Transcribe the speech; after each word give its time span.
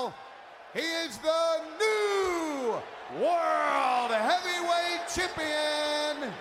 Oh, 0.00 0.14
he 0.74 0.78
is 0.78 1.18
the 1.18 1.60
new 1.80 2.70
World 3.20 4.12
Heavyweight 4.12 5.08
Champion, 5.12 6.32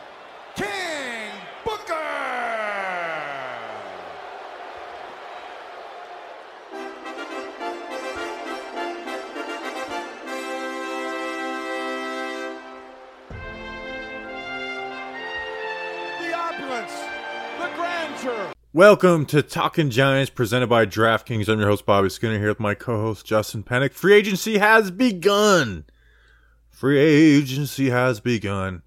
Welcome 18.74 19.26
to 19.28 19.42
Talking 19.42 19.90
Giants 19.90 20.30
presented 20.30 20.68
by 20.68 20.86
DraftKings. 20.86 21.48
I'm 21.48 21.58
your 21.58 21.70
host, 21.70 21.86
Bobby 21.86 22.10
Skinner, 22.10 22.38
here 22.38 22.50
with 22.50 22.60
my 22.60 22.74
co 22.74 23.02
host, 23.02 23.26
Justin 23.26 23.64
Panic. 23.64 23.94
Free 23.94 24.14
agency 24.14 24.58
has 24.58 24.92
begun. 24.92 25.86
Free 26.70 27.00
agency 27.00 27.90
has 27.92 28.20
begun. 28.20 28.82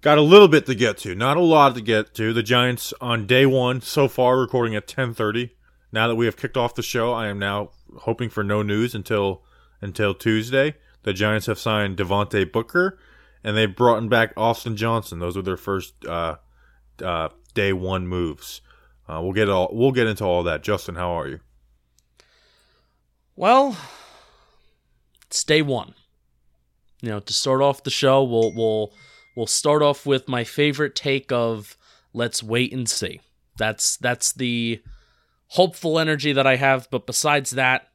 Got 0.00 0.16
a 0.16 0.22
little 0.22 0.48
bit 0.48 0.64
to 0.66 0.74
get 0.74 0.96
to, 0.98 1.14
not 1.14 1.36
a 1.36 1.42
lot 1.42 1.74
to 1.74 1.82
get 1.82 2.14
to. 2.14 2.32
The 2.32 2.42
Giants 2.42 2.94
on 2.98 3.26
day 3.26 3.44
one, 3.44 3.82
so 3.82 4.08
far, 4.08 4.38
recording 4.38 4.74
at 4.74 4.88
10:30. 4.88 5.50
Now 5.92 6.08
that 6.08 6.16
we 6.16 6.24
have 6.24 6.38
kicked 6.38 6.56
off 6.56 6.74
the 6.74 6.82
show, 6.82 7.12
I 7.12 7.26
am 7.26 7.38
now 7.38 7.72
hoping 7.98 8.30
for 8.30 8.42
no 8.42 8.62
news 8.62 8.94
until 8.94 9.44
until 9.82 10.14
Tuesday. 10.14 10.76
The 11.02 11.12
Giants 11.12 11.44
have 11.44 11.58
signed 11.58 11.98
Devontae 11.98 12.50
Booker, 12.50 12.98
and 13.44 13.54
they've 13.54 13.76
brought 13.76 14.08
back 14.08 14.32
Austin 14.34 14.78
Johnson. 14.78 15.18
Those 15.18 15.36
were 15.36 15.42
their 15.42 15.58
first 15.58 16.06
uh, 16.06 16.36
uh, 17.02 17.28
day 17.52 17.74
one 17.74 18.08
moves. 18.08 18.62
Uh, 19.08 19.20
we'll 19.22 19.32
get 19.32 19.48
all 19.48 19.70
we'll 19.72 19.92
get 19.92 20.06
into 20.06 20.24
all 20.24 20.42
that. 20.42 20.62
Justin, 20.62 20.96
how 20.96 21.10
are 21.18 21.28
you? 21.28 21.40
Well, 23.36 23.76
it's 25.26 25.44
day 25.44 25.62
one. 25.62 25.94
You 27.02 27.10
know, 27.10 27.20
to 27.20 27.32
start 27.32 27.62
off 27.62 27.84
the 27.84 27.90
show, 27.90 28.24
we'll 28.24 28.52
we'll 28.54 28.92
we'll 29.36 29.46
start 29.46 29.82
off 29.82 30.06
with 30.06 30.28
my 30.28 30.44
favorite 30.44 30.94
take 30.94 31.30
of 31.30 31.76
let's 32.12 32.42
wait 32.42 32.72
and 32.72 32.88
see. 32.88 33.20
That's 33.58 33.96
that's 33.96 34.32
the 34.32 34.82
hopeful 35.48 35.98
energy 35.98 36.32
that 36.32 36.46
I 36.46 36.56
have, 36.56 36.88
but 36.90 37.06
besides 37.06 37.52
that, 37.52 37.88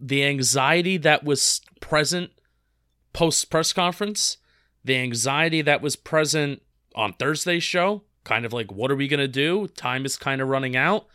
the 0.00 0.24
anxiety 0.24 0.96
that 0.96 1.24
was 1.24 1.60
present 1.80 2.32
post 3.12 3.50
press 3.50 3.72
conference, 3.72 4.38
the 4.84 4.96
anxiety 4.96 5.62
that 5.62 5.82
was 5.82 5.96
present 5.96 6.62
on 6.94 7.12
Thursday's 7.12 7.62
show, 7.62 8.02
kind 8.28 8.44
of 8.44 8.52
like 8.52 8.70
what 8.70 8.90
are 8.90 8.96
we 8.96 9.08
going 9.08 9.18
to 9.18 9.28
do? 9.28 9.66
Time 9.68 10.04
is 10.04 10.16
kind 10.16 10.40
of 10.40 10.48
running 10.48 10.76
out. 10.76 11.06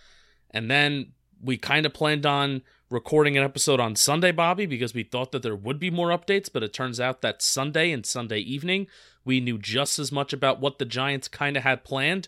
And 0.51 0.69
then 0.69 1.13
we 1.41 1.57
kind 1.57 1.85
of 1.85 1.93
planned 1.93 2.25
on 2.25 2.63
recording 2.89 3.37
an 3.37 3.43
episode 3.43 3.79
on 3.79 3.95
Sunday, 3.95 4.31
Bobby, 4.31 4.65
because 4.65 4.93
we 4.93 5.03
thought 5.03 5.31
that 5.31 5.43
there 5.43 5.55
would 5.55 5.79
be 5.79 5.89
more 5.89 6.09
updates, 6.09 6.49
but 6.51 6.63
it 6.63 6.73
turns 6.73 6.99
out 6.99 7.21
that 7.21 7.41
Sunday 7.41 7.91
and 7.91 8.05
Sunday 8.05 8.39
evening, 8.39 8.87
we 9.25 9.39
knew 9.39 9.57
just 9.57 9.99
as 9.99 10.11
much 10.11 10.33
about 10.33 10.59
what 10.59 10.79
the 10.79 10.85
Giants 10.85 11.27
kind 11.27 11.57
of 11.57 11.63
had 11.63 11.83
planned 11.83 12.27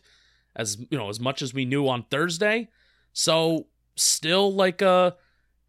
as, 0.56 0.78
you 0.89 0.97
know, 0.97 1.09
as 1.09 1.19
much 1.19 1.41
as 1.41 1.53
we 1.53 1.66
knew 1.66 1.88
on 1.88 2.03
Thursday. 2.09 2.69
So, 3.13 3.67
still 3.95 4.53
like 4.53 4.81
a 4.81 5.16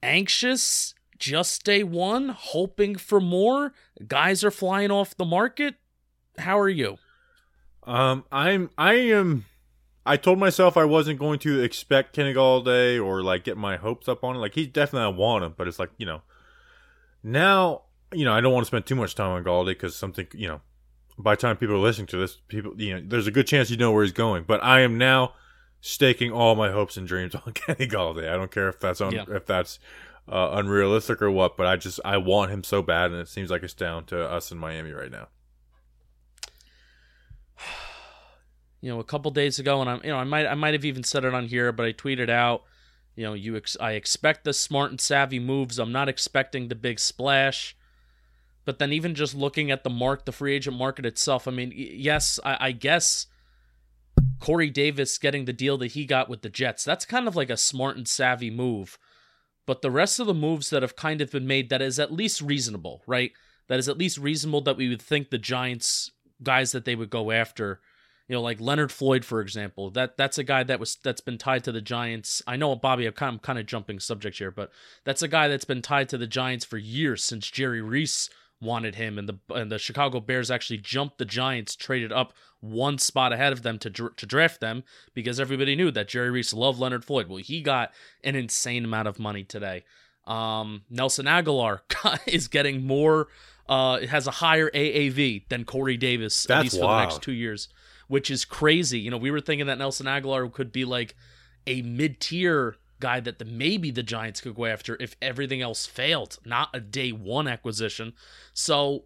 anxious 0.02 0.94
just 1.18 1.64
day 1.64 1.82
1, 1.82 2.30
hoping 2.30 2.96
for 2.96 3.20
more. 3.20 3.72
Guys 4.06 4.44
are 4.44 4.50
flying 4.50 4.90
off 4.90 5.16
the 5.16 5.24
market. 5.24 5.76
How 6.38 6.58
are 6.58 6.68
you? 6.68 6.98
Um, 7.86 8.24
I'm 8.32 8.70
I 8.76 8.94
am. 8.94 9.44
I 10.04 10.16
told 10.16 10.38
myself 10.38 10.76
I 10.76 10.84
wasn't 10.84 11.18
going 11.18 11.38
to 11.40 11.60
expect 11.60 12.12
Kenny 12.14 12.32
Golladay 12.32 13.04
or 13.04 13.22
like 13.22 13.44
get 13.44 13.56
my 13.56 13.76
hopes 13.76 14.08
up 14.08 14.22
on 14.24 14.36
it. 14.36 14.38
Like 14.38 14.54
he's 14.54 14.68
definitely 14.68 15.06
I 15.06 15.16
want 15.16 15.44
him, 15.44 15.54
but 15.56 15.66
it's 15.68 15.78
like 15.78 15.90
you 15.98 16.06
know, 16.06 16.22
now 17.22 17.82
you 18.12 18.24
know 18.24 18.32
I 18.32 18.40
don't 18.40 18.52
want 18.52 18.64
to 18.64 18.68
spend 18.68 18.86
too 18.86 18.94
much 18.94 19.14
time 19.14 19.30
on 19.30 19.44
Golladay 19.44 19.66
because 19.68 19.96
something 19.96 20.26
you 20.34 20.48
know, 20.48 20.60
by 21.18 21.34
the 21.34 21.40
time 21.40 21.56
people 21.56 21.74
are 21.76 21.78
listening 21.78 22.06
to 22.08 22.16
this, 22.18 22.38
people 22.48 22.72
you 22.80 22.94
know, 22.94 23.02
there's 23.06 23.26
a 23.26 23.32
good 23.32 23.46
chance 23.46 23.70
you 23.70 23.76
know 23.76 23.92
where 23.92 24.04
he's 24.04 24.12
going. 24.12 24.44
But 24.46 24.62
I 24.62 24.80
am 24.80 24.98
now 24.98 25.34
staking 25.80 26.32
all 26.32 26.54
my 26.54 26.70
hopes 26.70 26.96
and 26.96 27.06
dreams 27.06 27.34
on 27.46 27.52
Kenny 27.52 27.86
Golladay. 27.86 28.28
I 28.28 28.36
don't 28.36 28.50
care 28.50 28.68
if 28.68 28.78
that's 28.80 29.00
on 29.00 29.12
Yeah. 29.12 29.24
if 29.28 29.46
that's 29.46 29.78
uh, 30.28 30.50
unrealistic 30.54 31.22
or 31.22 31.30
what, 31.30 31.56
but 31.56 31.66
I 31.66 31.76
just 31.76 32.00
I 32.04 32.16
want 32.16 32.50
him 32.50 32.64
so 32.64 32.82
bad, 32.82 33.10
and 33.12 33.20
it 33.20 33.28
seems 33.28 33.50
like 33.50 33.62
it's 33.62 33.74
down 33.74 34.04
to 34.06 34.20
us 34.28 34.50
in 34.50 34.58
Miami 34.58 34.92
right 34.92 35.10
now. 35.10 35.28
You 38.80 38.90
know, 38.90 39.00
a 39.00 39.04
couple 39.04 39.30
days 39.30 39.58
ago, 39.58 39.80
and 39.80 39.90
I'm, 39.90 40.00
you 40.04 40.10
know, 40.10 40.18
I 40.18 40.24
might, 40.24 40.46
I 40.46 40.54
might 40.54 40.74
have 40.74 40.84
even 40.84 41.02
said 41.02 41.24
it 41.24 41.34
on 41.34 41.46
here, 41.46 41.72
but 41.72 41.86
I 41.86 41.92
tweeted 41.92 42.28
out, 42.28 42.62
you 43.14 43.24
know, 43.24 43.34
you, 43.34 43.56
ex- 43.56 43.76
I 43.80 43.92
expect 43.92 44.44
the 44.44 44.52
smart 44.52 44.90
and 44.90 45.00
savvy 45.00 45.38
moves. 45.38 45.78
I'm 45.78 45.92
not 45.92 46.08
expecting 46.08 46.68
the 46.68 46.74
big 46.74 47.00
splash. 47.00 47.76
But 48.64 48.78
then, 48.78 48.92
even 48.92 49.14
just 49.14 49.34
looking 49.34 49.70
at 49.70 49.84
the 49.84 49.90
mark, 49.90 50.24
the 50.24 50.32
free 50.32 50.54
agent 50.54 50.76
market 50.76 51.06
itself, 51.06 51.46
I 51.46 51.52
mean, 51.52 51.72
yes, 51.74 52.40
I, 52.44 52.56
I 52.60 52.72
guess 52.72 53.26
Corey 54.40 54.70
Davis 54.70 55.18
getting 55.18 55.44
the 55.44 55.52
deal 55.52 55.78
that 55.78 55.92
he 55.92 56.04
got 56.04 56.28
with 56.28 56.42
the 56.42 56.48
Jets, 56.48 56.84
that's 56.84 57.04
kind 57.04 57.28
of 57.28 57.36
like 57.36 57.50
a 57.50 57.56
smart 57.56 57.96
and 57.96 58.08
savvy 58.08 58.50
move. 58.50 58.98
But 59.66 59.82
the 59.82 59.90
rest 59.90 60.20
of 60.20 60.26
the 60.26 60.34
moves 60.34 60.70
that 60.70 60.82
have 60.82 60.96
kind 60.96 61.20
of 61.20 61.30
been 61.30 61.46
made, 61.46 61.70
that 61.70 61.82
is 61.82 61.98
at 61.98 62.12
least 62.12 62.40
reasonable, 62.40 63.02
right? 63.06 63.32
That 63.68 63.78
is 63.78 63.88
at 63.88 63.98
least 63.98 64.18
reasonable 64.18 64.60
that 64.62 64.76
we 64.76 64.88
would 64.88 65.02
think 65.02 65.30
the 65.30 65.38
Giants 65.38 66.10
guys 66.42 66.72
that 66.72 66.84
they 66.84 66.94
would 66.94 67.10
go 67.10 67.30
after 67.30 67.80
you 68.28 68.34
know, 68.34 68.42
like 68.42 68.60
Leonard 68.60 68.90
Floyd, 68.90 69.24
for 69.24 69.40
example. 69.40 69.90
That 69.90 70.16
that's 70.16 70.38
a 70.38 70.44
guy 70.44 70.62
that 70.64 70.80
was 70.80 70.96
that's 71.02 71.20
been 71.20 71.38
tied 71.38 71.64
to 71.64 71.72
the 71.72 71.80
Giants. 71.80 72.42
I 72.46 72.56
know, 72.56 72.74
Bobby, 72.74 73.06
I'm 73.06 73.12
kind, 73.12 73.34
I'm 73.34 73.38
kind 73.38 73.58
of 73.58 73.66
jumping 73.66 74.00
subject 74.00 74.38
here, 74.38 74.50
but 74.50 74.70
that's 75.04 75.22
a 75.22 75.28
guy 75.28 75.48
that's 75.48 75.64
been 75.64 75.82
tied 75.82 76.08
to 76.10 76.18
the 76.18 76.26
Giants 76.26 76.64
for 76.64 76.78
years 76.78 77.22
since 77.22 77.50
Jerry 77.50 77.80
Reese 77.80 78.28
wanted 78.60 78.96
him, 78.96 79.18
and 79.18 79.28
the 79.28 79.38
and 79.54 79.70
the 79.70 79.78
Chicago 79.78 80.20
Bears 80.20 80.50
actually 80.50 80.78
jumped 80.78 81.18
the 81.18 81.24
Giants, 81.24 81.76
traded 81.76 82.12
up 82.12 82.32
one 82.60 82.98
spot 82.98 83.32
ahead 83.32 83.52
of 83.52 83.62
them 83.62 83.78
to 83.78 83.90
to 83.90 84.26
draft 84.26 84.60
them 84.60 84.82
because 85.14 85.38
everybody 85.38 85.76
knew 85.76 85.92
that 85.92 86.08
Jerry 86.08 86.30
Reese 86.30 86.52
loved 86.52 86.80
Leonard 86.80 87.04
Floyd. 87.04 87.28
Well, 87.28 87.38
he 87.38 87.60
got 87.60 87.92
an 88.24 88.34
insane 88.34 88.84
amount 88.84 89.06
of 89.06 89.20
money 89.20 89.44
today. 89.44 89.84
Um, 90.26 90.82
Nelson 90.90 91.26
Agholor 91.26 91.80
is 92.26 92.48
getting 92.48 92.84
more. 92.84 93.28
Uh, 93.68 94.06
has 94.06 94.28
a 94.28 94.30
higher 94.30 94.70
AAV 94.70 95.48
than 95.48 95.64
Corey 95.64 95.96
Davis 95.96 96.48
at 96.48 96.62
least 96.62 96.76
for 96.76 96.82
the 96.82 97.00
next 97.00 97.20
two 97.20 97.32
years 97.32 97.66
which 98.08 98.30
is 98.30 98.44
crazy. 98.44 98.98
You 98.98 99.10
know, 99.10 99.16
we 99.16 99.30
were 99.30 99.40
thinking 99.40 99.66
that 99.66 99.78
Nelson 99.78 100.06
Agholor 100.06 100.52
could 100.52 100.72
be 100.72 100.84
like 100.84 101.14
a 101.66 101.82
mid 101.82 102.20
tier 102.20 102.76
guy 103.00 103.20
that 103.20 103.38
the 103.38 103.44
maybe 103.44 103.90
the 103.90 104.02
Giants 104.02 104.40
could 104.40 104.54
go 104.54 104.66
after 104.66 104.96
if 105.00 105.16
everything 105.20 105.60
else 105.60 105.86
failed, 105.86 106.38
not 106.44 106.70
a 106.72 106.80
day 106.80 107.10
one 107.10 107.46
acquisition. 107.48 108.14
So 108.54 109.04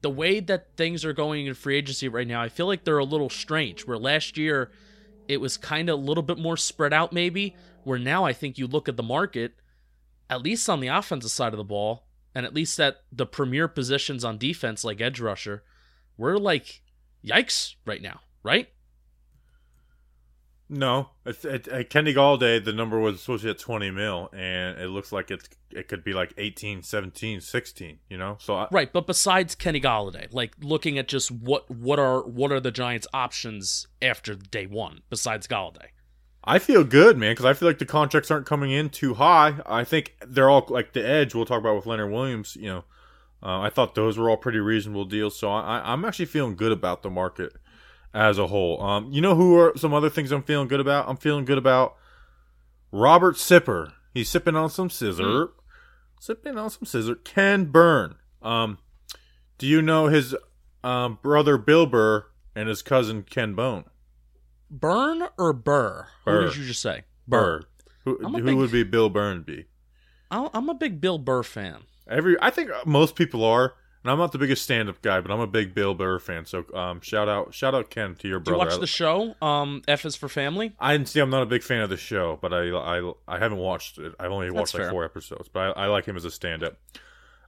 the 0.00 0.10
way 0.10 0.40
that 0.40 0.76
things 0.76 1.04
are 1.04 1.12
going 1.12 1.46
in 1.46 1.54
free 1.54 1.76
agency 1.76 2.08
right 2.08 2.26
now, 2.26 2.42
I 2.42 2.48
feel 2.48 2.66
like 2.66 2.84
they're 2.84 2.98
a 2.98 3.04
little 3.04 3.30
strange. 3.30 3.86
Where 3.86 3.98
last 3.98 4.36
year 4.36 4.70
it 5.28 5.40
was 5.40 5.56
kind 5.56 5.88
of 5.88 5.98
a 5.98 6.02
little 6.02 6.22
bit 6.22 6.38
more 6.38 6.56
spread 6.56 6.92
out, 6.92 7.12
maybe. 7.12 7.56
Where 7.84 7.98
now 7.98 8.24
I 8.24 8.32
think 8.32 8.58
you 8.58 8.66
look 8.66 8.88
at 8.88 8.96
the 8.96 9.02
market, 9.02 9.54
at 10.30 10.42
least 10.42 10.68
on 10.68 10.80
the 10.80 10.88
offensive 10.88 11.30
side 11.30 11.52
of 11.52 11.58
the 11.58 11.64
ball, 11.64 12.04
and 12.34 12.46
at 12.46 12.54
least 12.54 12.78
at 12.80 12.98
the 13.10 13.26
premier 13.26 13.68
positions 13.68 14.24
on 14.24 14.38
defense, 14.38 14.84
like 14.84 15.00
edge 15.00 15.20
rusher, 15.20 15.62
we're 16.16 16.36
like, 16.36 16.82
yikes 17.24 17.74
right 17.84 18.02
now, 18.02 18.20
right? 18.42 18.68
No, 20.74 21.10
it's, 21.26 21.44
it, 21.44 21.68
at 21.68 21.90
Kenny 21.90 22.14
Golladay, 22.14 22.64
the 22.64 22.72
number 22.72 22.98
was 22.98 23.20
supposed 23.20 23.42
to 23.42 23.48
be 23.48 23.50
at 23.50 23.58
20 23.58 23.90
mil, 23.90 24.30
and 24.32 24.78
it 24.78 24.88
looks 24.88 25.12
like 25.12 25.30
it 25.30 25.50
it 25.70 25.86
could 25.86 26.02
be 26.02 26.14
like 26.14 26.32
18, 26.38 26.82
17, 26.82 27.42
16, 27.42 27.98
you 28.08 28.16
know? 28.16 28.38
So, 28.40 28.54
I, 28.54 28.68
Right, 28.70 28.90
but 28.90 29.06
besides 29.06 29.54
Kenny 29.54 29.82
Golladay, 29.82 30.32
like 30.32 30.54
looking 30.62 30.96
at 30.96 31.08
just 31.08 31.30
what 31.30 31.70
what 31.70 31.98
are 31.98 32.22
what 32.22 32.50
are 32.52 32.60
the 32.60 32.70
Giants' 32.70 33.06
options 33.12 33.86
after 34.00 34.34
day 34.34 34.66
one 34.66 35.02
besides 35.10 35.46
Golladay? 35.46 35.88
I 36.42 36.58
feel 36.58 36.84
good, 36.84 37.18
man, 37.18 37.32
because 37.32 37.44
I 37.44 37.52
feel 37.52 37.68
like 37.68 37.78
the 37.78 37.84
contracts 37.84 38.30
aren't 38.30 38.46
coming 38.46 38.70
in 38.70 38.88
too 38.88 39.14
high. 39.14 39.60
I 39.66 39.84
think 39.84 40.16
they're 40.26 40.48
all 40.48 40.64
like 40.70 40.94
the 40.94 41.06
edge 41.06 41.34
we'll 41.34 41.44
talk 41.44 41.60
about 41.60 41.76
with 41.76 41.84
Leonard 41.84 42.10
Williams, 42.10 42.56
you 42.56 42.68
know. 42.68 42.84
Uh, 43.42 43.60
I 43.60 43.68
thought 43.68 43.94
those 43.94 44.16
were 44.16 44.30
all 44.30 44.38
pretty 44.38 44.60
reasonable 44.60 45.04
deals, 45.04 45.36
so 45.36 45.50
I, 45.50 45.92
I'm 45.92 46.04
actually 46.06 46.26
feeling 46.26 46.56
good 46.56 46.72
about 46.72 47.02
the 47.02 47.10
market 47.10 47.52
as 48.14 48.38
a 48.38 48.46
whole. 48.46 48.82
Um, 48.82 49.12
you 49.12 49.20
know 49.20 49.34
who 49.34 49.58
are 49.58 49.72
some 49.76 49.94
other 49.94 50.10
things 50.10 50.32
I'm 50.32 50.42
feeling 50.42 50.68
good 50.68 50.80
about? 50.80 51.08
I'm 51.08 51.16
feeling 51.16 51.44
good 51.44 51.58
about 51.58 51.96
Robert 52.90 53.36
Sipper. 53.36 53.92
He's 54.14 54.28
sipping 54.28 54.56
on 54.56 54.70
some 54.70 54.90
scissor. 54.90 55.50
Sipping 56.20 56.58
on 56.58 56.70
some 56.70 56.84
scissor. 56.84 57.14
Ken 57.16 57.66
Burn. 57.66 58.16
Um, 58.42 58.78
do 59.58 59.66
you 59.66 59.80
know 59.80 60.06
his 60.06 60.36
um, 60.84 61.18
brother 61.22 61.56
Bill 61.56 61.86
Burr 61.86 62.26
and 62.54 62.68
his 62.68 62.82
cousin 62.82 63.22
Ken 63.22 63.54
Bone? 63.54 63.84
Burn 64.70 65.24
or 65.38 65.52
Burr? 65.52 66.08
Burr. 66.24 66.42
Who 66.42 66.48
did 66.48 66.56
you 66.56 66.66
just 66.66 66.82
say? 66.82 67.04
Burr. 67.26 67.62
Who, 68.04 68.18
who 68.18 68.42
big- 68.42 68.56
would 68.56 68.72
be 68.72 68.82
Bill 68.82 69.08
Burn 69.08 69.42
be? 69.42 69.66
I'm 70.30 70.68
a 70.70 70.74
big 70.74 71.00
Bill 71.00 71.18
Burr 71.18 71.42
fan. 71.42 71.82
Every 72.08 72.36
I 72.40 72.50
think 72.50 72.70
most 72.86 73.16
people 73.16 73.44
are. 73.44 73.74
And 74.04 74.10
I'm 74.10 74.18
not 74.18 74.32
the 74.32 74.38
biggest 74.38 74.62
stand-up 74.62 75.00
guy, 75.00 75.20
but 75.20 75.30
I'm 75.30 75.38
a 75.38 75.46
big 75.46 75.74
Bill 75.74 75.94
Burr 75.94 76.18
fan. 76.18 76.44
So 76.44 76.64
um, 76.74 77.00
shout 77.00 77.28
out, 77.28 77.54
shout 77.54 77.72
out 77.72 77.88
Ken 77.88 78.16
to 78.16 78.26
your 78.28 78.40
Do 78.40 78.50
you 78.50 78.56
brother. 78.56 78.70
watch 78.72 78.80
the 78.80 78.86
show? 78.86 79.36
Um, 79.40 79.82
F 79.86 80.04
is 80.04 80.16
for 80.16 80.28
Family. 80.28 80.72
I 80.80 80.92
didn't 80.92 81.08
see. 81.08 81.20
I'm 81.20 81.30
not 81.30 81.42
a 81.42 81.46
big 81.46 81.62
fan 81.62 81.82
of 81.82 81.90
the 81.90 81.96
show, 81.96 82.36
but 82.42 82.52
I 82.52 82.68
I, 82.70 83.12
I 83.28 83.38
haven't 83.38 83.58
watched 83.58 83.98
it. 83.98 84.12
I've 84.18 84.32
only 84.32 84.50
watched 84.50 84.74
like 84.74 84.82
fair. 84.82 84.90
four 84.90 85.04
episodes, 85.04 85.48
but 85.48 85.76
I, 85.76 85.84
I 85.84 85.86
like 85.86 86.06
him 86.06 86.16
as 86.16 86.24
a 86.24 86.32
stand-up. 86.32 86.76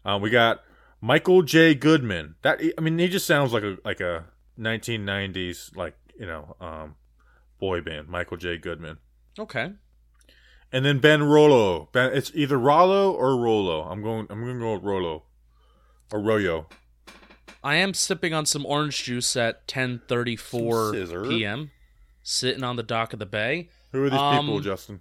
Um, 0.04 0.22
we 0.22 0.30
got 0.30 0.62
Michael 1.00 1.42
J. 1.42 1.74
Goodman. 1.74 2.36
That 2.42 2.60
I 2.78 2.80
mean, 2.80 2.98
he 2.98 3.08
just 3.08 3.26
sounds 3.26 3.52
like 3.52 3.64
a 3.64 3.78
like 3.84 4.00
a 4.00 4.26
1990s 4.58 5.76
like 5.76 5.96
you 6.18 6.26
know 6.26 6.54
um, 6.60 6.94
boy 7.58 7.80
band. 7.80 8.08
Michael 8.08 8.36
J. 8.36 8.58
Goodman. 8.58 8.98
Okay. 9.38 9.72
And 10.72 10.84
then 10.84 10.98
Ben 10.98 11.22
Rollo. 11.22 11.88
Ben, 11.92 12.12
it's 12.12 12.32
either 12.34 12.58
Rollo 12.58 13.12
or 13.12 13.36
Rollo. 13.36 13.82
I'm 13.82 14.02
going. 14.02 14.26
I'm 14.30 14.40
going 14.40 14.54
to 14.54 14.60
go 14.60 14.74
with 14.74 14.82
Rollo 14.84 15.24
or 16.12 16.20
Royo. 16.20 16.66
I 17.62 17.76
am 17.76 17.94
sipping 17.94 18.34
on 18.34 18.44
some 18.46 18.66
orange 18.66 19.02
juice 19.04 19.36
at 19.36 19.66
10:34 19.68 21.08
Some 21.08 21.28
p.m. 21.28 21.70
Sitting 22.22 22.62
on 22.64 22.76
the 22.76 22.82
dock 22.82 23.12
of 23.12 23.18
the 23.18 23.26
bay. 23.26 23.68
Who 23.92 24.02
are 24.04 24.10
these 24.10 24.18
Um, 24.18 24.46
people, 24.46 24.60
Justin? 24.60 25.00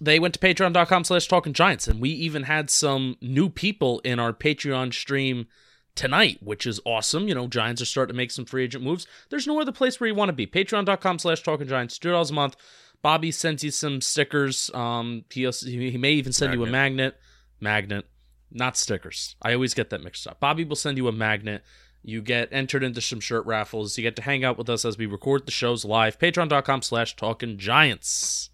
They 0.00 0.18
went 0.18 0.34
to 0.34 0.40
patreon.com 0.40 1.04
slash 1.04 1.26
talking 1.26 1.52
giants, 1.52 1.88
and 1.88 2.00
we 2.00 2.10
even 2.10 2.42
had 2.44 2.68
some 2.70 3.16
new 3.22 3.48
people 3.48 4.00
in 4.00 4.18
our 4.18 4.32
Patreon 4.32 4.92
stream 4.92 5.46
tonight, 5.94 6.38
which 6.42 6.66
is 6.66 6.78
awesome. 6.84 7.28
You 7.28 7.34
know, 7.34 7.46
Giants 7.48 7.80
are 7.80 7.86
starting 7.86 8.12
to 8.12 8.16
make 8.16 8.30
some 8.30 8.44
free 8.44 8.64
agent 8.64 8.84
moves. 8.84 9.06
There's 9.30 9.46
no 9.46 9.58
other 9.58 9.72
place 9.72 9.98
where 9.98 10.06
you 10.08 10.14
want 10.14 10.28
to 10.28 10.34
be. 10.34 10.46
Patreon.com 10.46 11.18
slash 11.18 11.42
talking 11.42 11.66
giants, 11.66 11.98
two 11.98 12.10
dollars 12.10 12.30
a 12.30 12.34
month. 12.34 12.56
Bobby 13.00 13.30
sends 13.30 13.64
you 13.64 13.70
some 13.70 14.00
stickers. 14.02 14.70
Um, 14.74 15.24
he, 15.30 15.46
also, 15.46 15.66
he 15.66 15.96
may 15.96 16.12
even 16.12 16.32
send 16.32 16.52
you 16.52 16.62
a 16.64 16.70
magnet. 16.70 17.16
Magnet, 17.60 18.04
not 18.50 18.76
stickers. 18.76 19.36
I 19.42 19.54
always 19.54 19.74
get 19.74 19.90
that 19.90 20.02
mixed 20.02 20.26
up. 20.26 20.40
Bobby 20.40 20.64
will 20.64 20.76
send 20.76 20.96
you 20.96 21.08
a 21.08 21.12
magnet. 21.12 21.62
You 22.02 22.22
get 22.22 22.48
entered 22.52 22.84
into 22.84 23.00
some 23.00 23.20
shirt 23.20 23.44
raffles. 23.46 23.98
You 23.98 24.02
get 24.02 24.16
to 24.16 24.22
hang 24.22 24.44
out 24.44 24.56
with 24.56 24.70
us 24.70 24.84
as 24.84 24.96
we 24.96 25.06
record 25.06 25.44
the 25.44 25.52
shows 25.52 25.84
live. 25.84 26.18
Patreon.com 26.18 26.82
slash 26.82 27.16
talking 27.16 27.58
giants. 27.58 28.50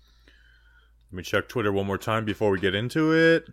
Let 1.11 1.17
me 1.19 1.23
check 1.23 1.49
Twitter 1.49 1.71
one 1.71 1.87
more 1.87 1.99
time 1.99 2.25
before 2.25 2.51
we 2.51 2.59
get 2.59 2.75
into 2.75 3.13
it. 3.13 3.47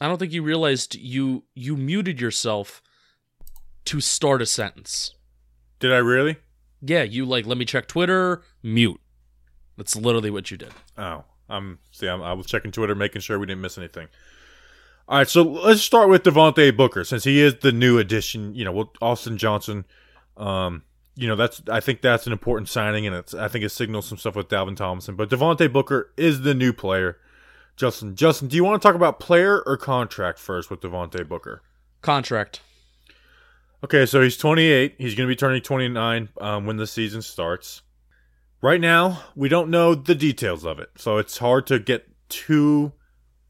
I 0.00 0.08
don't 0.08 0.18
think 0.18 0.32
you 0.32 0.42
realized 0.42 0.94
you 0.94 1.44
you 1.54 1.76
muted 1.76 2.20
yourself 2.20 2.82
to 3.84 4.00
start 4.00 4.40
a 4.40 4.46
sentence. 4.46 5.14
Did 5.78 5.92
I 5.92 5.98
really? 5.98 6.38
Yeah, 6.80 7.02
you 7.02 7.26
like 7.26 7.46
let 7.46 7.58
me 7.58 7.64
check 7.66 7.86
Twitter, 7.86 8.42
mute. 8.62 9.00
That's 9.76 9.94
literally 9.94 10.30
what 10.30 10.50
you 10.50 10.56
did. 10.56 10.72
Oh, 10.96 11.24
I'm 11.48 11.78
see. 11.90 12.08
I'm, 12.08 12.22
I 12.22 12.32
was 12.32 12.46
checking 12.46 12.72
Twitter, 12.72 12.94
making 12.94 13.20
sure 13.20 13.38
we 13.38 13.46
didn't 13.46 13.60
miss 13.60 13.76
anything. 13.76 14.08
All 15.12 15.18
right, 15.18 15.28
so 15.28 15.42
let's 15.42 15.82
start 15.82 16.08
with 16.08 16.22
Devontae 16.22 16.74
Booker 16.74 17.04
since 17.04 17.24
he 17.24 17.38
is 17.38 17.56
the 17.56 17.70
new 17.70 17.98
addition. 17.98 18.54
You 18.54 18.64
know, 18.64 18.72
with 18.72 18.88
Austin 19.02 19.36
Johnson. 19.36 19.84
Um, 20.38 20.84
you 21.16 21.28
know, 21.28 21.36
that's 21.36 21.60
I 21.68 21.80
think 21.80 22.00
that's 22.00 22.26
an 22.26 22.32
important 22.32 22.70
signing, 22.70 23.06
and 23.06 23.14
it's 23.14 23.34
I 23.34 23.48
think 23.48 23.62
it 23.62 23.68
signals 23.68 24.06
some 24.06 24.16
stuff 24.16 24.36
with 24.36 24.48
Dalvin 24.48 24.74
Tomlinson. 24.74 25.14
But 25.14 25.28
Devontae 25.28 25.70
Booker 25.70 26.10
is 26.16 26.40
the 26.40 26.54
new 26.54 26.72
player. 26.72 27.18
Justin, 27.76 28.16
Justin, 28.16 28.48
do 28.48 28.56
you 28.56 28.64
want 28.64 28.80
to 28.80 28.88
talk 28.88 28.96
about 28.96 29.20
player 29.20 29.62
or 29.66 29.76
contract 29.76 30.38
first 30.38 30.70
with 30.70 30.80
Devontae 30.80 31.28
Booker? 31.28 31.60
Contract. 32.00 32.62
Okay, 33.84 34.06
so 34.06 34.22
he's 34.22 34.38
28. 34.38 34.94
He's 34.96 35.14
going 35.14 35.28
to 35.28 35.30
be 35.30 35.36
turning 35.36 35.60
29 35.60 36.30
um, 36.40 36.64
when 36.64 36.78
the 36.78 36.86
season 36.86 37.20
starts. 37.20 37.82
Right 38.62 38.80
now, 38.80 39.24
we 39.36 39.50
don't 39.50 39.68
know 39.68 39.94
the 39.94 40.14
details 40.14 40.64
of 40.64 40.78
it, 40.78 40.88
so 40.96 41.18
it's 41.18 41.36
hard 41.36 41.66
to 41.66 41.78
get 41.78 42.08
too, 42.30 42.92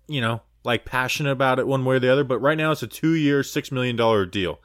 you 0.09 0.21
know, 0.21 0.43
like 0.65 0.85
passionate 0.85 1.31
about 1.31 1.59
it 1.59 1.67
one 1.67 1.85
way 1.85 1.97
or 1.97 2.01
the 2.01 2.13
other. 2.13 2.25
But 2.25 2.39
right 2.39 2.59
now, 2.59 2.73
it's 2.73 2.83
a 2.83 2.87
two-year, 2.87 3.43
six 3.43 3.73
million 3.73 3.97
dollar 3.97 4.27
deal. 4.27 4.61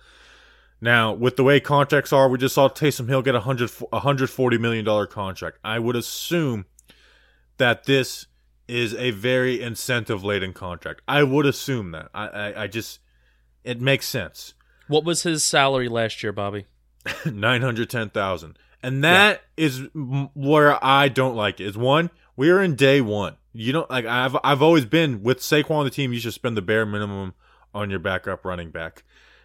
Now, 0.79 1.11
with 1.13 1.37
the 1.37 1.43
way 1.43 1.59
contracts 1.59 2.13
are, 2.13 2.29
we 2.29 2.37
just 2.37 2.53
saw 2.55 2.69
Taysom 2.69 3.09
Hill 3.09 3.23
get 3.23 3.35
a 3.35 3.39
hundred, 3.39 3.71
a 3.91 3.99
hundred 3.99 4.29
forty 4.29 4.57
million 4.57 4.85
dollar 4.85 5.07
contract. 5.07 5.57
I 5.63 5.79
would 5.79 5.95
assume 5.95 6.65
that 7.57 7.85
this 7.85 8.27
is 8.67 8.93
a 8.95 9.11
very 9.11 9.61
incentive-laden 9.61 10.53
contract. 10.53 11.01
I 11.07 11.23
would 11.23 11.45
assume 11.45 11.91
that. 11.91 12.09
I, 12.13 12.27
I, 12.27 12.63
I 12.63 12.67
just, 12.67 12.99
it 13.63 13.79
makes 13.79 14.07
sense. 14.07 14.53
What 14.87 15.03
was 15.03 15.23
his 15.23 15.43
salary 15.43 15.87
last 15.87 16.21
year, 16.21 16.31
Bobby? 16.31 16.65
nine 17.25 17.61
hundred 17.61 17.89
ten 17.89 18.09
thousand, 18.09 18.57
and 18.83 19.03
that 19.03 19.41
is 19.55 19.79
m 19.95 20.29
where 20.33 20.83
I 20.83 21.07
don't 21.07 21.35
like 21.35 21.59
it. 21.59 21.67
Is 21.67 21.77
one 21.77 22.09
we 22.35 22.49
are 22.49 22.61
in 22.61 22.75
day 22.75 23.01
one. 23.01 23.35
You 23.59 23.73
don't 23.73 23.89
like 23.89 24.05
I've 24.05 24.37
I've 24.43 24.61
always 24.61 24.85
been 24.85 25.23
with 25.23 25.39
Saquon 25.39 25.71
on 25.71 25.85
the 25.85 25.89
team. 25.89 26.13
You 26.13 26.19
should 26.19 26.33
spend 26.33 26.55
the 26.55 26.61
bare 26.61 26.85
minimum 26.85 27.33
on 27.73 27.89
your 27.89 27.99
backup 27.99 28.45
running 28.45 28.69
back. 28.69 29.03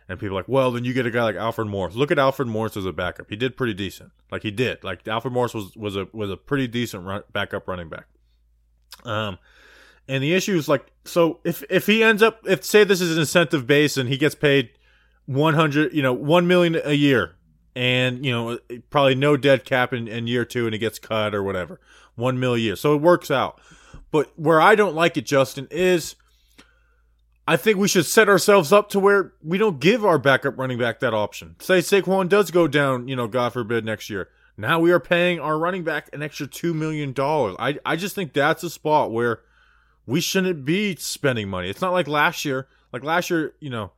And 0.09 0.19
people 0.21 0.37
like, 0.37 0.49
well, 0.49 0.73
then 0.73 0.85
you 0.85 0.93
get 0.93 1.07
a 1.07 1.11
guy 1.11 1.23
like 1.23 1.37
Alfred 1.37 1.69
Morris. 1.69 1.95
Look 1.95 2.11
at 2.11 2.19
Alfred 2.19 2.49
Morris 2.49 2.77
as 2.77 2.85
a 2.85 2.93
backup. 2.93 3.31
He 3.31 3.37
did 3.37 3.57
pretty 3.57 3.73
decent. 3.73 4.11
Like 4.31 4.43
he 4.43 4.51
did. 4.51 4.85
Like 4.85 5.09
Alfred 5.09 5.33
Morris 5.33 5.55
was 5.55 5.75
was 5.77 5.97
a 5.97 6.09
was 6.13 6.31
a 6.31 6.37
pretty 6.37 6.67
decent 6.67 7.05
run, 7.05 7.23
backup 7.33 7.67
running 7.67 7.89
back. 7.89 8.07
Um, 9.05 9.39
and 10.09 10.23
the 10.23 10.35
issue 10.35 10.57
is 10.57 10.69
like, 10.69 10.93
so 11.05 11.41
if 11.45 11.65
if 11.71 11.87
he 11.87 12.03
ends 12.03 12.23
up, 12.23 12.41
if 12.47 12.65
say 12.65 12.85
this 12.85 13.01
is 13.01 13.13
an 13.13 13.21
incentive 13.21 13.67
base 13.67 13.97
and 13.97 14.09
he 14.09 14.19
gets 14.19 14.35
paid 14.35 14.71
one 15.25 15.55
hundred, 15.55 15.95
you 15.95 16.03
know, 16.03 16.13
one 16.13 16.47
million 16.47 16.79
a 16.85 16.93
year, 16.93 17.37
and 17.75 18.27
you 18.27 18.33
know 18.33 18.59
probably 18.91 19.15
no 19.15 19.39
dead 19.39 19.65
cap 19.65 19.95
in, 19.95 20.07
in 20.09 20.27
year 20.27 20.45
two, 20.45 20.67
and 20.67 20.75
he 20.75 20.79
gets 20.79 20.99
cut 20.99 21.35
or 21.35 21.43
whatever, 21.43 21.81
one 22.17 22.39
mil 22.39 22.55
a 22.55 22.59
year, 22.59 22.77
so 22.77 22.95
it 22.95 23.01
works 23.01 23.31
out. 23.31 23.59
But 24.13 24.31
where 24.39 24.61
I 24.61 24.77
don't 24.77 24.95
like 24.95 25.17
it, 25.17 25.27
Justin, 25.27 25.67
is 25.71 26.15
I 27.49 27.57
think 27.57 27.79
we 27.79 27.89
should 27.89 28.07
set 28.07 28.29
ourselves 28.29 28.73
up 28.73 28.91
to 28.91 29.01
where 29.01 29.33
we 29.43 29.59
don't 29.59 29.81
give 29.81 30.05
our 30.05 30.19
backup 30.19 30.57
running 30.57 30.79
back 30.79 31.01
that 31.01 31.15
option. 31.15 31.57
Say 31.59 31.79
Saquon 31.79 32.29
does 32.29 32.53
go 32.53 32.69
down, 32.69 33.09
you 33.09 33.17
know, 33.17 33.27
God 33.27 33.53
forbid 33.53 33.85
next 33.85 34.09
year. 34.09 34.29
Now 34.57 34.79
we 34.79 34.93
are 34.93 35.01
paying 35.01 35.41
our 35.41 35.59
running 35.59 35.83
back 35.83 36.11
an 36.13 36.23
extra 36.23 36.47
two 36.47 36.75
million 36.75 37.13
dollars. 37.13 37.57
I 37.59 37.79
I 37.85 37.97
just 37.97 38.15
think 38.15 38.33
that's 38.33 38.63
a 38.63 38.71
spot 38.71 39.11
where 39.11 39.41
we 40.07 40.21
shouldn't 40.21 40.65
be 40.65 40.95
spending 40.97 41.49
money. 41.49 41.71
It's 41.71 41.81
not 41.81 41.93
like 41.93 42.07
last 42.07 42.45
year. 42.45 42.69
Like 42.93 43.03
last 43.03 43.31
year, 43.31 43.55
you 43.61 43.71
know, 43.71 43.93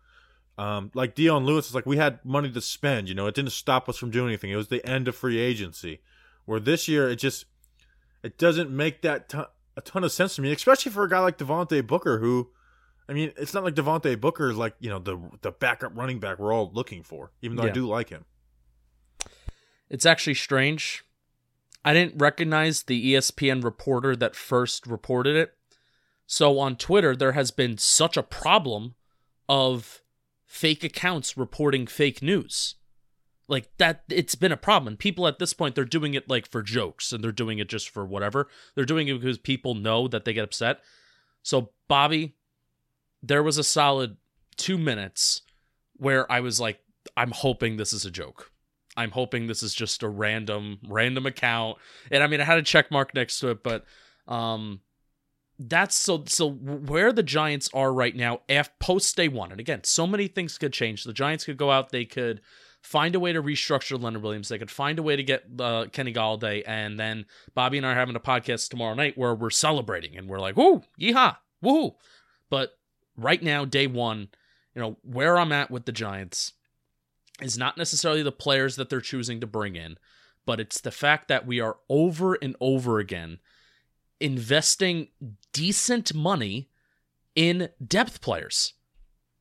um, 0.56 0.92
like 0.94 1.16
Dion 1.16 1.44
Lewis 1.44 1.68
is 1.68 1.74
like 1.74 1.86
we 1.86 1.96
had 1.96 2.24
money 2.24 2.50
to 2.52 2.60
spend. 2.60 3.08
You 3.08 3.14
know, 3.16 3.26
it 3.26 3.34
didn't 3.34 3.50
stop 3.50 3.88
us 3.88 3.96
from 3.96 4.10
doing 4.10 4.28
anything. 4.28 4.52
It 4.52 4.56
was 4.56 4.68
the 4.68 4.86
end 4.88 5.08
of 5.08 5.16
free 5.16 5.38
agency. 5.38 6.00
Where 6.44 6.60
this 6.60 6.86
year, 6.86 7.10
it 7.10 7.16
just 7.16 7.46
it 8.22 8.38
doesn't 8.38 8.70
make 8.70 9.02
that 9.02 9.28
ton, 9.28 9.46
a 9.76 9.80
ton 9.80 10.04
of 10.04 10.12
sense 10.12 10.36
to 10.36 10.42
me, 10.42 10.52
especially 10.52 10.92
for 10.92 11.04
a 11.04 11.08
guy 11.08 11.20
like 11.20 11.38
Devontae 11.38 11.86
Booker, 11.86 12.18
who, 12.18 12.50
I 13.08 13.12
mean, 13.12 13.32
it's 13.36 13.54
not 13.54 13.64
like 13.64 13.74
Devontae 13.74 14.20
Booker 14.20 14.50
is 14.50 14.56
like 14.56 14.74
you 14.80 14.90
know 14.90 14.98
the 14.98 15.18
the 15.42 15.50
backup 15.50 15.96
running 15.96 16.20
back 16.20 16.38
we're 16.38 16.52
all 16.52 16.70
looking 16.72 17.02
for. 17.02 17.32
Even 17.42 17.56
though 17.56 17.64
I 17.64 17.70
do 17.70 17.86
like 17.86 18.10
him. 18.10 18.24
It's 19.90 20.06
actually 20.06 20.34
strange. 20.34 21.04
I 21.84 21.92
didn't 21.92 22.20
recognize 22.20 22.84
the 22.84 23.12
ESPN 23.12 23.62
reporter 23.62 24.16
that 24.16 24.34
first 24.34 24.86
reported 24.86 25.36
it. 25.36 25.54
So 26.26 26.58
on 26.58 26.76
Twitter, 26.76 27.14
there 27.14 27.32
has 27.32 27.50
been 27.50 27.76
such 27.76 28.16
a 28.16 28.22
problem 28.22 28.94
of 29.48 30.00
fake 30.46 30.82
accounts 30.82 31.36
reporting 31.36 31.86
fake 31.86 32.22
news. 32.22 32.76
Like 33.46 33.68
that, 33.78 34.04
it's 34.08 34.34
been 34.34 34.52
a 34.52 34.56
problem. 34.56 34.88
And 34.88 34.98
people 34.98 35.26
at 35.26 35.38
this 35.38 35.52
point, 35.52 35.74
they're 35.74 35.84
doing 35.84 36.14
it 36.14 36.30
like 36.30 36.48
for 36.50 36.62
jokes 36.62 37.12
and 37.12 37.22
they're 37.22 37.32
doing 37.32 37.58
it 37.58 37.68
just 37.68 37.90
for 37.90 38.04
whatever. 38.04 38.48
They're 38.74 38.84
doing 38.84 39.08
it 39.08 39.20
because 39.20 39.38
people 39.38 39.74
know 39.74 40.08
that 40.08 40.24
they 40.24 40.32
get 40.32 40.44
upset. 40.44 40.80
So, 41.42 41.70
Bobby, 41.88 42.36
there 43.22 43.42
was 43.42 43.58
a 43.58 43.64
solid 43.64 44.16
two 44.56 44.78
minutes 44.78 45.42
where 45.96 46.30
I 46.30 46.40
was 46.40 46.58
like, 46.60 46.80
I'm 47.16 47.32
hoping 47.32 47.76
this 47.76 47.92
is 47.92 48.04
a 48.04 48.10
joke. 48.10 48.50
I'm 48.96 49.10
hoping 49.10 49.46
this 49.46 49.62
is 49.62 49.74
just 49.74 50.02
a 50.02 50.08
random 50.08 50.78
random 50.88 51.26
account. 51.26 51.78
And 52.10 52.22
I 52.22 52.26
mean 52.26 52.40
I 52.40 52.44
had 52.44 52.58
a 52.58 52.62
check 52.62 52.90
mark 52.90 53.14
next 53.14 53.40
to 53.40 53.48
it, 53.48 53.62
but 53.62 53.84
um 54.28 54.80
that's 55.58 55.94
so 55.94 56.24
so 56.26 56.50
where 56.50 57.12
the 57.12 57.22
Giants 57.22 57.68
are 57.74 57.92
right 57.92 58.14
now 58.14 58.40
after 58.48 58.74
post 58.80 59.16
day 59.16 59.28
1. 59.28 59.50
And 59.50 59.60
again, 59.60 59.84
so 59.84 60.06
many 60.06 60.28
things 60.28 60.58
could 60.58 60.72
change. 60.72 61.04
The 61.04 61.12
Giants 61.12 61.44
could 61.44 61.56
go 61.56 61.70
out, 61.70 61.90
they 61.90 62.04
could 62.04 62.40
find 62.84 63.14
a 63.14 63.20
way 63.20 63.32
to 63.32 63.42
restructure 63.42 64.00
Leonard 64.00 64.22
Williams. 64.22 64.48
They 64.48 64.58
could 64.58 64.70
find 64.70 64.98
a 64.98 65.02
way 65.02 65.16
to 65.16 65.22
get 65.22 65.44
uh, 65.58 65.86
Kenny 65.90 66.12
Golladay 66.12 66.62
and 66.66 67.00
then 67.00 67.24
Bobby 67.54 67.78
and 67.78 67.86
I 67.86 67.92
are 67.92 67.94
having 67.94 68.14
a 68.14 68.20
podcast 68.20 68.68
tomorrow 68.68 68.94
night 68.94 69.16
where 69.16 69.34
we're 69.34 69.50
celebrating 69.50 70.16
and 70.16 70.28
we're 70.28 70.38
like, 70.38 70.56
"Woo, 70.56 70.82
yeehaw. 71.00 71.36
Woohoo." 71.64 71.94
But 72.50 72.78
right 73.16 73.42
now 73.42 73.64
day 73.64 73.86
1, 73.86 74.28
you 74.74 74.82
know, 74.82 74.98
where 75.02 75.38
I'm 75.38 75.50
at 75.50 75.70
with 75.70 75.86
the 75.86 75.92
Giants 75.92 76.52
is 77.40 77.56
not 77.56 77.78
necessarily 77.78 78.22
the 78.22 78.30
players 78.30 78.76
that 78.76 78.90
they're 78.90 79.00
choosing 79.00 79.40
to 79.40 79.46
bring 79.46 79.76
in, 79.76 79.96
but 80.44 80.60
it's 80.60 80.80
the 80.80 80.90
fact 80.90 81.28
that 81.28 81.46
we 81.46 81.60
are 81.60 81.78
over 81.88 82.34
and 82.34 82.54
over 82.60 82.98
again 82.98 83.38
investing 84.20 85.08
decent 85.52 86.14
money 86.14 86.68
in 87.34 87.70
depth 87.84 88.20
players. 88.20 88.74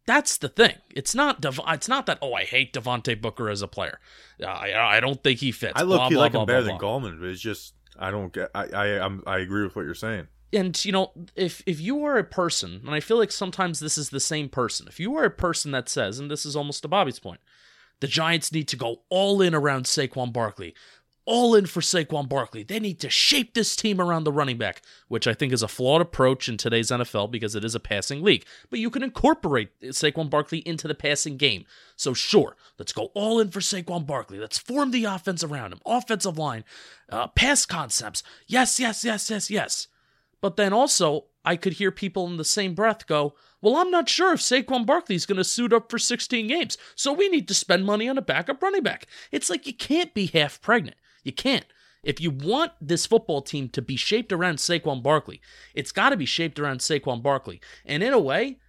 That's 0.05 0.37
the 0.37 0.49
thing. 0.49 0.75
It's 0.89 1.15
not 1.15 1.39
Dev- 1.41 1.59
it's 1.67 1.87
not 1.87 2.05
that 2.07 2.17
oh 2.21 2.33
I 2.33 2.43
hate 2.43 2.73
Devontae 2.73 3.19
Booker 3.21 3.49
as 3.49 3.61
a 3.61 3.67
player. 3.67 3.99
Uh, 4.41 4.47
I 4.47 4.97
I 4.97 4.99
don't 4.99 5.23
think 5.23 5.39
he 5.39 5.51
fits. 5.51 5.73
I 5.75 5.83
blah, 5.83 6.03
look 6.03 6.11
blah, 6.11 6.19
like 6.21 6.31
blah, 6.33 6.41
him 6.41 6.47
better 6.47 6.61
blah, 6.61 6.67
than 6.67 6.77
blah. 6.77 6.99
Gallman, 6.99 7.19
but 7.19 7.29
it's 7.29 7.41
just 7.41 7.73
I 7.97 8.11
don't 8.11 8.33
get. 8.33 8.49
I 8.53 8.65
I 8.67 8.85
I'm, 9.05 9.23
I 9.25 9.39
agree 9.39 9.63
with 9.63 9.75
what 9.75 9.85
you're 9.85 9.93
saying. 9.95 10.27
and 10.51 10.83
you 10.83 10.91
know, 10.91 11.11
if 11.35 11.63
if 11.65 11.79
you 11.79 12.03
are 12.05 12.17
a 12.17 12.23
person, 12.23 12.81
and 12.85 12.93
I 12.93 12.99
feel 12.99 13.17
like 13.17 13.31
sometimes 13.31 13.79
this 13.79 13.97
is 13.97 14.09
the 14.09 14.19
same 14.19 14.49
person. 14.49 14.87
If 14.87 14.99
you 14.99 15.15
are 15.15 15.23
a 15.23 15.29
person 15.31 15.71
that 15.71 15.87
says, 15.89 16.19
and 16.19 16.29
this 16.29 16.45
is 16.45 16.55
almost 16.55 16.81
to 16.81 16.87
Bobby's 16.87 17.19
point, 17.19 17.39
the 18.01 18.07
Giants 18.07 18.51
need 18.51 18.67
to 18.69 18.75
go 18.75 19.01
all 19.09 19.41
in 19.41 19.55
around 19.55 19.85
Saquon 19.85 20.33
Barkley 20.33 20.75
all 21.25 21.55
in 21.55 21.65
for 21.65 21.81
Saquon 21.81 22.27
Barkley. 22.27 22.63
They 22.63 22.79
need 22.79 22.99
to 22.99 23.09
shape 23.09 23.53
this 23.53 23.75
team 23.75 24.01
around 24.01 24.23
the 24.23 24.31
running 24.31 24.57
back, 24.57 24.81
which 25.07 25.27
I 25.27 25.33
think 25.33 25.53
is 25.53 25.63
a 25.63 25.67
flawed 25.67 26.01
approach 26.01 26.49
in 26.49 26.57
today's 26.57 26.91
NFL 26.91 27.31
because 27.31 27.55
it 27.55 27.63
is 27.63 27.75
a 27.75 27.79
passing 27.79 28.21
league. 28.21 28.45
But 28.69 28.79
you 28.79 28.89
can 28.89 29.03
incorporate 29.03 29.79
Saquon 29.81 30.29
Barkley 30.29 30.59
into 30.59 30.87
the 30.87 30.95
passing 30.95 31.37
game. 31.37 31.65
So, 31.95 32.13
sure, 32.13 32.57
let's 32.77 32.93
go 32.93 33.11
all 33.13 33.39
in 33.39 33.51
for 33.51 33.59
Saquon 33.59 34.05
Barkley. 34.05 34.39
Let's 34.39 34.57
form 34.57 34.91
the 34.91 35.05
offense 35.05 35.43
around 35.43 35.71
him, 35.71 35.79
offensive 35.85 36.37
line, 36.37 36.65
uh, 37.09 37.27
pass 37.27 37.65
concepts. 37.65 38.23
Yes, 38.47 38.79
yes, 38.79 39.05
yes, 39.05 39.29
yes, 39.29 39.49
yes. 39.49 39.87
But 40.41 40.57
then 40.57 40.73
also, 40.73 41.25
I 41.45 41.55
could 41.55 41.73
hear 41.73 41.91
people 41.91 42.27
in 42.27 42.37
the 42.37 42.43
same 42.43 42.73
breath 42.73 43.07
go, 43.07 43.33
well, 43.61 43.77
I'm 43.77 43.89
not 43.89 44.09
sure 44.09 44.33
if 44.33 44.41
Saquon 44.41 44.85
Barkley's 44.85 45.25
going 45.25 45.37
to 45.37 45.43
suit 45.45 45.71
up 45.71 45.89
for 45.89 45.97
16 45.97 46.47
games, 46.47 46.77
so 46.95 47.13
we 47.13 47.29
need 47.29 47.47
to 47.47 47.53
spend 47.53 47.85
money 47.85 48.09
on 48.09 48.17
a 48.17 48.21
backup 48.21 48.61
running 48.61 48.83
back. 48.83 49.07
It's 49.31 49.49
like 49.49 49.65
you 49.65 49.73
can't 49.73 50.13
be 50.13 50.25
half 50.25 50.59
pregnant. 50.61 50.97
You 51.23 51.31
can't. 51.31 51.65
If 52.03 52.19
you 52.19 52.31
want 52.31 52.73
this 52.81 53.05
football 53.05 53.41
team 53.41 53.69
to 53.69 53.81
be 53.81 53.95
shaped 53.95 54.33
around 54.33 54.57
Saquon 54.57 55.01
Barkley, 55.01 55.41
it's 55.73 55.93
got 55.93 56.09
to 56.09 56.17
be 56.17 56.25
shaped 56.25 56.59
around 56.59 56.79
Saquon 56.79 57.23
Barkley. 57.23 57.61
And 57.85 58.03
in 58.03 58.11
a 58.11 58.19
way, 58.19 58.59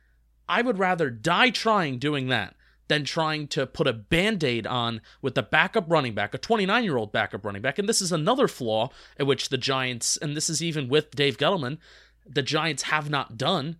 I 0.49 0.63
would 0.63 0.79
rather 0.79 1.11
die 1.11 1.51
trying 1.51 1.99
doing 1.99 2.29
that 2.29 2.55
than 2.89 3.05
trying 3.05 3.49
to 3.49 3.67
put 3.67 3.87
a 3.87 3.93
band 3.93 4.45
aid 4.45 4.67
on 4.67 5.01
with 5.23 5.37
a 5.39 5.43
backup 5.43 5.87
running 5.89 6.15
back, 6.15 6.35
a 6.35 6.39
29 6.39 6.85
year 6.85 6.97
old 6.97 7.13
backup 7.13 7.45
running 7.45 7.63
back. 7.63 7.79
And 7.79 7.89
this 7.89 8.03
is 8.03 8.13
another 8.13 8.47
flaw 8.47 8.91
at 9.19 9.27
which 9.27 9.49
the 9.49 9.59
Giants, 9.59 10.17
and 10.17 10.37
this 10.37 10.51
is 10.51 10.63
even 10.63 10.89
with 10.89 11.11
Dave 11.13 11.39
Gettleman, 11.39 11.79
the 12.27 12.43
Giants 12.43 12.85
have 12.85 13.11
not 13.11 13.37
done. 13.37 13.77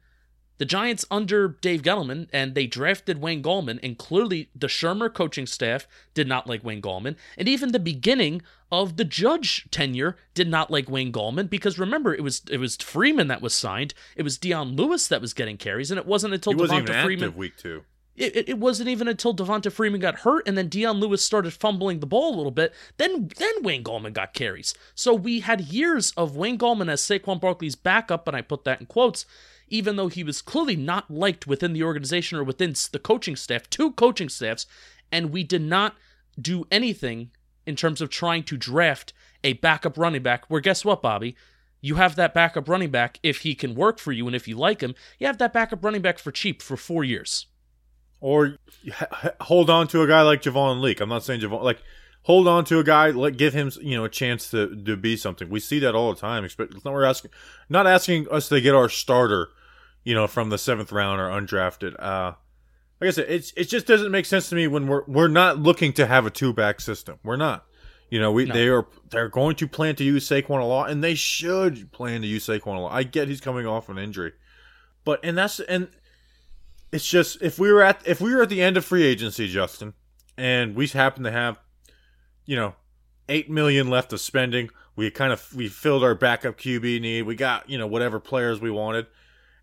The 0.59 0.65
Giants 0.65 1.05
under 1.11 1.49
Dave 1.49 1.83
Gettleman 1.83 2.29
and 2.33 2.55
they 2.55 2.67
drafted 2.67 3.21
Wayne 3.21 3.43
Gallman, 3.43 3.81
and 3.83 3.99
clearly 3.99 4.51
the 4.55 4.69
Shurmur 4.69 5.13
coaching 5.13 5.47
staff 5.47 5.89
did 6.15 6.29
not 6.29 6.47
like 6.47 6.63
Wayne 6.63 6.81
Gallman, 6.83 7.17
and 7.37 7.49
even 7.49 7.73
the 7.73 7.79
beginning 7.81 8.41
of 8.71 8.97
the 8.97 9.05
Judge 9.05 9.69
tenure 9.71 10.17
did 10.33 10.49
not 10.49 10.71
like 10.71 10.89
Wayne 10.89 11.13
Gallman 11.13 11.49
because 11.51 11.79
remember 11.79 12.15
it 12.15 12.23
was 12.23 12.43
it 12.51 12.59
was 12.59 12.77
Freeman 12.77 13.29
that 13.29 13.43
was 13.43 13.55
signed, 13.55 13.95
it 14.17 14.23
was 14.23 14.39
Dion 14.39 14.77
Lewis 14.77 15.09
that 15.09 15.21
was 15.21 15.35
getting 15.35 15.57
carries, 15.57 15.91
and 15.91 15.99
it 15.99 16.07
wasn't 16.07 16.35
until 16.35 16.53
he 16.53 16.59
wasn't 16.61 16.87
Devonta 16.87 17.05
Freeman 17.05 17.37
week 17.37 17.57
two. 17.57 17.85
it, 18.17 18.37
it, 18.37 18.49
it 18.51 18.59
wasn't 18.59 18.89
even 18.89 19.09
until 19.09 19.35
Devonta 19.35 19.73
Freeman 19.73 20.01
got 20.01 20.21
hurt 20.21 20.47
and 20.47 20.57
then 20.57 20.69
Dion 20.69 21.01
Lewis 21.01 21.25
started 21.25 21.53
fumbling 21.53 21.99
the 21.99 22.07
ball 22.07 22.33
a 22.33 22.37
little 22.37 22.53
bit. 22.53 22.73
Then 22.97 23.29
then 23.39 23.63
Wayne 23.63 23.83
Gallman 23.83 24.13
got 24.13 24.35
carries. 24.35 24.75
So 24.95 25.15
we 25.15 25.41
had 25.41 25.61
years 25.63 26.13
of 26.17 26.37
Wayne 26.37 26.59
Gallman 26.59 26.89
as 26.89 27.01
Saquon 27.01 27.41
Barkley's 27.41 27.75
backup, 27.75 28.29
and 28.29 28.37
I 28.37 28.43
put 28.43 28.65
that 28.65 28.81
in 28.81 28.87
quotes, 28.87 29.27
even 29.69 29.97
though 29.97 30.09
he 30.09 30.25
was 30.25 30.43
clearly 30.43 30.77
not 30.77 31.11
liked 31.11 31.47
within 31.47 31.73
the 31.73 31.83
organization 31.83 32.39
or 32.39 32.45
within 32.45 32.75
the 32.93 32.99
coaching 32.99 33.37
staff, 33.37 33.69
two 33.71 33.93
coaching 33.93 34.29
staffs, 34.29 34.67
and 35.11 35.31
we 35.31 35.43
did 35.43 35.63
not 35.63 35.95
do 36.41 36.65
anything 36.71 37.31
in 37.67 37.77
terms 37.77 38.01
of 38.01 38.11
trying 38.11 38.43
to 38.45 38.57
draft 38.57 39.13
a 39.43 39.55
backup 39.55 39.97
running 39.97 40.23
back. 40.23 40.45
Where 40.49 40.61
guess 40.61 40.85
what, 40.85 41.03
Bobby? 41.03 41.37
You 41.81 41.97
have 41.97 42.17
that 42.17 42.33
backup 42.33 42.69
running 42.69 42.91
back 42.91 43.19
if 43.23 43.41
he 43.41 43.55
can 43.55 43.75
work 43.75 43.99
for 43.99 44.11
you 44.11 44.27
and 44.27 44.35
if 44.35 44.49
you 44.49 44.57
like 44.57 44.81
him. 44.81 44.95
You 45.19 45.27
have 45.27 45.39
that 45.39 45.53
backup 45.53 45.85
running 45.85 46.03
back 46.03 46.19
for 46.19 46.33
cheap 46.33 46.63
for 46.63 46.77
four 46.77 47.05
years. 47.05 47.47
Or 48.21 48.57
hold 49.43 49.69
on 49.69 49.87
to 49.89 50.01
a 50.01 50.09
guy 50.09 50.23
like 50.23 50.41
Javon 50.41 50.81
Leake. 50.81 51.01
I'm 51.01 51.11
not 51.11 51.25
saying 51.25 51.43
Javon 51.43 51.63
like 51.63 51.83
hold 52.25 52.47
on 52.49 52.65
to 52.67 52.79
a 52.79 52.85
guy, 52.85 53.11
let 53.11 53.37
give 53.39 53.55
him 53.55 53.71
you 53.81 53.97
know 53.97 54.05
a 54.05 54.09
chance 54.11 54.51
to 54.51 54.75
to 54.85 54.97
be 54.97 55.17
something. 55.17 55.49
We 55.49 55.61
see 55.61 55.79
that 55.79 55.95
all 55.95 56.13
the 56.13 56.21
time. 56.21 56.45
Expect 56.45 56.75
it's 56.75 56.85
not 56.85 56.93
we're 56.93 57.05
asking 57.05 57.31
not 57.69 57.87
asking 57.87 58.29
us 58.31 58.49
to 58.49 58.61
get 58.61 58.75
our 58.75 58.89
starter, 58.89 59.49
you 60.03 60.15
know, 60.15 60.27
from 60.27 60.51
the 60.51 60.59
seventh 60.59 60.93
round 60.93 61.21
or 61.21 61.29
undrafted. 61.31 61.95
Uh 61.99 62.33
like 63.01 63.09
I 63.09 63.11
said, 63.11 63.27
it's 63.29 63.53
it 63.57 63.65
just 63.65 63.87
doesn't 63.87 64.11
make 64.13 64.27
sense 64.27 64.49
to 64.51 64.55
me 64.55 64.67
when 64.67 64.87
we're 64.87 65.05
we're 65.07 65.29
not 65.29 65.59
looking 65.59 65.93
to 65.95 66.07
have 66.07 66.27
a 66.27 66.31
two 66.31 66.53
back 66.53 66.81
system. 66.81 67.19
We're 67.25 67.37
not. 67.37 67.65
You 68.11 68.21
know, 68.21 68.31
we 68.31 68.45
No. 68.45 68.55
they 68.55 68.69
are 68.69 68.87
they're 69.11 69.29
going 69.29 69.57
to 69.57 69.67
plan 69.67 69.97
to 69.97 70.05
use 70.05 70.29
Saquon 70.29 70.61
a 70.61 70.65
lot, 70.65 70.91
and 70.91 71.03
they 71.03 71.15
should 71.15 71.91
plan 71.91 72.21
to 72.23 72.27
use 72.29 72.47
Saquon 72.47 72.77
a 72.77 72.81
lot. 72.81 72.93
I 72.93 73.03
get 73.03 73.29
he's 73.29 73.41
coming 73.41 73.67
off 73.67 73.89
an 73.89 73.99
injury, 73.99 74.33
but 75.05 75.21
and 75.25 75.37
that's 75.37 75.59
and 75.61 75.89
it's 76.93 77.07
just 77.07 77.43
if 77.43 77.59
we 77.59 77.73
were 77.73 77.83
at 77.83 78.01
if 78.07 78.21
we 78.21 78.33
were 78.35 78.43
at 78.43 78.49
the 78.49 78.63
end 78.63 78.77
of 78.77 78.85
free 78.85 79.05
agency, 79.05 79.49
Justin, 79.49 79.95
and 80.37 80.77
we 80.77 80.87
happen 80.87 81.25
to 81.25 81.31
have, 81.33 81.59
you 82.47 82.57
know, 82.57 82.75
eight 83.29 83.49
million 83.51 83.89
left 83.89 84.13
of 84.13 84.21
spending, 84.21 84.71
we 84.97 85.11
kind 85.11 85.33
of 85.33 85.55
we 85.55 85.69
filled 85.69 86.05
our 86.05 86.15
backup 86.15 86.57
QB 86.59 87.01
need. 87.01 87.23
We 87.23 87.35
got 87.35 87.69
you 87.69 87.79
know 87.79 87.87
whatever 87.87 88.21
players 88.21 88.61
we 88.61 88.71
wanted, 88.71 89.07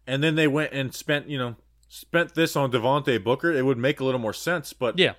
and 0.07 0.23
then 0.23 0.35
they 0.35 0.47
went 0.47 0.73
and 0.73 0.93
spent 0.93 1.27
you 1.27 1.37
know 1.37 1.55
spent 1.89 2.35
this 2.35 2.55
on 2.55 2.71
Devontae 2.71 3.23
Booker. 3.23 3.51
It 3.51 3.65
would 3.65 3.77
make 3.77 3.99
a 3.99 4.03
little 4.05 4.19
more 4.19 4.33
sense, 4.33 4.73
but 4.73 4.97
Yeah. 4.97 5.13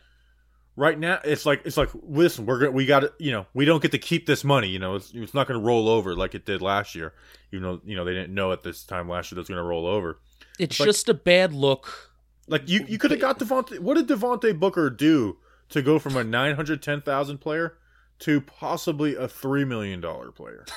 right 0.77 0.99
now 0.99 1.21
it's 1.23 1.45
like 1.45 1.61
it's 1.67 1.77
like 1.77 1.91
listen 2.03 2.47
we're 2.47 2.59
gonna 2.59 2.71
we 2.71 2.87
got 2.87 3.01
to 3.01 3.13
you 3.19 3.31
know 3.31 3.47
we 3.53 3.65
don't 3.67 3.83
get 3.83 3.91
to 3.93 3.99
keep 3.99 4.25
this 4.27 4.43
money 4.43 4.69
you 4.69 4.79
know 4.79 4.95
it's, 4.97 5.13
it's 5.13 5.35
not 5.35 5.47
going 5.47 5.61
to 5.61 5.67
roll 5.67 5.87
over 5.87 6.17
like 6.17 6.35
it 6.35 6.47
did 6.47 6.63
last 6.63 6.95
year 6.95 7.13
even 7.53 7.63
though 7.63 7.81
you 7.85 7.95
know 7.95 8.07
they 8.07 8.15
didn't 8.15 8.33
know 8.35 8.53
at 8.53 8.63
this 8.63 8.83
time 8.85 9.07
last 9.07 9.31
year 9.31 9.37
that 9.37 9.43
it's 9.43 9.51
going 9.51 9.59
to 9.59 9.63
roll 9.63 9.87
over 9.87 10.19
It's 10.59 10.81
like- 10.81 10.87
just 10.89 11.11
a 11.11 11.15
bad 11.15 11.53
look. 11.53 12.11
like 12.49 12.69
you 12.71 12.87
you 12.89 12.97
could 12.99 13.11
have 13.11 13.21
got 13.21 13.39
Devontae. 13.39 13.81
what 13.81 13.95
did 13.99 14.09
Devontae 14.09 14.59
Booker 14.59 14.89
do 14.89 15.37
to 15.73 15.83
go 15.83 15.99
from 15.99 16.17
a 16.17 16.25
910,000 16.25 17.39
player 17.39 17.77
to 18.21 18.41
possibly 18.41 19.15
a 19.17 19.27
3 19.29 19.65
million 19.65 20.01
dollar 20.01 20.31
player 20.31 20.65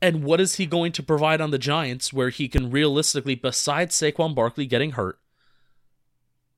And 0.00 0.24
what 0.24 0.40
is 0.40 0.56
he 0.56 0.66
going 0.66 0.90
to 0.92 1.02
provide 1.02 1.40
on 1.40 1.52
the 1.52 1.58
Giants 1.58 2.12
where 2.12 2.30
he 2.30 2.48
can 2.48 2.70
realistically, 2.72 3.36
besides 3.36 3.94
Saquon 3.94 4.34
Barkley 4.34 4.66
getting 4.66 4.92
hurt, 4.92 5.20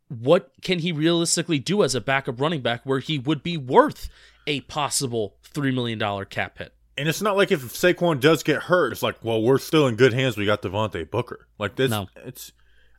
what 0.08 0.50
can 0.62 0.78
he 0.78 0.92
realistically 0.92 1.58
do 1.58 1.82
as 1.82 1.94
a 1.94 2.00
backup 2.00 2.40
running 2.40 2.62
back 2.62 2.80
where 2.84 3.00
he 3.00 3.18
would 3.18 3.42
be 3.42 3.58
worth 3.58 4.08
a 4.46 4.62
possible 4.62 5.36
$3 5.52 5.74
million 5.74 6.24
cap 6.26 6.56
hit? 6.58 6.72
and 6.96 7.08
it's 7.08 7.20
not 7.20 7.36
like 7.36 7.50
if 7.50 7.60
Saquon 7.60 8.20
does 8.20 8.42
get 8.44 8.62
hurt 8.62 8.92
it's 8.92 9.02
like 9.02 9.16
well 9.24 9.42
we're 9.42 9.58
still 9.58 9.88
in 9.88 9.96
good 9.96 10.12
hands 10.12 10.36
we 10.36 10.46
got 10.46 10.62
Devontae 10.62 11.10
Booker 11.10 11.48
like 11.58 11.74
this 11.74 11.90
No. 11.90 12.06
it's 12.24 12.52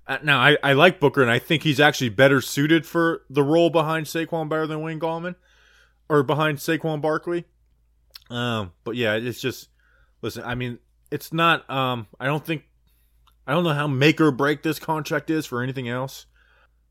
uh, 0.08 0.18
now 0.24 0.40
I, 0.40 0.58
I 0.64 0.74
like 0.74 1.00
Booker 1.00 1.22
and 1.22 1.32
I 1.32 1.40
think 1.40 1.64
he's 1.64 1.80
actually 1.80 2.10
better 2.10 2.42
suited 2.42 2.86
for 2.86 3.24
the 3.30 3.44
role 3.44 3.70
behind 3.70 4.06
Saquon 4.06 4.50
better 4.50 4.68
than 4.68 4.82
Wayne 4.82 5.00
Gallman 5.00 5.36
or 6.10 6.24
behind 6.24 6.60
Saquon 6.60 7.02
Barkley. 7.02 7.46
Um, 8.30 8.72
but 8.84 8.96
yeah, 8.96 9.16
it's 9.16 9.40
just 9.42 9.70
listen. 10.22 10.44
I 10.44 10.56
mean, 10.56 10.80
it's 11.12 11.32
not. 11.34 11.70
Um, 11.70 12.08
I 12.20 12.26
don't 12.26 12.46
think. 12.46 12.64
I 13.48 13.52
don't 13.54 13.64
know 13.64 13.74
how 13.74 13.86
make 13.88 14.20
or 14.20 14.32
break 14.32 14.64
this 14.64 14.80
contract 14.80 15.30
is 15.30 15.46
for 15.46 15.62
anything 15.62 15.88
else, 15.88 16.26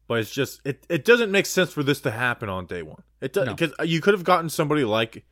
but 0.07 0.21
it's 0.21 0.31
just 0.31 0.61
it. 0.65 0.87
It 0.89 1.05
doesn't 1.05 1.33
make 1.33 1.47
sense 1.47 1.73
for 1.73 1.83
this 1.83 2.01
to 2.03 2.11
happen 2.13 2.49
on 2.49 2.67
day 2.67 2.83
one. 2.83 3.03
It 3.21 3.33
does 3.33 3.47
No. 3.47 3.55
because 3.55 3.89
you 3.89 4.01
could 4.01 4.15
have 4.15 4.23
gotten 4.25 4.49
somebody 4.49 4.85
like 4.85 5.25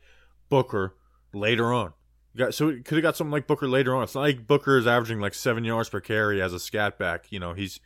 Booker 0.49 0.95
later 1.33 1.71
on. 1.71 1.93
Got 2.35 2.53
so 2.53 2.71
could 2.71 2.95
have 2.95 3.01
got 3.03 3.15
something 3.15 3.31
like 3.31 3.45
Booker 3.47 3.67
later 3.67 3.95
on. 3.95 4.03
It's 4.03 4.15
not 4.15 4.21
like 4.21 4.47
Booker 4.47 4.77
is 4.77 4.87
averaging 4.87 5.19
like 5.19 5.33
seven 5.35 5.63
yards 5.63 5.89
per 5.89 5.99
carry 5.99 6.41
as 6.41 6.51
a 6.53 6.59
scat 6.59 6.97
back. 6.97 7.31
You 7.31 7.39
know, 7.39 7.53
he's 7.53 7.79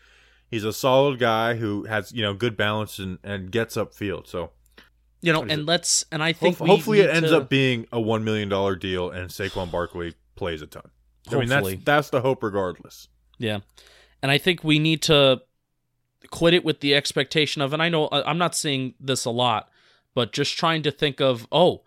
he's 0.49 0.63
a 0.63 0.71
solid 0.71 1.19
guy 1.19 1.55
who 1.55 1.83
has 1.83 2.11
you 2.13 2.21
know 2.21 2.33
good 2.33 2.55
balance 2.55 2.97
and 2.99 3.19
and 3.23 3.51
gets 3.51 3.75
upfield. 3.75 4.27
So 4.27 4.51
You 5.21 5.33
know, 5.33 5.41
and 5.41 5.51
it? 5.51 5.65
let's, 5.65 6.05
and 6.11 6.23
I 6.23 6.31
think 6.31 6.59
we 6.61 6.69
hopefully 6.69 7.01
it 7.01 7.09
ends 7.09 7.29
to- 7.31 7.37
up 7.37 7.49
being 7.49 7.87
a 7.91 7.99
one 7.99 8.23
million 8.23 8.47
dollar 8.47 8.75
deal 8.77 9.09
and 9.09 9.29
Saquon 9.29 9.69
Barkley 9.69 10.13
plays 10.35 10.61
a 10.61 10.67
ton. 10.67 10.89
I 11.29 11.35
mean 11.35 11.49
that's 11.49 11.83
that's 11.83 12.09
the 12.09 12.21
hope 12.21 12.41
regardless. 12.41 13.09
Yeah. 13.37 13.59
And 14.21 14.31
I 14.31 14.37
think 14.37 14.63
we 14.63 14.79
need 14.79 15.01
to 15.03 15.41
quit 16.31 16.53
it 16.53 16.63
with 16.63 16.79
the 16.79 16.95
expectation 16.95 17.61
of, 17.61 17.73
and 17.73 17.83
I 17.83 17.89
know 17.89 18.07
I'm 18.11 18.37
not 18.37 18.55
seeing 18.55 18.93
this 18.99 19.25
a 19.25 19.29
lot, 19.29 19.69
but 20.15 20.31
just 20.31 20.57
trying 20.57 20.83
to 20.83 20.91
think 20.91 21.19
of, 21.21 21.47
oh, 21.51 21.83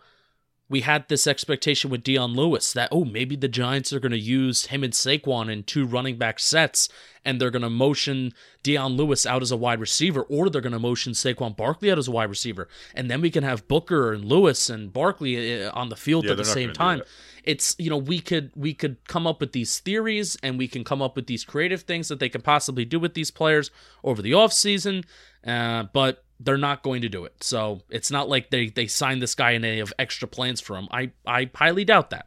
we 0.71 0.83
had 0.83 1.09
this 1.09 1.27
expectation 1.27 1.91
with 1.91 2.05
Dion 2.05 2.33
Lewis 2.35 2.73
that, 2.73 2.89
oh, 2.93 3.05
maybe 3.05 3.35
the 3.35 3.49
Giants 3.49 3.93
are 3.93 3.99
going 3.99 4.12
to 4.12 4.19
use 4.19 4.67
him 4.67 4.85
and 4.85 4.93
Saquon 4.93 5.53
in 5.53 5.65
two 5.65 5.85
running 5.85 6.17
back 6.17 6.39
sets 6.39 6.89
and 7.25 7.41
they're 7.41 7.50
going 7.50 7.62
to 7.62 7.69
motion 7.69 8.33
Dion 8.62 8.93
Lewis 8.93 9.27
out 9.27 9.43
as 9.43 9.50
a 9.50 9.57
wide 9.57 9.81
receiver 9.81 10.23
or 10.23 10.49
they're 10.49 10.62
going 10.62 10.73
to 10.73 10.79
motion 10.79 11.12
Saquon 11.12 11.57
Barkley 11.57 11.91
out 11.91 11.99
as 11.99 12.07
a 12.07 12.12
wide 12.12 12.31
receiver. 12.31 12.69
And 12.95 13.11
then 13.11 13.21
we 13.21 13.33
can 13.33 13.43
have 13.43 13.67
Booker 13.67 14.12
and 14.12 14.25
Lewis 14.25 14.71
and 14.71 14.93
Barkley 14.93 15.65
uh, 15.65 15.73
on 15.75 15.89
the 15.89 15.97
field 15.97 16.25
Yeah, 16.25 16.31
at 16.31 16.37
the 16.37 16.45
same 16.45 16.73
time 16.73 17.03
it's 17.43 17.75
you 17.79 17.89
know 17.89 17.97
we 17.97 18.21
could 18.21 18.50
we 18.55 18.75
could 18.75 19.03
come 19.09 19.27
up 19.27 19.41
with 19.41 19.53
these 19.53 19.79
theories 19.81 20.37
and 20.43 20.59
we 20.59 20.69
can 20.69 20.85
come 20.85 21.00
up 21.00 21.17
with 21.17 21.27
these 21.27 21.43
creative 21.43 21.83
things 21.83 22.09
that 22.09 22.19
they 22.19 22.29
could 22.29 22.45
possibly 22.45 22.85
do 22.85 23.00
with 23.00 23.15
these 23.15 23.31
players 23.31 23.71
over 24.05 24.21
the 24.21 24.33
offseason 24.33 25.03
uh, 25.47 25.85
but 25.95 26.23
they're 26.40 26.56
not 26.56 26.82
going 26.82 27.02
to 27.02 27.09
do 27.09 27.25
it 27.25 27.35
so 27.42 27.80
it's 27.90 28.11
not 28.11 28.28
like 28.28 28.50
they 28.50 28.68
they 28.68 28.87
signed 28.87 29.23
this 29.23 29.35
guy 29.35 29.52
and 29.52 29.62
they 29.62 29.76
have 29.78 29.92
extra 29.99 30.26
plans 30.26 30.61
for 30.61 30.76
him 30.76 30.88
i 30.90 31.11
i 31.26 31.49
highly 31.54 31.85
doubt 31.85 32.11
that 32.11 32.26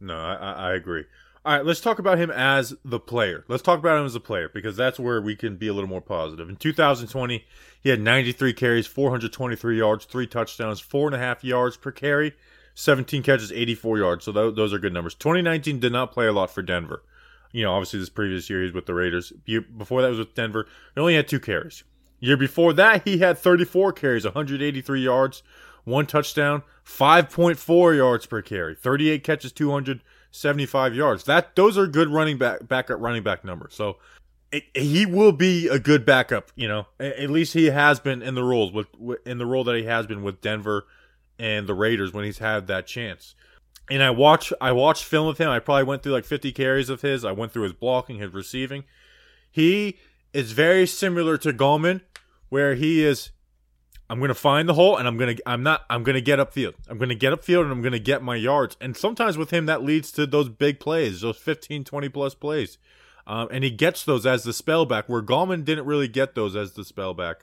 No, 0.00 0.18
I, 0.18 0.52
I 0.52 0.74
agree. 0.74 1.04
All 1.46 1.56
right, 1.56 1.64
let's 1.64 1.80
talk 1.80 1.98
about 1.98 2.18
him 2.18 2.30
as 2.30 2.74
the 2.84 2.98
player. 3.00 3.44
Let's 3.48 3.62
talk 3.62 3.78
about 3.78 3.98
him 3.98 4.06
as 4.06 4.14
a 4.14 4.20
player 4.20 4.50
because 4.52 4.76
that's 4.76 4.98
where 4.98 5.20
we 5.20 5.36
can 5.36 5.56
be 5.56 5.68
a 5.68 5.72
little 5.72 5.88
more 5.88 6.00
positive. 6.00 6.48
In 6.48 6.56
2020, 6.56 7.44
he 7.82 7.88
had 7.88 8.00
93 8.00 8.52
carries, 8.54 8.86
423 8.86 9.78
yards, 9.78 10.04
three 10.04 10.26
touchdowns, 10.26 10.80
four 10.80 11.06
and 11.06 11.14
a 11.14 11.18
half 11.18 11.44
yards 11.44 11.76
per 11.76 11.90
carry, 11.90 12.34
17 12.74 13.22
catches, 13.22 13.52
84 13.52 13.98
yards. 13.98 14.24
So 14.24 14.32
th- 14.32 14.56
those 14.56 14.72
are 14.72 14.78
good 14.78 14.92
numbers. 14.92 15.14
2019 15.14 15.80
did 15.80 15.92
not 15.92 16.12
play 16.12 16.26
a 16.26 16.32
lot 16.32 16.50
for 16.50 16.62
Denver. 16.62 17.02
You 17.52 17.62
know, 17.62 17.72
obviously 17.72 18.00
this 18.00 18.10
previous 18.10 18.50
year 18.50 18.62
he's 18.62 18.72
with 18.72 18.86
the 18.86 18.94
Raiders. 18.94 19.32
Before 19.76 20.02
that 20.02 20.08
was 20.08 20.18
with 20.18 20.34
Denver. 20.34 20.66
He 20.94 21.00
only 21.00 21.14
had 21.14 21.28
two 21.28 21.40
carries. 21.40 21.84
Year 22.24 22.38
before 22.38 22.72
that 22.72 23.06
he 23.06 23.18
had 23.18 23.36
34 23.36 23.92
carries, 23.92 24.24
183 24.24 24.98
yards, 24.98 25.42
one 25.84 26.06
touchdown, 26.06 26.62
5.4 26.82 27.94
yards 27.94 28.24
per 28.24 28.40
carry, 28.40 28.74
38 28.74 29.22
catches, 29.22 29.52
275 29.52 30.94
yards. 30.94 31.24
That 31.24 31.54
those 31.54 31.76
are 31.76 31.86
good 31.86 32.08
running 32.08 32.38
back 32.38 32.66
backup 32.66 32.98
running 32.98 33.22
back 33.22 33.44
numbers. 33.44 33.74
So 33.74 33.98
it, 34.50 34.64
he 34.74 35.04
will 35.04 35.32
be 35.32 35.68
a 35.68 35.78
good 35.78 36.06
backup. 36.06 36.50
You 36.56 36.66
know, 36.66 36.86
at 36.98 37.28
least 37.28 37.52
he 37.52 37.66
has 37.66 38.00
been 38.00 38.22
in 38.22 38.34
the 38.34 38.42
roles 38.42 38.72
with 38.72 38.86
in 39.26 39.36
the 39.36 39.44
role 39.44 39.64
that 39.64 39.76
he 39.76 39.84
has 39.84 40.06
been 40.06 40.22
with 40.22 40.40
Denver 40.40 40.86
and 41.38 41.66
the 41.66 41.74
Raiders 41.74 42.14
when 42.14 42.24
he's 42.24 42.38
had 42.38 42.68
that 42.68 42.86
chance. 42.86 43.34
And 43.90 44.02
I 44.02 44.08
watch 44.08 44.50
I 44.62 44.72
watched 44.72 45.04
film 45.04 45.28
of 45.28 45.36
him. 45.36 45.50
I 45.50 45.58
probably 45.58 45.84
went 45.84 46.02
through 46.02 46.12
like 46.12 46.24
50 46.24 46.52
carries 46.52 46.88
of 46.88 47.02
his. 47.02 47.22
I 47.22 47.32
went 47.32 47.52
through 47.52 47.64
his 47.64 47.74
blocking, 47.74 48.18
his 48.18 48.32
receiving. 48.32 48.84
He 49.50 49.98
is 50.32 50.52
very 50.52 50.86
similar 50.86 51.38
to 51.38 51.52
Gallman, 51.52 52.00
where 52.54 52.76
he 52.76 53.04
is 53.04 53.32
I'm 54.08 54.20
gonna 54.20 54.32
find 54.32 54.68
the 54.68 54.74
hole 54.74 54.96
and 54.96 55.08
I'm 55.08 55.16
gonna 55.16 55.34
I'm 55.44 55.64
not 55.64 55.82
I'm 55.90 56.04
gonna 56.04 56.20
get 56.20 56.38
upfield. 56.38 56.74
I'm 56.88 56.98
gonna 56.98 57.16
get 57.16 57.32
upfield 57.32 57.62
and 57.62 57.72
I'm 57.72 57.82
gonna 57.82 57.98
get 57.98 58.22
my 58.22 58.36
yards. 58.36 58.76
And 58.80 58.96
sometimes 58.96 59.36
with 59.36 59.50
him 59.50 59.66
that 59.66 59.82
leads 59.82 60.12
to 60.12 60.24
those 60.24 60.48
big 60.48 60.78
plays, 60.78 61.22
those 61.22 61.36
15, 61.36 61.82
20 61.82 62.08
plus 62.10 62.36
plays. 62.36 62.78
Um, 63.26 63.48
and 63.50 63.64
he 63.64 63.70
gets 63.70 64.04
those 64.04 64.24
as 64.24 64.44
the 64.44 64.52
spellback, 64.52 65.04
where 65.08 65.20
Gallman 65.20 65.64
didn't 65.64 65.86
really 65.86 66.06
get 66.06 66.36
those 66.36 66.54
as 66.54 66.74
the 66.74 66.82
spellback. 66.82 67.36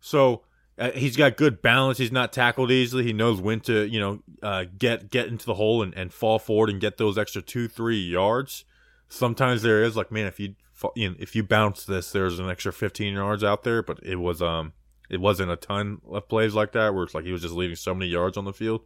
So 0.00 0.42
uh, 0.78 0.92
he's 0.92 1.16
got 1.18 1.36
good 1.36 1.60
balance. 1.60 1.98
He's 1.98 2.12
not 2.12 2.32
tackled 2.32 2.70
easily. 2.70 3.04
He 3.04 3.12
knows 3.12 3.42
when 3.42 3.60
to, 3.60 3.84
you 3.86 4.00
know, 4.00 4.22
uh, 4.42 4.64
get 4.78 5.10
get 5.10 5.26
into 5.26 5.44
the 5.44 5.54
hole 5.54 5.82
and, 5.82 5.92
and 5.94 6.14
fall 6.14 6.38
forward 6.38 6.70
and 6.70 6.80
get 6.80 6.96
those 6.96 7.18
extra 7.18 7.42
two, 7.42 7.68
three 7.68 8.00
yards. 8.00 8.64
Sometimes 9.08 9.60
there 9.60 9.82
is 9.82 9.96
like, 9.96 10.10
man, 10.10 10.26
if 10.26 10.40
you 10.40 10.54
you 10.94 11.10
know, 11.10 11.16
if 11.18 11.34
you 11.36 11.42
bounce 11.42 11.84
this, 11.84 12.12
there's 12.12 12.38
an 12.38 12.48
extra 12.48 12.72
15 12.72 13.14
yards 13.14 13.44
out 13.44 13.62
there. 13.62 13.82
But 13.82 14.00
it 14.02 14.16
was 14.16 14.40
um 14.42 14.72
it 15.08 15.20
wasn't 15.20 15.50
a 15.50 15.56
ton 15.56 16.00
of 16.10 16.28
plays 16.28 16.54
like 16.54 16.72
that 16.72 16.94
where 16.94 17.04
it's 17.04 17.14
like 17.14 17.24
he 17.24 17.32
was 17.32 17.42
just 17.42 17.54
leaving 17.54 17.76
so 17.76 17.94
many 17.94 18.10
yards 18.10 18.36
on 18.36 18.44
the 18.44 18.52
field. 18.52 18.82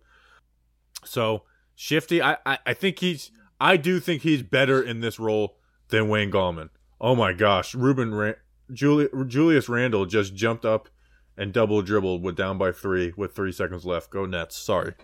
So 1.04 1.42
Shifty, 1.74 2.22
I 2.22 2.36
I, 2.46 2.58
I 2.66 2.74
think 2.74 2.98
he's 3.00 3.30
I 3.60 3.76
do 3.76 4.00
think 4.00 4.22
he's 4.22 4.42
better 4.42 4.82
in 4.82 5.00
this 5.00 5.18
role 5.18 5.58
than 5.88 6.08
Wayne 6.08 6.30
Gallman. 6.30 6.70
Oh 7.00 7.14
my 7.14 7.32
gosh, 7.32 7.74
Ruben 7.74 8.34
Juli- 8.72 9.08
Julius 9.26 9.68
Randle 9.68 10.06
just 10.06 10.34
jumped 10.34 10.64
up 10.64 10.88
and 11.36 11.52
double 11.52 11.82
dribbled 11.82 12.22
with 12.22 12.36
down 12.36 12.58
by 12.58 12.72
three 12.72 13.12
with 13.16 13.34
three 13.34 13.52
seconds 13.52 13.84
left. 13.84 14.10
Go 14.10 14.24
Nets. 14.24 14.56
Sorry. 14.56 14.94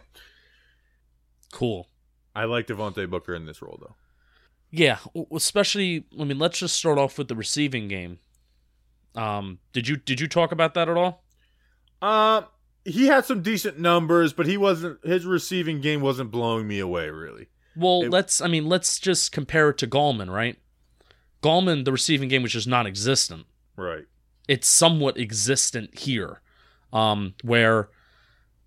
Cool. 1.53 1.89
I 2.35 2.45
like 2.45 2.69
Devontae 2.69 3.11
Booker 3.11 3.35
in 3.35 3.47
this 3.47 3.61
role 3.61 3.79
though. 3.81 3.97
Yeah, 4.71 4.99
especially. 5.35 6.05
I 6.19 6.25
mean, 6.25 6.39
let's 6.39 6.59
just 6.59 6.77
start 6.77 6.99
off 6.99 7.19
with 7.19 7.29
the 7.29 7.35
receiving 7.35 7.89
game. 7.89 8.19
Um, 9.15 9.59
did 9.73 9.89
you 9.89 9.97
did 9.97 10.21
you 10.21 10.29
talk 10.29 10.53
about 10.53 10.75
that 10.75 10.89
at 10.89 10.97
all? 10.97 11.25
Uh, 12.01 12.43
he 12.85 13.07
had 13.07 13.25
some 13.25 13.43
decent 13.43 13.79
numbers, 13.79 14.33
but 14.33 14.47
he 14.47 14.57
wasn't. 14.57 15.05
His 15.05 15.27
receiving 15.27 15.81
game 15.81 16.01
wasn't 16.01 16.31
blowing 16.31 16.69
me 16.69 16.79
away 16.79 17.11
really. 17.11 17.49
Well, 17.77 18.03
It- 18.03 18.11
let's. 18.11 18.41
I 18.41 18.47
mean, 18.47 18.67
let's 18.67 18.99
just 18.99 19.33
compare 19.33 19.71
it 19.71 19.79
to 19.79 19.87
Gallman, 19.87 20.31
right? 20.31 20.57
Gallman, 21.43 21.85
the 21.85 21.93
receiving 21.93 22.29
game 22.29 22.43
was 22.43 22.53
just 22.53 22.69
non-existent. 22.69 23.47
Right. 23.77 24.05
It's 24.47 24.69
somewhat 24.69 25.17
existent 25.17 25.99
here, 25.99 26.43
um, 26.93 27.35
where 27.43 27.89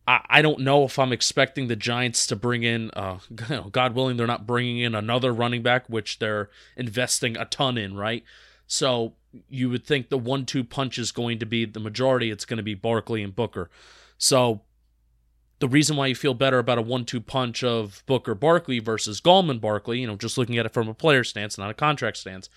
I, 0.08 0.22
I 0.30 0.42
don't 0.42 0.60
know 0.60 0.84
if 0.84 1.00
I'm 1.00 1.14
expecting 1.14 1.68
the 1.68 1.76
Giants 1.76 2.28
to 2.28 2.36
bring 2.36 2.64
in, 2.64 2.92
uh, 2.92 3.20
God 3.72 3.96
willing, 3.96 4.18
they're 4.18 4.28
not 4.28 4.48
bringing 4.48 4.80
in 4.80 4.96
another 4.96 5.34
running 5.34 5.64
back, 5.64 5.90
which 5.90 6.20
they're 6.20 6.50
investing 6.76 7.38
a 7.38 7.46
ton 7.46 7.78
in, 7.78 7.96
right? 7.96 8.24
So 8.68 9.14
you 9.50 9.70
would 9.70 9.86
think 9.86 10.10
the 10.10 10.18
one-two 10.18 10.64
punch 10.64 10.98
is 10.98 11.12
going 11.12 11.40
to 11.40 11.46
be 11.46 11.66
the 11.66 11.80
majority. 11.80 12.32
It's 12.32 12.46
going 12.46 12.58
to 12.58 12.64
be 12.64 12.74
Barkley 12.74 13.24
and 13.24 13.36
Booker. 13.36 13.70
So 14.18 14.62
the 15.60 15.68
reason 15.68 15.96
why 15.96 16.08
you 16.08 16.16
feel 16.16 16.34
better 16.34 16.60
about 16.60 16.78
a 16.78 16.82
one-two 16.82 17.22
punch 17.22 17.64
of 17.64 18.04
Booker 18.06 18.36
Barkley 18.36 18.80
versus 18.80 19.22
Gallman 19.22 19.62
Barkley, 19.62 20.00
you 20.00 20.08
know, 20.08 20.16
just 20.16 20.38
looking 20.38 20.58
at 20.58 20.66
it 20.66 20.74
from 20.74 20.88
a 20.88 20.94
player 20.94 21.24
stance, 21.24 21.58
not 21.58 21.70
a 21.70 21.74
contract 21.74 22.18
stance. 22.18 22.50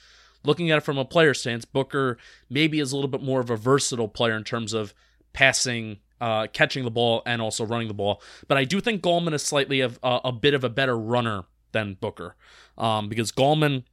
Looking 0.44 0.70
at 0.70 0.78
it 0.78 0.84
from 0.84 0.98
a 0.98 1.04
player 1.04 1.34
stance, 1.34 1.64
Booker 1.64 2.18
maybe 2.48 2.80
is 2.80 2.92
a 2.92 2.96
little 2.96 3.10
bit 3.10 3.22
more 3.22 3.40
of 3.40 3.50
a 3.50 3.56
versatile 3.56 4.08
player 4.08 4.36
in 4.36 4.44
terms 4.44 4.72
of 4.72 4.94
passing, 5.32 5.98
uh, 6.20 6.46
catching 6.52 6.84
the 6.84 6.90
ball, 6.90 7.22
and 7.26 7.42
also 7.42 7.64
running 7.64 7.88
the 7.88 7.94
ball. 7.94 8.22
But 8.48 8.58
I 8.58 8.64
do 8.64 8.80
think 8.80 9.02
Gallman 9.02 9.34
is 9.34 9.42
slightly 9.42 9.80
of 9.80 9.98
a, 10.02 10.20
a 10.26 10.32
bit 10.32 10.54
of 10.54 10.64
a 10.64 10.68
better 10.68 10.98
runner 10.98 11.44
than 11.72 11.94
Booker, 11.94 12.36
um, 12.78 13.08
because 13.08 13.32
Gallman 13.32 13.84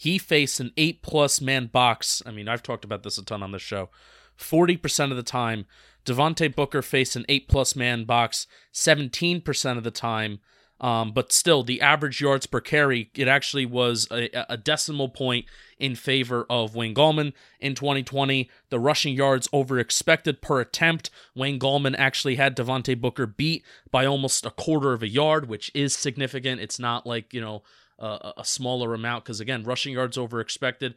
he 0.00 0.16
faced 0.16 0.60
an 0.60 0.72
eight 0.78 1.02
plus 1.02 1.42
man 1.42 1.66
box. 1.66 2.22
I 2.24 2.30
mean, 2.30 2.48
I've 2.48 2.62
talked 2.62 2.86
about 2.86 3.02
this 3.02 3.18
a 3.18 3.24
ton 3.24 3.42
on 3.42 3.52
this 3.52 3.60
show. 3.60 3.90
40% 4.38 5.10
of 5.10 5.16
the 5.18 5.22
time, 5.22 5.66
Devontae 6.06 6.56
Booker 6.56 6.80
faced 6.80 7.16
an 7.16 7.26
eight 7.28 7.48
plus 7.48 7.76
man 7.76 8.04
box 8.04 8.46
17% 8.72 9.76
of 9.76 9.84
the 9.84 9.90
time. 9.90 10.38
Um, 10.80 11.12
but 11.12 11.30
still, 11.30 11.62
the 11.62 11.82
average 11.82 12.22
yards 12.22 12.46
per 12.46 12.60
carry, 12.60 13.10
it 13.14 13.28
actually 13.28 13.66
was 13.66 14.08
a, 14.10 14.30
a 14.48 14.56
decimal 14.56 15.10
point 15.10 15.44
in 15.78 15.94
favor 15.94 16.46
of 16.48 16.74
Wayne 16.74 16.94
Gallman 16.94 17.34
in 17.60 17.74
2020. 17.74 18.48
The 18.70 18.80
rushing 18.80 19.14
yards 19.14 19.46
over 19.52 19.78
expected 19.78 20.40
per 20.40 20.60
attempt, 20.60 21.10
Wayne 21.34 21.58
Gallman 21.58 21.94
actually 21.98 22.36
had 22.36 22.56
Devontae 22.56 22.98
Booker 22.98 23.26
beat 23.26 23.62
by 23.90 24.06
almost 24.06 24.46
a 24.46 24.50
quarter 24.50 24.94
of 24.94 25.02
a 25.02 25.08
yard, 25.08 25.48
which 25.48 25.70
is 25.74 25.94
significant. 25.94 26.62
It's 26.62 26.78
not 26.78 27.06
like, 27.06 27.34
you 27.34 27.42
know, 27.42 27.62
a, 27.98 28.32
a 28.38 28.44
smaller 28.44 28.94
amount 28.94 29.24
because, 29.24 29.40
again, 29.40 29.64
rushing 29.64 29.92
yards 29.92 30.16
over 30.16 30.40
expected 30.40 30.94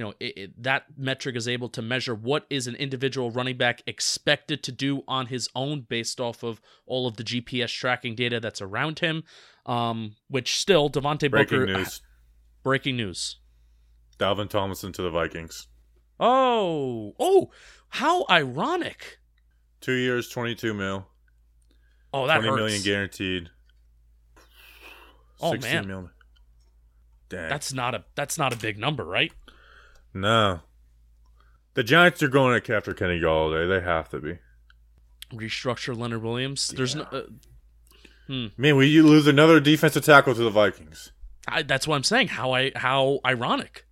you 0.00 0.06
know 0.06 0.14
it, 0.18 0.38
it, 0.38 0.62
that 0.62 0.84
metric 0.96 1.36
is 1.36 1.46
able 1.46 1.68
to 1.68 1.82
measure 1.82 2.14
what 2.14 2.46
is 2.48 2.66
an 2.66 2.74
individual 2.76 3.30
running 3.30 3.58
back 3.58 3.82
expected 3.86 4.62
to 4.62 4.72
do 4.72 5.02
on 5.06 5.26
his 5.26 5.46
own 5.54 5.82
based 5.82 6.18
off 6.18 6.42
of 6.42 6.58
all 6.86 7.06
of 7.06 7.18
the 7.18 7.22
GPS 7.22 7.70
tracking 7.70 8.14
data 8.14 8.40
that's 8.40 8.62
around 8.62 9.00
him. 9.00 9.24
Um, 9.66 10.16
which 10.28 10.56
still 10.56 10.88
Devontae 10.88 11.30
Breaking 11.30 11.60
Booker. 11.60 11.74
news: 11.74 12.00
Breaking 12.62 12.96
news. 12.96 13.36
Dalvin 14.18 14.48
Tomlinson 14.48 14.90
to 14.92 15.02
the 15.02 15.10
Vikings. 15.10 15.66
Oh, 16.18 17.14
oh, 17.18 17.50
how 17.90 18.24
ironic! 18.30 19.18
Two 19.82 19.92
years, 19.92 20.30
twenty-two 20.30 20.72
mil. 20.72 21.06
Oh, 22.14 22.26
that 22.26 22.36
Twenty 22.36 22.48
hurts. 22.48 22.56
million 22.58 22.82
guaranteed. 22.82 23.50
Oh, 25.42 25.52
16 25.52 25.74
man. 25.74 25.86
mil. 25.86 26.10
Dang. 27.28 27.50
That's 27.50 27.74
not 27.74 27.94
a 27.94 28.04
that's 28.14 28.38
not 28.38 28.54
a 28.54 28.56
big 28.56 28.78
number, 28.78 29.04
right? 29.04 29.32
No. 30.12 30.60
The 31.74 31.82
Giants 31.82 32.22
are 32.22 32.28
going 32.28 32.54
after 32.70 32.94
Kenny 32.94 33.20
Golladay. 33.20 33.68
They 33.68 33.84
have 33.84 34.08
to 34.10 34.18
be. 34.20 34.38
Restructure 35.32 35.96
Leonard 35.96 36.22
Williams. 36.22 36.68
There's 36.68 36.94
no. 36.96 37.02
Uh, 37.02 37.22
Man, 38.56 38.76
we 38.76 38.86
you 38.86 39.02
lose 39.02 39.26
another 39.26 39.58
defensive 39.58 40.04
tackle 40.04 40.34
to 40.34 40.42
the 40.42 40.50
Vikings. 40.50 41.10
I, 41.48 41.62
that's 41.62 41.88
what 41.88 41.96
I'm 41.96 42.04
saying. 42.04 42.28
How 42.28 42.52
I 42.52 42.70
how 42.76 43.18
ironic. 43.26 43.86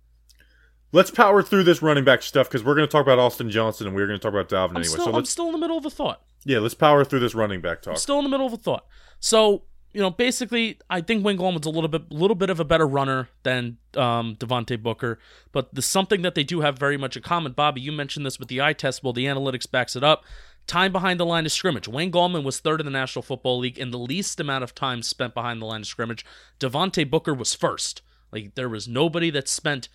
Let's 0.91 1.11
power 1.11 1.43
through 1.43 1.65
this 1.65 1.81
running 1.81 2.03
back 2.05 2.21
stuff 2.21 2.47
because 2.47 2.63
we're 2.63 2.75
going 2.75 2.87
to 2.87 2.91
talk 2.91 3.03
about 3.03 3.19
Austin 3.19 3.49
Johnson 3.51 3.87
and 3.87 3.95
we're 3.95 4.07
going 4.07 4.17
to 4.17 4.23
talk 4.23 4.33
about 4.33 4.49
Dalvin 4.49 4.71
I'm 4.71 4.77
anyway. 4.77 4.93
still 4.93 5.05
so 5.05 5.13
I'm 5.15 5.25
still 5.25 5.45
in 5.47 5.51
the 5.51 5.57
middle 5.57 5.77
of 5.77 5.85
a 5.85 5.89
thought. 5.89 6.21
yeah, 6.45 6.59
let's 6.59 6.73
power 6.73 7.03
through 7.03 7.19
this 7.19 7.35
running 7.35 7.59
back 7.61 7.81
talk. 7.81 7.97
still 7.97 8.17
in 8.17 8.23
the 8.23 8.29
middle 8.29 8.47
of 8.47 8.53
a 8.53 8.57
thought. 8.57 8.85
So, 9.19 9.63
you 9.91 10.01
know, 10.01 10.11
basically, 10.11 10.77
I 10.89 11.01
think 11.01 11.25
Wayne 11.25 11.37
Gallman's 11.37 11.65
a 11.65 11.71
little 11.71 11.87
bit, 11.87 12.11
little 12.11 12.35
bit 12.35 12.49
of 12.49 12.59
a 12.59 12.65
better 12.65 12.87
runner 12.87 13.29
than 13.43 13.77
um, 13.95 14.35
Devontae 14.35 14.81
Booker. 14.81 15.19
But 15.51 15.73
the 15.73 15.81
something 15.81 16.21
that 16.21 16.35
they 16.35 16.43
do 16.43 16.61
have 16.61 16.77
very 16.77 16.97
much 16.97 17.17
in 17.17 17.23
common. 17.23 17.53
Bobby, 17.53 17.81
you 17.81 17.91
mentioned 17.91 18.25
this 18.25 18.37
with 18.37 18.49
the 18.49 18.61
eye 18.61 18.73
test. 18.73 19.03
Well, 19.03 19.13
the 19.13 19.25
analytics 19.25 19.69
backs 19.69 19.95
it 19.95 20.03
up. 20.03 20.23
Time 20.67 20.91
behind 20.91 21.19
the 21.19 21.25
line 21.25 21.47
of 21.47 21.51
scrimmage. 21.51 21.87
Wayne 21.87 22.11
Gallman 22.11 22.43
was 22.43 22.59
third 22.59 22.79
in 22.79 22.85
the 22.85 22.91
National 22.91 23.23
Football 23.23 23.57
League 23.57 23.79
in 23.79 23.89
the 23.89 23.97
least 23.97 24.39
amount 24.39 24.63
of 24.63 24.75
time 24.75 25.01
spent 25.01 25.33
behind 25.33 25.59
the 25.59 25.65
line 25.65 25.81
of 25.81 25.87
scrimmage. 25.87 26.23
Devontae 26.59 27.09
Booker 27.09 27.33
was 27.33 27.55
first. 27.55 28.03
Like 28.31 28.53
there 28.53 28.69
was 28.69 28.87
nobody 28.87 29.31
that 29.31 29.47
spent 29.47 29.89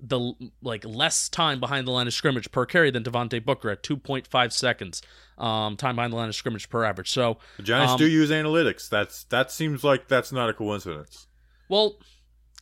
the 0.00 0.34
like 0.62 0.84
less 0.84 1.28
time 1.28 1.60
behind 1.60 1.86
the 1.86 1.90
line 1.90 2.06
of 2.06 2.14
scrimmage 2.14 2.50
per 2.50 2.66
carry 2.66 2.90
than 2.90 3.02
Devontae 3.02 3.44
Booker 3.44 3.70
at 3.70 3.82
2.5 3.82 4.52
seconds 4.52 5.02
um, 5.38 5.76
time 5.76 5.96
behind 5.96 6.12
the 6.12 6.16
line 6.16 6.28
of 6.28 6.34
scrimmage 6.34 6.68
per 6.68 6.84
average. 6.84 7.10
So 7.10 7.38
the 7.56 7.62
Giants 7.62 7.92
um, 7.92 7.98
do 7.98 8.06
use 8.08 8.30
analytics. 8.30 8.88
That's 8.88 9.24
that 9.24 9.50
seems 9.50 9.84
like 9.84 10.08
that's 10.08 10.32
not 10.32 10.48
a 10.48 10.54
coincidence. 10.54 11.26
Well, 11.68 11.96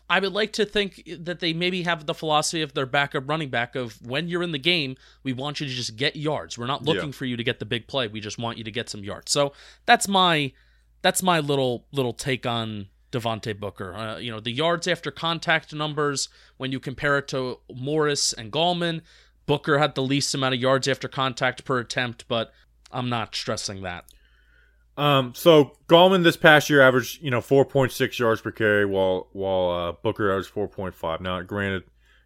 I 0.09 0.20
would 0.20 0.33
like 0.33 0.53
to 0.55 0.64
think 0.64 1.03
that 1.20 1.40
they 1.40 1.53
maybe 1.53 1.83
have 1.83 2.07
the 2.07 2.14
philosophy 2.14 2.62
of 2.62 2.75
their 2.75 2.87
backup 2.87 3.29
running 3.29 3.49
back 3.49 3.75
of 3.75 4.01
when 4.07 4.29
you're 4.29 4.42
in 4.42 4.53
the 4.53 4.59
game, 4.59 4.97
we 5.23 5.33
want 5.33 5.61
you 5.61 5.66
to 5.66 5.73
just 5.73 5.97
get 5.97 6.14
yards. 6.14 6.59
We're 6.59 6.66
not 6.66 6.85
looking 6.85 7.07
Yeah. 7.07 7.12
for 7.12 7.25
you 7.25 7.37
to 7.37 7.44
get 7.44 7.59
the 7.59 7.64
big 7.64 7.87
play. 7.87 8.07
We 8.09 8.20
just 8.20 8.38
want 8.38 8.59
you 8.59 8.64
to 8.64 8.70
get 8.70 8.90
some 8.90 9.03
yards. 9.03 9.33
So 9.33 9.53
that's 9.87 10.07
my 10.07 10.53
that's 11.03 11.23
my 11.23 11.40
little 11.40 11.87
little 11.92 12.12
take 12.12 12.47
on 12.47 12.87
Devontae 13.14 13.59
Booker. 13.59 13.94
Uh, 13.94 14.18
you 14.18 14.31
know, 14.31 14.40
the 14.40 14.50
yards 14.50 14.88
after 14.88 15.11
contact 15.11 15.72
numbers 15.72 16.29
when 16.57 16.72
you 16.72 16.81
compare 16.81 17.18
it 17.18 17.29
to 17.29 17.61
Morris 17.74 18.33
and 18.33 18.53
Gallman, 18.53 19.03
Booker 19.46 19.79
had 19.79 19.94
the 19.94 20.03
least 20.03 20.35
amount 20.35 20.55
of 20.55 20.61
yards 20.61 20.88
after 20.88 21.09
contact 21.09 21.64
per 21.64 21.79
attempt, 21.79 22.27
but 22.29 22.53
I'm 22.90 23.09
not 23.09 23.35
stressing 23.35 23.83
that. 23.83 24.05
Um, 24.96 25.35
so 25.35 25.77
Gallman 25.88 26.22
this 26.22 26.37
past 26.37 26.70
year 26.70 26.81
averaged, 26.81 27.22
you 27.22 27.31
know, 27.31 27.40
4.6 27.40 28.18
yards 28.18 28.40
per 28.40 28.50
carry, 28.50 28.87
while 28.87 29.29
while 29.33 29.70
uh, 29.70 29.92
Booker 29.92 30.31
averaged 30.31 30.55
4.5. 30.55 31.20
Now, 31.20 31.42
granted, 31.42 31.85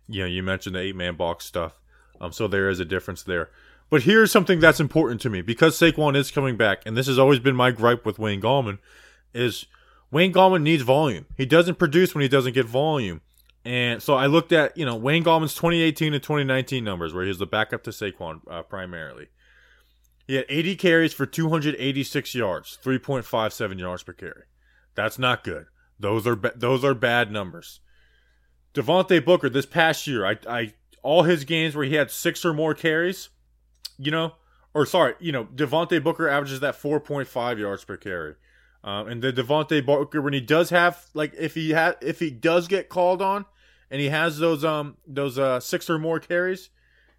you 0.09 0.21
know, 0.21 0.27
you 0.27 0.43
mentioned 0.43 0.77
the 0.77 0.81
eight 0.81 0.97
man 0.97 1.17
box 1.17 1.47
stuff, 1.47 1.81
um, 2.21 2.33
so 2.33 2.47
there 2.47 2.69
is 2.69 2.79
a 2.79 2.85
difference 2.85 3.23
there. 3.23 3.49
But 3.91 4.03
here's 4.03 4.31
something 4.31 4.61
that's 4.61 4.81
important 4.81 5.23
to 5.23 5.31
me 5.31 5.41
because 5.41 5.79
Saquon 5.79 6.15
is 6.15 6.31
coming 6.31 6.59
back, 6.59 6.83
and 6.85 6.95
this 6.95 7.07
has 7.07 7.19
always 7.19 7.39
been 7.39 7.57
my 7.57 7.71
gripe 7.71 8.05
with 8.05 8.19
Wayne 8.19 8.43
Gallman, 8.43 8.79
is 9.33 9.65
Wayne 10.11 10.33
Gallman 10.33 10.63
needs 10.63 10.83
volume. 10.83 11.27
He 11.37 11.47
doesn't 11.47 11.79
produce 11.79 12.15
when 12.15 12.23
he 12.23 12.29
doesn't 12.29 12.55
get 12.55 12.67
volume. 12.67 13.21
And 13.65 14.03
so 14.03 14.15
I 14.15 14.27
looked 14.27 14.53
at, 14.53 14.77
you 14.77 14.87
know, 14.87 14.97
Wayne 14.97 15.25
Gallman's 15.25 15.55
2018 15.55 16.15
and 16.15 16.23
2019 16.23 16.83
numbers, 16.83 17.13
where 17.13 17.25
he 17.25 17.29
was 17.29 17.39
the 17.39 17.47
backup 17.47 17.83
to 17.85 17.91
Saquon 17.91 18.41
uh, 18.49 18.63
primarily. 18.63 19.29
He 20.27 20.37
had 20.37 20.47
80 20.49 20.77
carries 20.77 21.13
for 21.13 21.27
286 21.27 22.35
yards, 22.35 22.79
3.57 22.83 23.79
yards 23.79 24.03
per 24.03 24.13
carry. 24.13 24.45
That's 24.95 25.19
not 25.19 25.45
good. 25.45 25.67
Those 25.99 26.27
are 26.27 26.37
ba- 26.37 26.53
those 26.55 26.85
are 26.85 26.95
bad 26.95 27.33
numbers. 27.33 27.81
Devontae 28.75 29.25
Booker 29.25 29.49
this 29.49 29.67
past 29.67 30.07
year, 30.07 30.25
I, 30.25 30.37
I 30.49 30.75
all 31.03 31.23
his 31.25 31.45
games 31.45 31.75
where 31.75 31.85
he 31.85 31.95
had 31.95 32.11
six 32.11 32.45
or 32.45 32.53
more 32.53 32.75
carries, 32.75 33.31
you 33.97 34.11
know, 34.11 34.35
or 34.75 34.87
sorry, 34.87 35.15
you 35.19 35.33
know, 35.33 35.45
Devontae 35.45 36.03
Booker 36.03 36.29
averages 36.29 36.61
that 36.61 36.81
4.5 36.81 37.59
yards 37.59 37.85
per 37.85 37.97
carry. 37.97 38.35
Um, 38.85 39.09
and 39.09 39.23
the 39.23 39.33
Devontae 39.33 39.85
Booker, 39.85 40.23
when 40.23 40.33
he 40.33 40.41
does 40.41 40.71
have 40.71 41.07
like 41.15 41.35
if 41.37 41.55
he 41.55 41.71
had 41.71 41.97
if 42.01 42.21
he 42.21 42.31
does 42.31 42.69
get 42.69 42.89
called 42.89 43.21
on, 43.21 43.45
and 43.91 44.01
he 44.01 44.09
has 44.09 44.39
those 44.39 44.65
um 44.65 44.97
those 45.07 45.39
uh 45.39 45.61
six 45.61 45.91
or 45.91 45.99
more 45.99 46.21
carries, 46.21 46.71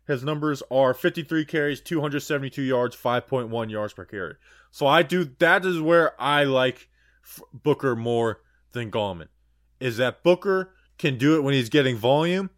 his 0.08 0.24
numbers 0.24 0.64
are 0.72 0.94
53 0.94 1.46
carries, 1.46 1.82
272 1.82 2.62
yards, 2.62 2.96
5.1 2.96 3.70
yards 3.70 3.94
per 3.94 4.06
carry. 4.06 4.36
So 4.72 4.88
I 4.88 5.04
do 5.04 5.30
that 5.40 5.66
is 5.66 5.82
where 5.82 6.20
I 6.22 6.46
like 6.46 6.88
Booker 7.54 7.96
more 7.96 8.42
than 8.72 8.90
Gallman. 8.90 9.28
Is 9.80 9.98
that 9.98 10.24
Booker 10.24 10.74
can 10.98 11.18
do 11.18 11.36
it 11.38 11.42
when 11.42 11.54
he's 11.54 11.70
getting 11.70 11.96
volume, 11.98 12.50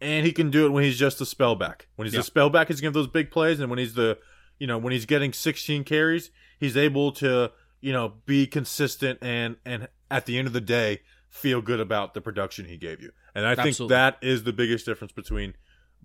and 0.00 0.26
he 0.26 0.32
can 0.32 0.50
do 0.50 0.66
it 0.66 0.70
when 0.70 0.82
he's 0.84 0.98
just 0.98 1.20
a 1.20 1.24
spellback. 1.24 1.82
When 1.96 2.06
he's 2.06 2.14
Yeah. 2.14 2.20
a 2.20 2.22
spellback, 2.22 2.68
he's 2.68 2.80
giving 2.80 2.92
those 2.94 3.06
big 3.06 3.30
plays, 3.30 3.60
and 3.60 3.68
when 3.70 3.78
he's 3.78 3.94
the 3.94 4.18
you 4.58 4.66
know 4.66 4.78
when 4.78 4.92
he's 4.92 5.04
getting 5.06 5.32
16 5.34 5.84
carries, 5.84 6.30
he's 6.58 6.76
able 6.76 7.12
to 7.12 7.52
you 7.86 7.92
know 7.92 8.14
be 8.26 8.48
consistent 8.48 9.16
and 9.22 9.54
and 9.64 9.86
at 10.10 10.26
the 10.26 10.36
end 10.36 10.48
of 10.48 10.52
the 10.52 10.60
day 10.60 11.02
feel 11.28 11.62
good 11.62 11.78
about 11.78 12.14
the 12.14 12.20
production 12.20 12.64
he 12.64 12.76
gave 12.76 13.00
you. 13.00 13.12
And 13.32 13.46
I 13.46 13.54
think 13.54 13.68
Absolutely. 13.68 13.94
that 13.94 14.18
is 14.22 14.42
the 14.42 14.52
biggest 14.52 14.86
difference 14.86 15.12
between 15.12 15.54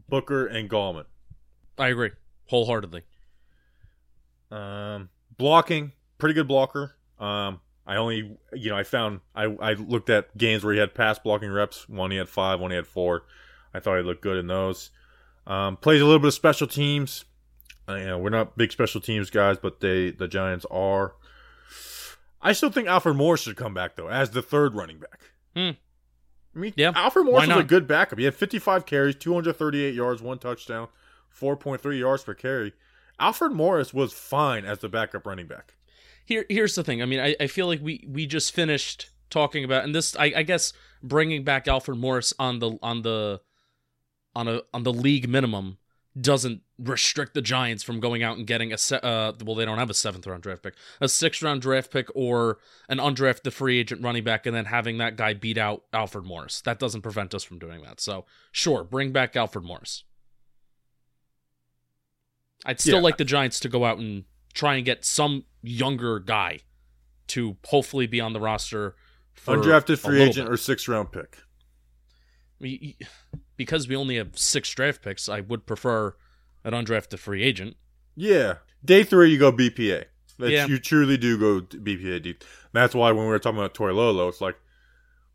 Booker 0.08 0.46
and 0.46 0.70
Gallman. 0.70 1.06
I 1.80 1.88
agree 1.88 2.12
wholeheartedly. 2.46 3.02
Um, 4.52 5.10
blocking, 5.38 5.94
pretty 6.20 6.36
good 6.36 6.48
blocker. 6.48 6.98
Um, 7.18 7.62
I 7.88 7.96
only, 7.96 8.38
you 8.54 8.70
know, 8.70 8.78
I 8.78 8.84
found 8.84 9.22
I 9.34 9.46
I 9.46 9.74
looked 9.74 10.12
at 10.12 10.38
games 10.38 10.64
where 10.64 10.74
he 10.76 10.80
had 10.80 10.94
pass 10.94 11.18
blocking 11.18 11.50
reps. 11.50 11.90
One 11.90 12.12
he 12.12 12.18
had 12.18 12.30
five, 12.30 12.60
one 12.60 12.70
he 12.70 12.76
had 12.76 12.86
four. 12.86 13.24
I 13.74 13.80
thought 13.80 13.98
he 13.98 14.04
looked 14.04 14.22
good 14.22 14.38
in 14.38 14.46
those. 14.46 14.92
Um, 15.48 15.78
plays 15.78 16.00
a 16.00 16.06
little 16.06 16.20
bit 16.20 16.28
of 16.28 16.36
special 16.36 16.68
teams. 16.68 17.26
Uh, 17.90 17.96
you 17.96 18.06
know, 18.06 18.20
we're 18.20 18.30
not 18.30 18.56
big 18.56 18.72
special 18.72 19.02
teams 19.02 19.32
guys, 19.32 19.58
but 19.58 19.80
they 19.80 20.12
the 20.12 20.28
Giants 20.28 20.68
are. 20.70 21.16
I 22.42 22.54
still 22.54 22.72
think 22.72 22.88
Alfred 22.88 23.16
Morris 23.16 23.42
should 23.42 23.56
come 23.56 23.74
back 23.74 23.96
though 23.96 24.08
as 24.10 24.32
the 24.32 24.42
third 24.42 24.76
running 24.76 25.00
back. 25.00 25.32
Hmm. 25.56 25.72
I 26.56 26.60
mean, 26.60 26.74
Yeah, 26.76 26.92
Alfred 26.96 27.26
Morris 27.26 27.48
was 27.48 27.58
a 27.58 27.64
good 27.64 27.88
backup. 27.88 28.20
He 28.20 28.26
had 28.26 28.36
55 28.36 28.86
carries, 28.86 29.16
238 29.16 29.94
yards, 29.96 30.22
one 30.22 30.38
touchdown, 30.38 30.90
4.3 31.38 31.98
yards 31.98 32.24
per 32.24 32.34
carry. 32.34 32.74
Alfred 33.20 33.54
Morris 33.54 33.94
was 33.94 34.12
fine 34.12 34.66
as 34.66 34.80
the 34.80 34.90
backup 34.90 35.26
running 35.26 35.48
back. 35.48 35.76
Here, 36.26 36.46
here's 36.50 36.76
the 36.76 36.84
thing. 36.84 37.02
I 37.02 37.06
mean, 37.06 37.20
I, 37.20 37.36
I 37.40 37.48
feel 37.48 37.68
like 37.68 37.82
we 37.82 38.06
we 38.08 38.26
just 38.26 38.54
finished 38.54 39.12
talking 39.30 39.64
about, 39.64 39.84
and 39.86 39.96
this, 39.96 40.16
I, 40.16 40.34
I 40.38 40.44
guess, 40.44 40.74
bringing 41.02 41.44
back 41.44 41.68
Alfred 41.68 41.98
Morris 41.98 42.34
on 42.38 42.60
the 42.60 42.78
on 42.82 43.02
the 43.02 43.42
on 44.36 44.48
a 44.48 44.62
on 44.74 44.84
the 44.84 44.94
league 44.94 45.30
minimum 45.30 45.78
doesn't 46.20 46.62
restrict 46.78 47.34
the 47.34 47.42
Giants 47.42 47.84
from 47.84 48.00
going 48.02 48.22
out 48.22 48.38
and 48.38 48.46
getting 48.46 48.74
a 48.74 48.78
se- 48.78 49.00
uh 49.02 49.32
well 49.46 49.56
they 49.56 49.64
don't 49.64 49.78
have 49.78 49.90
a 49.90 49.94
seventh 49.94 50.28
round 50.28 50.44
draft 50.44 50.62
pick 50.62 50.74
a 51.00 51.08
sixth 51.08 51.42
round 51.42 51.62
draft 51.62 51.90
pick 51.92 52.08
or 52.14 52.58
an 52.90 52.98
undrafted 52.98 53.54
free 53.54 53.80
agent 53.80 54.02
running 54.04 54.24
back 54.24 54.46
and 54.46 54.54
then 54.56 54.66
having 54.66 54.98
that 54.98 55.16
guy 55.16 55.34
beat 55.34 55.58
out 55.58 55.84
Alfred 55.94 56.26
Morris 56.26 56.60
that 56.62 56.80
doesn't 56.80 57.02
prevent 57.02 57.34
us 57.34 57.44
from 57.46 57.60
doing 57.60 57.82
that 57.84 58.02
so 58.02 58.26
sure 58.52 58.84
bring 58.84 59.12
back 59.14 59.36
Alfred 59.38 59.64
Morris 59.64 60.04
I'd 62.66 62.80
still 62.80 62.96
Yeah. 62.96 63.02
like 63.02 63.18
the 63.18 63.26
Giants 63.26 63.60
to 63.62 63.70
go 63.70 63.86
out 63.86 63.98
and 63.98 64.26
try 64.54 64.76
and 64.76 64.86
get 64.86 65.04
some 65.06 65.46
younger 65.64 66.20
guy 66.20 66.60
to 67.28 67.58
hopefully 67.66 68.06
be 68.08 68.20
on 68.20 68.34
the 68.34 68.40
roster 68.40 68.96
for 69.34 69.56
Undrafted 69.58 69.98
free 69.98 70.22
agent 70.22 70.48
bit. 70.48 70.54
or 70.54 70.58
sixth 70.58 70.88
round 70.88 71.12
pick. 71.12 71.38
We- 72.60 72.98
because 73.62 73.88
we 73.88 73.96
only 73.96 74.16
have 74.16 74.36
six 74.38 74.72
draft 74.72 75.04
picks, 75.04 75.30
I 75.30 75.42
would 75.42 75.68
prefer 75.68 76.16
an 76.64 76.74
undrafted 76.74 77.20
free 77.20 77.44
agent. 77.44 77.76
Yeah. 78.16 78.56
Day 78.84 79.04
three, 79.04 79.32
you 79.32 79.38
go 79.38 79.52
BPA. 79.52 80.06
That's, 80.40 80.52
Yeah. 80.52 80.66
You 80.66 80.80
truly 80.80 81.18
do 81.18 81.38
go 81.38 81.62
BPA 81.62 82.24
deep. 82.24 82.44
That's 82.74 82.96
why 82.96 83.12
when 83.12 83.26
we 83.26 83.32
were 83.32 83.38
talking 83.38 83.60
about 83.60 83.76
Toy 83.76 83.92
Lolo, 83.92 84.28
it's 84.28 84.42
like, 84.42 84.58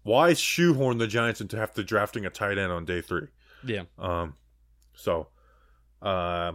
why 0.02 0.32
shoehorn 0.32 0.98
the 0.98 1.06
Giants 1.06 1.40
into 1.40 1.56
have 1.56 1.72
to 1.74 1.84
drafting 1.84 2.26
a 2.26 2.30
tight 2.30 2.58
end 2.58 2.72
on 2.72 2.84
day 2.84 3.00
three? 3.00 3.28
Yeah, 3.64 3.82
Um, 3.96 4.34
so, 4.94 5.28
uh, 6.02 6.52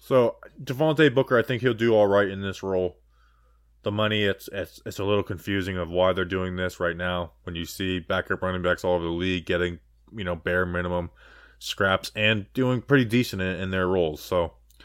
so 0.00 0.36
Devontae 0.62 1.14
Booker, 1.14 1.38
I 1.38 1.42
think 1.42 1.62
he'll 1.62 1.74
do 1.74 1.94
all 1.94 2.06
right 2.06 2.28
in 2.28 2.42
this 2.42 2.62
role. 2.62 2.98
The 3.82 3.90
money, 3.90 4.24
it's 4.24 4.48
it's 4.52 4.80
it's 4.84 4.98
a 4.98 5.04
little 5.04 5.22
confusing 5.22 5.78
of 5.78 5.88
why 5.88 6.12
they're 6.12 6.26
doing 6.26 6.56
this 6.56 6.78
right 6.80 6.96
now. 6.96 7.32
When 7.44 7.54
you 7.54 7.64
see 7.64 7.98
backup 7.98 8.42
running 8.42 8.60
backs 8.60 8.84
all 8.84 8.94
over 8.94 9.04
the 9.04 9.10
league 9.10 9.46
getting 9.46 9.78
you 10.14 10.24
know 10.24 10.36
bare 10.36 10.66
minimum 10.66 11.10
scraps 11.58 12.10
and 12.16 12.46
doing 12.54 12.80
pretty 12.82 13.04
decent 13.04 13.42
in, 13.42 13.56
in 13.60 13.70
their 13.70 13.86
roles, 13.86 14.22
so 14.22 14.44
it 14.78 14.84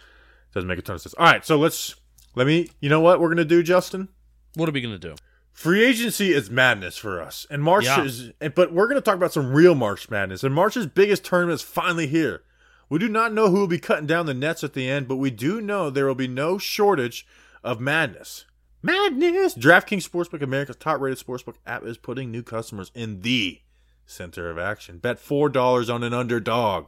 doesn't 0.53 0.67
make 0.67 0.79
a 0.79 0.81
ton 0.81 0.95
of 0.95 1.01
sense. 1.01 1.13
All 1.15 1.25
right, 1.25 1.45
so 1.45 1.57
let's 1.57 1.95
let 2.35 2.47
me. 2.47 2.69
You 2.79 2.89
know 2.89 3.01
what 3.01 3.19
we're 3.19 3.29
gonna 3.29 3.45
do, 3.45 3.63
Justin? 3.63 4.09
what 4.55 4.69
are 4.69 4.71
we 4.71 4.79
gonna 4.81 4.97
do? 4.97 5.15
Free 5.51 5.85
agency 5.85 6.33
is 6.33 6.49
madness 6.49 6.97
for 6.97 7.21
us, 7.21 7.47
and 7.49 7.63
March 7.63 7.85
Yeah. 7.85 8.03
is. 8.03 8.31
But 8.55 8.73
we're 8.73 8.87
going 8.87 8.95
to 8.97 9.01
talk 9.01 9.15
about 9.15 9.31
some 9.31 9.53
real 9.53 9.73
March 9.73 10.09
madness, 10.09 10.43
and 10.43 10.53
March's 10.53 10.85
biggest 10.85 11.23
tournament 11.23 11.55
is 11.55 11.61
finally 11.61 12.07
here. 12.07 12.43
We 12.89 12.99
do 12.99 13.07
not 13.07 13.31
know 13.31 13.49
who 13.49 13.61
will 13.61 13.67
be 13.67 13.79
cutting 13.79 14.05
down 14.05 14.25
the 14.25 14.33
nets 14.33 14.65
at 14.65 14.73
the 14.73 14.89
end, 14.89 15.07
but 15.07 15.15
we 15.15 15.31
do 15.31 15.61
know 15.61 15.89
there 15.89 16.07
will 16.07 16.13
be 16.13 16.27
no 16.27 16.57
shortage 16.57 17.25
of 17.63 17.79
madness. 17.79 18.43
Madness! 18.81 19.55
DraftKings 19.55 20.07
Sportsbook, 20.07 20.41
America's 20.41 20.75
top-rated 20.75 21.25
sportsbook 21.25 21.55
app, 21.65 21.85
is 21.85 21.97
putting 21.97 22.31
new 22.31 22.43
customers 22.43 22.91
in 22.93 23.21
the 23.21 23.61
center 24.05 24.49
of 24.49 24.57
action. 24.57 24.97
Bet 24.97 25.19
four 25.19 25.49
dollars 25.49 25.89
on 25.89 26.03
an 26.03 26.13
underdog. 26.13 26.87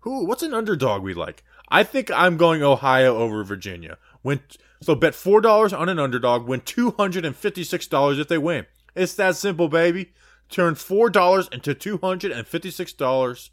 Who? 0.00 0.26
What's 0.26 0.42
an 0.42 0.54
underdog 0.54 1.02
we 1.02 1.14
like? 1.14 1.44
I 1.68 1.84
think 1.84 2.10
I'm 2.10 2.36
going 2.36 2.62
Ohio 2.62 3.16
over 3.16 3.44
Virginia. 3.44 3.98
Win, 4.22 4.40
so 4.80 4.94
bet 4.94 5.14
four 5.14 5.40
dollars 5.40 5.72
on 5.72 5.88
an 5.88 5.98
underdog. 5.98 6.46
Win 6.46 6.60
two 6.60 6.90
hundred 6.92 7.24
and 7.24 7.36
fifty-six 7.36 7.86
dollars 7.86 8.18
if 8.18 8.28
they 8.28 8.38
win. 8.38 8.66
It's 8.94 9.14
that 9.14 9.36
simple, 9.36 9.68
baby. 9.68 10.12
Turn 10.50 10.74
four 10.74 11.08
dollars 11.08 11.48
into 11.50 11.74
two 11.74 11.98
hundred 11.98 12.32
and 12.32 12.46
fifty-six 12.46 12.92
dollars 12.92 13.50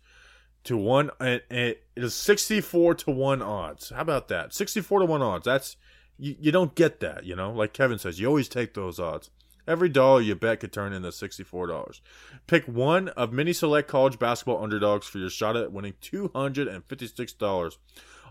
to 0.65 0.75
one. 0.75 1.11
And 1.19 1.41
it 1.49 1.83
is 1.95 2.13
sixty-four 2.13 2.95
to 2.95 3.11
one 3.11 3.41
odds. 3.41 3.89
How 3.89 4.01
about 4.01 4.27
that? 4.27 4.53
Sixty-four 4.53 4.99
to 4.99 5.05
one 5.05 5.21
odds. 5.21 5.45
That's 5.45 5.77
you, 6.17 6.35
you 6.39 6.51
don't 6.51 6.75
get 6.75 6.99
that. 6.99 7.23
You 7.25 7.35
know, 7.35 7.51
like 7.51 7.73
Kevin 7.73 7.99
says, 7.99 8.19
you 8.19 8.27
always 8.27 8.49
take 8.49 8.73
those 8.73 8.99
odds. 8.99 9.29
Every 9.69 9.87
dollar 9.87 10.19
you 10.19 10.33
bet 10.33 10.61
could 10.61 10.73
turn 10.73 10.93
into 10.93 11.11
sixty-four 11.11 11.67
dollars. 11.67 12.01
Pick 12.47 12.65
one 12.65 13.09
of 13.09 13.31
many 13.31 13.53
select 13.53 13.87
college 13.87 14.17
basketball 14.17 14.63
underdogs 14.63 15.05
for 15.05 15.19
your 15.19 15.29
shot 15.29 15.55
at 15.55 15.71
winning 15.71 15.93
two 16.01 16.31
hundred 16.33 16.67
and 16.67 16.83
fifty-six 16.85 17.33
dollars. 17.33 17.77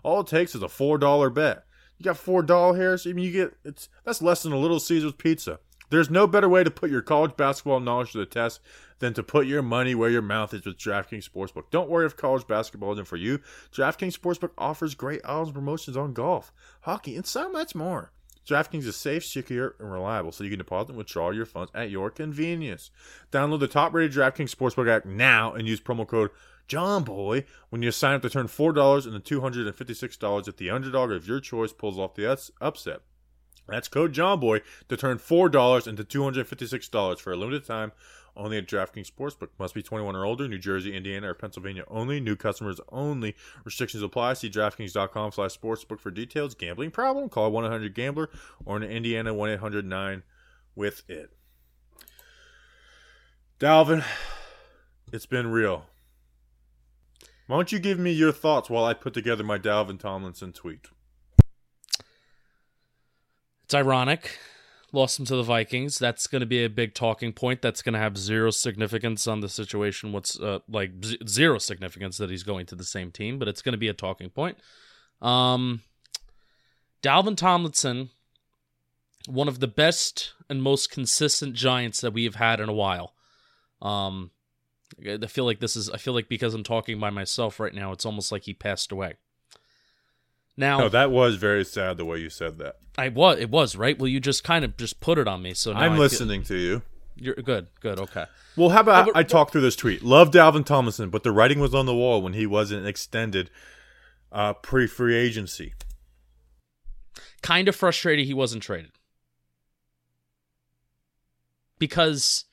All 0.03 0.19
it 0.19 0.27
takes 0.27 0.53
is 0.53 0.61
a 0.61 0.67
four 0.67 0.97
dollar 0.97 1.29
bet. 1.29 1.63
You 1.97 2.03
got 2.03 2.17
four 2.17 2.43
dollar 2.43 2.75
hairs. 2.75 3.07
I 3.07 3.13
mean, 3.13 3.23
you 3.23 3.31
get 3.31 3.53
it's 3.63 3.87
that's 4.03 4.21
less 4.21 4.43
than 4.43 4.51
a 4.51 4.59
Little 4.59 4.81
Caesars 4.81 5.13
pizza. 5.13 5.59
There's 5.89 6.09
no 6.09 6.27
better 6.27 6.49
way 6.49 6.63
to 6.63 6.69
put 6.69 6.91
your 6.91 7.01
college 7.01 7.35
basketball 7.37 7.79
knowledge 7.79 8.11
to 8.11 8.19
the 8.19 8.25
test 8.25 8.59
than 8.99 9.13
to 9.13 9.23
put 9.23 9.47
your 9.47 9.61
money 9.61 9.95
where 9.95 10.09
your 10.09 10.21
mouth 10.21 10.53
is 10.53 10.65
with 10.65 10.77
DraftKings 10.77 11.27
Sportsbook. 11.27 11.71
Don't 11.71 11.89
worry 11.89 12.05
if 12.05 12.17
college 12.17 12.45
basketball 12.45 12.91
isn't 12.91 13.07
for 13.07 13.15
you. 13.15 13.39
DraftKings 13.73 14.19
Sportsbook 14.19 14.51
offers 14.57 14.93
great 14.93 15.21
odds 15.23 15.47
and 15.47 15.55
promotions 15.55 15.95
on 15.95 16.13
golf, 16.13 16.51
hockey, 16.81 17.15
and 17.15 17.25
so 17.25 17.49
much 17.49 17.73
more. 17.73 18.11
DraftKings 18.47 18.85
is 18.85 18.95
safe, 18.95 19.25
secure, 19.25 19.75
and 19.79 19.91
reliable, 19.91 20.31
so 20.31 20.43
you 20.43 20.49
can 20.49 20.59
deposit 20.59 20.89
and 20.89 20.97
withdraw 20.97 21.29
your 21.29 21.45
funds 21.45 21.71
at 21.75 21.91
your 21.91 22.09
convenience. 22.09 22.89
Download 23.31 23.59
the 23.59 23.67
top-rated 23.67 24.17
DraftKings 24.17 24.55
Sportsbook 24.55 24.89
app 24.89 25.05
now 25.05 25.53
and 25.53 25.67
use 25.67 25.79
promo 25.79 26.07
code 26.07 26.31
JohnBoy 26.67 27.45
when 27.69 27.81
you 27.81 27.91
sign 27.91 28.13
up 28.13 28.21
to 28.21 28.29
turn 28.29 28.47
four 28.47 28.73
dollars 28.73 29.05
into 29.05 29.19
two 29.19 29.41
hundred 29.41 29.67
and 29.67 29.75
fifty-six 29.75 30.17
dollars 30.17 30.47
if 30.47 30.57
the 30.57 30.69
underdog 30.69 31.11
of 31.11 31.27
your 31.27 31.39
choice 31.39 31.73
pulls 31.73 31.97
off 31.97 32.15
the 32.15 32.31
upset. 32.61 33.01
That's 33.67 33.87
code 33.87 34.13
JohnBoy 34.13 34.61
to 34.87 34.97
turn 34.97 35.17
four 35.17 35.49
dollars 35.49 35.87
into 35.87 36.03
two 36.03 36.23
hundred 36.23 36.47
fifty-six 36.47 36.87
dollars 36.87 37.19
for 37.19 37.33
a 37.33 37.35
limited 37.35 37.65
time 37.65 37.91
only 38.35 38.57
at 38.57 38.67
DraftKings 38.67 39.11
Sportsbook. 39.11 39.49
Must 39.57 39.73
be 39.73 39.81
21 39.81 40.15
or 40.15 40.25
older. 40.25 40.47
New 40.47 40.57
Jersey, 40.57 40.95
Indiana, 40.95 41.29
or 41.29 41.33
Pennsylvania 41.33 41.83
only. 41.87 42.19
New 42.19 42.35
customers 42.35 42.79
only. 42.89 43.35
Restrictions 43.63 44.03
apply. 44.03 44.33
See 44.33 44.49
DraftKings.com 44.49 45.31
slash 45.31 45.57
sportsbook 45.57 45.99
for 45.99 46.11
details. 46.11 46.55
Gambling 46.55 46.91
problem? 46.91 47.29
Call 47.29 47.51
1-800-GAMBLER 47.51 48.29
or 48.65 48.77
in 48.77 48.83
Indiana 48.83 49.33
1-800-9 49.33 50.23
with 50.75 51.03
it. 51.09 51.31
Dalvin, 53.59 54.05
it's 55.11 55.25
been 55.25 55.47
real. 55.47 55.85
Why 57.47 57.57
don't 57.57 57.71
you 57.71 57.79
give 57.79 57.99
me 57.99 58.11
your 58.11 58.31
thoughts 58.31 58.69
while 58.69 58.85
I 58.85 58.93
put 58.93 59.13
together 59.13 59.43
my 59.43 59.57
Dalvin 59.57 59.99
Tomlinson 59.99 60.53
tweet? 60.53 60.87
It's 63.65 63.73
ironic. 63.73 64.37
Lost 64.91 65.19
him 65.19 65.25
to 65.25 65.35
the 65.35 65.43
Vikings. 65.43 65.99
That's 65.99 66.25
going 66.25 66.39
to 66.39 66.47
be 66.47 66.63
a 66.63 66.69
big 66.69 66.95
talking 66.95 67.31
point. 67.31 67.61
That's 67.61 67.83
going 67.83 67.93
to 67.93 67.99
have 67.99 68.17
zero 68.17 68.49
significance 68.49 69.27
on 69.27 69.39
the 69.39 69.49
situation. 69.49 70.11
What's 70.11 70.39
uh, 70.39 70.59
like 70.67 70.91
z- 71.03 71.19
zero 71.27 71.59
significance 71.59 72.17
that 72.17 72.31
he's 72.31 72.43
going 72.43 72.65
to 72.67 72.75
the 72.75 72.83
same 72.83 73.11
team, 73.11 73.37
but 73.37 73.47
it's 73.47 73.61
going 73.61 73.73
to 73.73 73.77
be 73.77 73.87
a 73.87 73.93
talking 73.93 74.29
point. 74.31 74.57
Um, 75.21 75.81
Dalvin 77.03 77.37
Tomlinson, 77.37 78.09
one 79.27 79.47
of 79.47 79.59
the 79.59 79.67
best 79.67 80.33
and 80.49 80.63
most 80.63 80.89
consistent 80.89 81.53
Giants 81.53 82.01
that 82.01 82.13
we 82.13 82.23
have 82.23 82.35
had 82.35 82.59
in 82.59 82.67
a 82.69 82.73
while. 82.73 83.13
Um, 83.81 84.31
I 85.07 85.27
feel 85.27 85.45
like 85.45 85.59
this 85.59 85.75
is. 85.75 85.89
I 85.89 85.97
feel 85.97 86.13
like 86.13 86.27
because 86.27 86.53
I'm 86.55 86.63
talking 86.63 86.99
by 86.99 87.11
myself 87.11 87.59
right 87.59 87.73
now, 87.73 87.91
it's 87.91 88.05
almost 88.05 88.31
like 88.31 88.43
he 88.43 88.53
passed 88.53 88.91
away. 88.91 89.15
Now, 90.59 90.77
No, 90.79 90.89
that 90.89 91.09
was 91.09 91.37
very 91.37 91.63
sad 91.63 91.95
the 91.95 92.03
way 92.03 92.17
you 92.19 92.29
said 92.29 92.57
that. 92.57 92.75
I 92.97 93.07
was. 93.07 93.39
It 93.39 93.49
was 93.49 93.77
right. 93.77 93.97
Well, 93.97 94.09
you 94.09 94.19
just 94.19 94.43
kind 94.43 94.65
of 94.65 94.75
just 94.75 94.99
put 94.99 95.17
it 95.17 95.25
on 95.25 95.41
me. 95.41 95.53
So 95.53 95.71
now 95.71 95.79
I'm 95.79 95.93
I 95.93 95.95
feel- 95.95 95.99
listening 96.01 96.43
to 96.43 96.57
you. 96.57 96.81
you're 97.15 97.35
good. 97.35 97.67
Good. 97.79 97.97
Okay. 97.97 98.25
Well, 98.57 98.69
how 98.69 98.81
about 98.81 99.05
but- 99.05 99.15
I 99.15 99.23
talk 99.23 99.51
through 99.53 99.61
this 99.61 99.77
tweet? 99.77 100.03
Love 100.03 100.31
Dalvin 100.31 100.65
Tomlinson, 100.65 101.09
but 101.09 101.23
the 101.23 101.31
writing 101.31 101.59
was 101.61 101.73
on 101.73 101.85
the 101.85 101.95
wall 101.95 102.21
when 102.21 102.33
he 102.33 102.45
wasn't 102.45 102.85
extended 102.85 103.49
uh, 104.33 104.51
pre 104.53 104.85
free 104.85 105.15
agency. 105.15 105.73
Kind 107.41 107.69
of 107.69 107.75
frustrated 107.75 108.25
he 108.25 108.33
wasn't 108.33 108.61
traded 108.61 108.91
because 111.77 112.43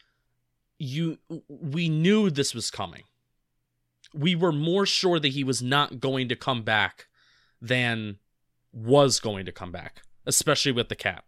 you 0.79 1.19
we 1.49 1.89
knew 1.89 2.31
this 2.31 2.55
was 2.55 2.71
coming. 2.71 3.03
We 4.15 4.37
were 4.37 4.53
more 4.53 4.87
sure 4.87 5.19
that 5.19 5.29
he 5.29 5.43
was 5.43 5.61
not 5.61 5.99
going 6.01 6.29
to 6.29 6.37
come 6.37 6.63
back 6.63 7.07
than 7.61 8.19
was 8.73 9.21
going 9.21 9.47
to 9.47 9.53
come 9.53 9.73
back, 9.73 10.03
especially 10.27 10.73
with 10.73 10.89
the 10.89 10.97
cap. 10.97 11.25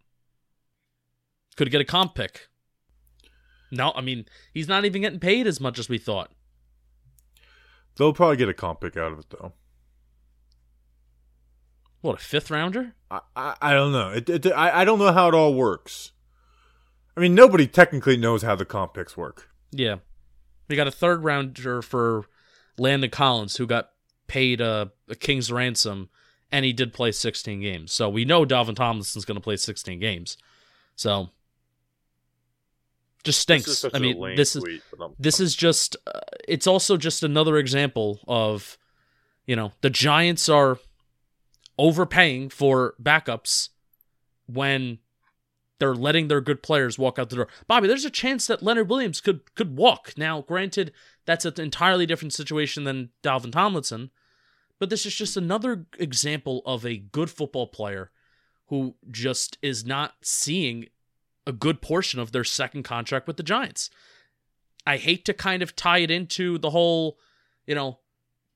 Could 1.56 1.70
get 1.70 1.80
a 1.80 1.84
comp 1.84 2.14
pick. 2.14 2.48
No, 3.70 3.92
I 3.94 4.00
mean, 4.00 4.26
he's 4.52 4.68
not 4.68 4.84
even 4.84 5.02
getting 5.02 5.20
paid 5.20 5.46
as 5.46 5.60
much 5.60 5.78
as 5.78 5.88
we 5.88 5.98
thought. 5.98 6.30
They'll 7.96 8.12
probably 8.12 8.36
get 8.36 8.48
a 8.48 8.54
comp 8.54 8.80
pick 8.80 8.96
out 8.96 9.12
of 9.12 9.18
it, 9.18 9.30
though. 9.30 9.52
What, 12.00 12.14
a 12.14 12.18
fifth 12.18 12.50
rounder? 12.50 12.94
I, 13.10 13.20
I, 13.34 13.56
I 13.60 13.72
don't 13.72 13.92
know. 13.92 14.10
It, 14.10 14.28
it, 14.28 14.46
I, 14.46 14.80
I 14.80 14.84
don't 14.84 15.00
know 15.00 15.12
how 15.12 15.28
it 15.28 15.34
all 15.34 15.52
works. 15.52 16.12
I 17.16 17.20
mean, 17.20 17.34
nobody 17.34 17.66
technically 17.66 18.16
knows 18.16 18.42
how 18.42 18.54
the 18.54 18.64
comp 18.64 18.94
picks 18.94 19.16
work. 19.16 19.50
Yeah. 19.72 19.96
We 20.68 20.76
got 20.76 20.86
a 20.86 20.92
third 20.92 21.24
rounder 21.24 21.82
for 21.82 22.26
Landon 22.78 23.10
Collins, 23.10 23.56
who 23.56 23.66
got 23.66 23.90
paid 24.28 24.60
a, 24.60 24.92
a 25.08 25.16
king's 25.16 25.50
ransom, 25.50 26.08
and 26.50 26.64
he 26.64 26.72
did 26.72 26.92
play 26.92 27.12
16 27.12 27.60
games. 27.60 27.92
So 27.92 28.08
we 28.08 28.24
know 28.24 28.44
Dalvin 28.44 28.74
Tomlinson's 28.74 29.24
going 29.24 29.36
to 29.36 29.40
play 29.42 29.56
16 29.56 29.98
games. 29.98 30.36
So 30.96 31.30
just 33.24 33.40
stinks. 33.40 33.84
I 33.92 33.98
mean, 33.98 34.36
this 34.36 34.56
is 34.56 34.64
this 35.18 35.40
is 35.40 35.54
just 35.54 35.96
uh, 36.06 36.20
it's 36.48 36.66
also 36.66 36.96
just 36.96 37.22
another 37.22 37.58
example 37.58 38.20
of 38.26 38.78
you 39.46 39.56
know 39.56 39.72
the 39.80 39.90
giants 39.90 40.48
are 40.48 40.78
overpaying 41.78 42.50
for 42.50 42.94
backups 43.02 43.70
when 44.46 44.98
they're 45.78 45.94
letting 45.94 46.28
their 46.28 46.40
good 46.40 46.62
players 46.62 46.98
walk 46.98 47.18
out 47.18 47.30
the 47.30 47.36
door 47.36 47.48
bobby 47.68 47.86
there's 47.86 48.04
a 48.04 48.10
chance 48.10 48.48
that 48.48 48.64
leonard 48.64 48.88
williams 48.90 49.20
could 49.20 49.54
could 49.54 49.76
walk 49.76 50.12
now 50.16 50.40
granted 50.40 50.92
that's 51.24 51.44
an 51.44 51.54
entirely 51.58 52.04
different 52.04 52.32
situation 52.32 52.82
than 52.82 53.10
dalvin 53.22 53.52
tomlinson 53.52 54.10
but 54.78 54.90
this 54.90 55.06
is 55.06 55.14
just 55.14 55.36
another 55.36 55.86
example 55.98 56.62
of 56.64 56.84
a 56.84 56.96
good 56.96 57.30
football 57.30 57.66
player 57.66 58.10
who 58.66 58.94
just 59.10 59.58
is 59.62 59.84
not 59.84 60.14
seeing 60.22 60.86
a 61.46 61.52
good 61.52 61.80
portion 61.80 62.20
of 62.20 62.32
their 62.32 62.44
second 62.44 62.82
contract 62.82 63.26
with 63.26 63.36
the 63.36 63.42
giants 63.42 63.90
I 64.88 64.96
hate 64.96 65.26
to 65.26 65.34
kind 65.34 65.62
of 65.62 65.76
tie 65.76 65.98
it 65.98 66.10
into 66.10 66.56
the 66.56 66.70
whole, 66.70 67.18
you 67.66 67.74
know, 67.74 67.98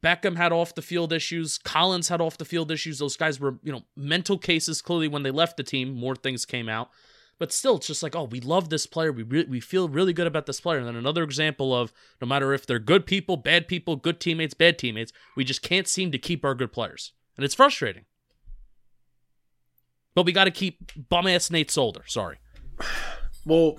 Beckham 0.02 0.38
had 0.38 0.50
off 0.50 0.74
the 0.74 0.80
field 0.80 1.12
issues, 1.12 1.58
Collins 1.58 2.08
had 2.08 2.22
off 2.22 2.38
the 2.38 2.46
field 2.46 2.70
issues. 2.70 2.98
Those 2.98 3.18
guys 3.18 3.38
were, 3.38 3.58
you 3.62 3.70
know, 3.70 3.82
mental 3.96 4.38
cases 4.38 4.80
clearly 4.80 5.08
when 5.08 5.24
they 5.24 5.30
left 5.30 5.58
the 5.58 5.62
team, 5.62 5.92
more 5.92 6.16
things 6.16 6.46
came 6.46 6.70
out. 6.70 6.88
But 7.42 7.52
still, 7.52 7.74
it's 7.74 7.88
just 7.88 8.04
like, 8.04 8.14
oh, 8.14 8.22
we 8.22 8.38
love 8.38 8.68
this 8.68 8.86
player. 8.86 9.10
We 9.10 9.24
re- 9.24 9.46
we 9.48 9.58
feel 9.58 9.88
really 9.88 10.12
good 10.12 10.28
about 10.28 10.46
this 10.46 10.60
player. 10.60 10.78
And 10.78 10.86
then 10.86 10.94
another 10.94 11.24
example 11.24 11.74
of 11.74 11.92
no 12.20 12.28
matter 12.28 12.52
if 12.52 12.64
they're 12.64 12.78
good 12.78 13.04
people, 13.04 13.36
bad 13.36 13.66
people, 13.66 13.96
good 13.96 14.20
teammates, 14.20 14.54
bad 14.54 14.78
teammates, 14.78 15.12
we 15.34 15.42
just 15.42 15.60
can't 15.60 15.88
seem 15.88 16.12
to 16.12 16.18
keep 16.18 16.44
our 16.44 16.54
good 16.54 16.72
players. 16.72 17.14
And 17.36 17.44
it's 17.44 17.56
frustrating. 17.56 18.04
But 20.14 20.24
we 20.24 20.30
got 20.30 20.44
to 20.44 20.52
keep 20.52 20.92
bum 21.08 21.26
ass 21.26 21.50
Nate 21.50 21.68
Solder. 21.72 22.04
Sorry. 22.06 22.38
Well, 23.44 23.76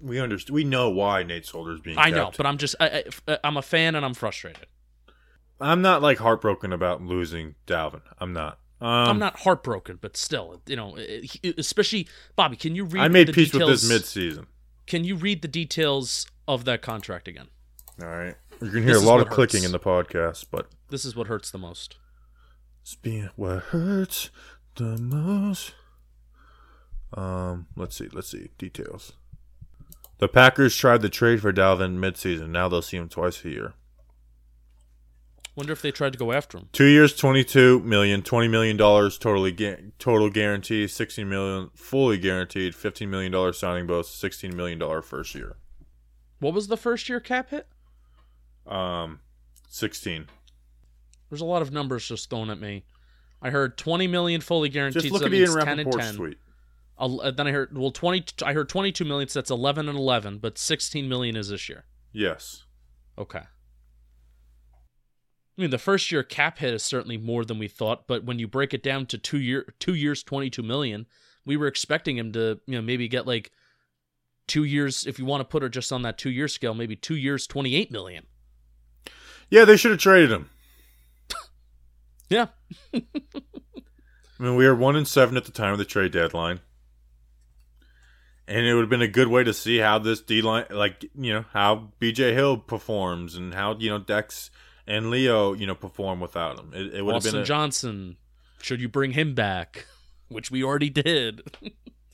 we 0.00 0.18
understand. 0.18 0.54
We 0.54 0.64
know 0.64 0.88
why 0.88 1.22
Nate 1.22 1.44
Solder's 1.44 1.82
being. 1.82 1.98
I 1.98 2.08
know, 2.08 2.32
but 2.34 2.46
I'm 2.46 2.56
just, 2.56 2.76
I, 2.80 2.86
I, 2.88 3.04
uh, 3.28 3.36
I'm 3.44 3.58
a 3.58 3.62
fan 3.62 3.94
and 3.94 4.06
I'm 4.06 4.14
frustrated. 4.14 4.68
I'm 5.60 5.82
not 5.82 6.00
like 6.00 6.16
heartbroken 6.16 6.72
about 6.72 7.02
losing 7.02 7.56
Dalvin. 7.66 8.00
I'm 8.18 8.32
not. 8.32 8.58
Um, 8.80 8.88
I'm 8.88 9.18
not 9.18 9.38
heartbroken, 9.40 9.98
but 10.02 10.16
still, 10.16 10.60
you 10.66 10.76
know, 10.76 10.98
especially 11.56 12.08
Bobby. 12.34 12.56
Can 12.56 12.74
you 12.74 12.84
read? 12.84 13.02
I 13.02 13.08
made 13.08 13.32
peace 13.32 13.50
details, 13.50 13.82
with 13.82 13.90
this 13.90 14.14
midseason. 14.14 14.46
Can 14.86 15.04
you 15.04 15.16
read 15.16 15.40
the 15.42 15.48
details 15.48 16.26
of 16.46 16.64
that 16.66 16.82
contract 16.82 17.26
again? 17.26 17.48
All 18.02 18.08
right, 18.08 18.34
you're 18.60 18.70
gonna 18.70 18.84
hear 18.84 18.94
This 18.94 19.02
a 19.02 19.06
lot 19.06 19.20
of 19.20 19.30
clicking 19.30 19.64
in 19.64 19.72
the 19.72 19.80
podcast, 19.80 20.46
but 20.50 20.68
This 20.90 21.04
is 21.06 21.16
what 21.16 21.26
hurts 21.28 21.50
the 21.50 21.58
most. 21.58 21.96
it's 22.82 22.94
being 22.94 23.30
what 23.36 23.62
hurts 23.64 24.28
the 24.74 24.98
most. 24.98 25.72
Um, 27.14 27.66
let's 27.76 27.96
see, 27.96 28.08
let's 28.12 28.28
see 28.28 28.50
details. 28.58 29.14
The 30.18 30.28
Packers 30.28 30.76
tried 30.76 31.02
the 31.02 31.08
trade 31.08 31.40
for 31.40 31.52
Dalvin 31.52 31.98
midseason. 31.98 32.48
Now 32.50 32.68
they'll 32.68 32.82
see 32.82 32.96
him 32.98 33.08
twice 33.08 33.44
a 33.44 33.50
year. 33.50 33.74
Wonder 35.56 35.72
if 35.72 35.80
they 35.80 35.90
tried 35.90 36.12
to 36.12 36.18
go 36.18 36.32
after 36.32 36.58
him. 36.58 36.68
Two 36.72 36.84
years, 36.84 37.16
twenty-two 37.16 37.80
million, 37.80 38.22
twenty 38.22 38.46
million 38.46 38.76
dollars 38.76 39.16
totally 39.16 39.52
ga- 39.52 39.78
total 39.98 40.28
guarantee, 40.30 40.86
sixteen 40.86 41.28
million 41.30 41.70
fully 41.74 42.18
guaranteed, 42.18 42.74
fifteen 42.74 43.10
million 43.10 43.32
dollar 43.32 43.52
signing 43.54 43.86
bonus, 43.86 44.08
sixteen 44.10 44.54
million 44.54 44.78
dollar 44.78 45.00
first 45.00 45.34
year. 45.34 45.56
What 46.40 46.52
was 46.52 46.68
the 46.68 46.76
first 46.76 47.08
year 47.08 47.20
cap 47.20 47.50
hit? 47.50 47.66
Um, 48.66 49.20
sixteen. 49.68 50.26
There's 51.30 51.40
a 51.40 51.46
lot 51.46 51.62
of 51.62 51.72
numbers 51.72 52.06
just 52.06 52.28
thrown 52.28 52.50
at 52.50 52.60
me. 52.60 52.84
I 53.42 53.50
heard 53.50 53.76
20 53.76 54.06
million 54.06 54.40
fully 54.40 54.68
guaranteed. 54.68 55.02
Just 55.02 55.12
look 55.12 55.22
so 55.22 55.26
at 55.26 55.34
Ian 55.34 55.52
10 55.64 55.78
and 55.80 55.92
10. 55.92 56.14
tweet. 56.16 56.38
I'll- 56.98 57.20
uh, 57.20 57.30
then 57.32 57.46
I 57.48 57.50
heard 57.52 57.76
well 57.76 57.90
20. 57.90 58.24
I 58.44 58.52
heard 58.52 58.68
22 58.68 59.04
million. 59.04 59.28
So 59.28 59.40
that's 59.40 59.50
11 59.50 59.88
and 59.88 59.98
11, 59.98 60.38
but 60.38 60.56
16 60.56 61.08
million 61.08 61.34
is 61.36 61.48
this 61.48 61.68
year. 61.68 61.84
Yes. 62.12 62.64
Okay. 63.18 63.42
I 65.56 65.62
mean, 65.62 65.70
the 65.70 65.78
first 65.78 66.12
year 66.12 66.22
cap 66.22 66.58
hit 66.58 66.74
is 66.74 66.82
certainly 66.82 67.16
more 67.16 67.44
than 67.44 67.58
we 67.58 67.68
thought, 67.68 68.06
but 68.06 68.24
when 68.24 68.38
you 68.38 68.46
break 68.46 68.74
it 68.74 68.82
down 68.82 69.06
to 69.06 69.18
two 69.18 69.40
year 69.40 69.74
two 69.78 69.94
years, 69.94 70.22
twenty 70.22 70.50
two 70.50 70.62
million, 70.62 71.06
we 71.46 71.56
were 71.56 71.66
expecting 71.66 72.18
him 72.18 72.32
to, 72.32 72.60
you 72.66 72.74
know, 72.74 72.82
maybe 72.82 73.08
get 73.08 73.26
like 73.26 73.52
two 74.46 74.64
years. 74.64 75.06
If 75.06 75.18
you 75.18 75.24
want 75.24 75.40
to 75.40 75.44
put 75.44 75.62
it 75.62 75.70
just 75.70 75.92
on 75.92 76.02
that 76.02 76.18
two 76.18 76.30
year 76.30 76.48
scale, 76.48 76.74
maybe 76.74 76.94
two 76.94 77.16
years, 77.16 77.46
twenty 77.46 77.74
eight 77.74 77.90
million. 77.90 78.26
Yeah, 79.48 79.64
they 79.64 79.76
should 79.76 79.92
have 79.92 80.00
traded 80.00 80.30
him. 80.30 80.50
Yeah, 82.28 82.46
I 82.92 83.02
mean, 84.40 84.56
we 84.56 84.66
were 84.66 84.74
one 84.74 84.96
and 84.96 85.06
seven 85.06 85.36
at 85.36 85.44
the 85.44 85.52
time 85.52 85.70
of 85.70 85.78
the 85.78 85.84
trade 85.84 86.10
deadline, 86.10 86.58
and 88.48 88.66
it 88.66 88.74
would 88.74 88.80
have 88.80 88.90
been 88.90 89.00
a 89.00 89.06
good 89.06 89.28
way 89.28 89.44
to 89.44 89.54
see 89.54 89.78
how 89.78 90.00
this 90.00 90.22
D 90.22 90.42
line, 90.42 90.64
like 90.70 91.04
you 91.14 91.32
know, 91.32 91.44
how 91.52 91.92
BJ 92.00 92.32
Hill 92.34 92.58
performs 92.58 93.36
and 93.36 93.54
how 93.54 93.76
you 93.78 93.90
know 93.90 94.00
Dex 94.00 94.50
and 94.86 95.10
Leo, 95.10 95.52
you 95.52 95.66
know, 95.66 95.74
perform 95.74 96.20
without 96.20 96.58
him. 96.58 96.72
It, 96.74 96.94
it 96.94 97.02
would 97.02 97.14
have 97.14 97.24
been 97.24 97.36
a, 97.36 97.44
Johnson. 97.44 98.16
Should 98.62 98.80
you 98.80 98.88
bring 98.88 99.12
him 99.12 99.34
back? 99.34 99.86
Which 100.28 100.50
we 100.50 100.62
already 100.62 100.90
did. 100.90 101.42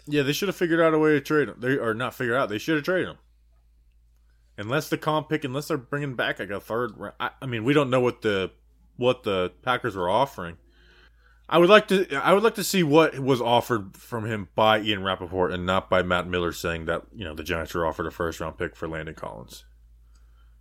yeah. 0.06 0.22
They 0.22 0.32
should 0.32 0.48
have 0.48 0.56
figured 0.56 0.80
out 0.80 0.92
a 0.94 0.98
way 0.98 1.12
to 1.12 1.20
trade 1.20 1.48
him. 1.48 1.56
They 1.58 1.76
or 1.76 1.94
not 1.94 2.14
figure 2.14 2.36
out. 2.36 2.48
They 2.48 2.58
should 2.58 2.76
have 2.76 2.84
traded 2.84 3.08
him. 3.08 3.18
Unless 4.58 4.90
the 4.90 4.98
comp 4.98 5.30
pick, 5.30 5.44
unless 5.44 5.68
they're 5.68 5.78
bringing 5.78 6.14
back 6.14 6.38
like 6.38 6.50
a 6.50 6.60
third. 6.60 6.98
round. 6.98 7.14
I, 7.18 7.30
I 7.40 7.46
mean, 7.46 7.64
we 7.64 7.72
don't 7.72 7.88
know 7.88 8.00
what 8.00 8.20
the 8.20 8.50
what 8.96 9.22
the 9.22 9.52
Packers 9.62 9.96
were 9.96 10.10
offering. 10.10 10.58
I 11.48 11.58
would 11.58 11.68
like 11.68 11.88
to. 11.88 12.06
I 12.16 12.32
would 12.32 12.42
like 12.42 12.54
to 12.54 12.64
see 12.64 12.82
what 12.82 13.18
was 13.18 13.40
offered 13.40 13.96
from 13.96 14.24
him 14.24 14.48
by 14.54 14.80
Ian 14.80 15.02
Rapoport 15.02 15.52
and 15.52 15.66
not 15.66 15.90
by 15.90 16.02
Matt 16.02 16.26
Miller 16.26 16.52
saying 16.52 16.86
that 16.86 17.02
you 17.14 17.24
know 17.24 17.34
the 17.34 17.42
Giants 17.42 17.74
were 17.74 17.86
offered 17.86 18.06
a 18.06 18.10
first 18.10 18.40
round 18.40 18.58
pick 18.58 18.76
for 18.76 18.88
Landon 18.88 19.14
Collins 19.14 19.64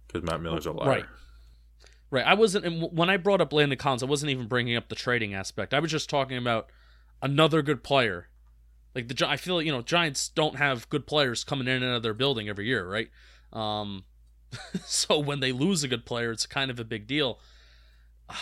because 0.07 0.23
Matt 0.23 0.41
Miller's 0.41 0.65
a 0.65 0.71
liar. 0.71 0.89
Right. 0.89 1.05
Right. 2.11 2.25
I 2.25 2.33
wasn't 2.33 2.93
when 2.93 3.09
I 3.09 3.15
brought 3.15 3.39
up 3.39 3.53
Landon 3.53 3.77
Collins, 3.77 4.03
I 4.03 4.05
wasn't 4.05 4.31
even 4.31 4.47
bringing 4.47 4.75
up 4.75 4.89
the 4.89 4.95
trading 4.95 5.33
aspect. 5.33 5.73
I 5.73 5.79
was 5.79 5.89
just 5.89 6.09
talking 6.09 6.37
about 6.37 6.69
another 7.21 7.61
good 7.61 7.83
player. 7.83 8.27
Like 8.93 9.07
the 9.07 9.27
I 9.27 9.37
feel 9.37 9.61
you 9.61 9.71
know 9.71 9.81
Giants 9.81 10.27
don't 10.27 10.57
have 10.57 10.89
good 10.89 11.07
players 11.07 11.45
coming 11.45 11.67
in 11.67 11.81
and 11.81 11.85
out 11.85 11.95
of 11.95 12.03
their 12.03 12.13
building 12.13 12.49
every 12.49 12.67
year, 12.67 12.85
right? 12.85 13.09
Um, 13.53 14.03
so 14.85 15.17
when 15.17 15.39
they 15.39 15.53
lose 15.53 15.83
a 15.83 15.87
good 15.87 16.05
player, 16.05 16.31
it's 16.31 16.45
kind 16.45 16.69
of 16.69 16.79
a 16.79 16.85
big 16.85 17.07
deal. 17.07 17.39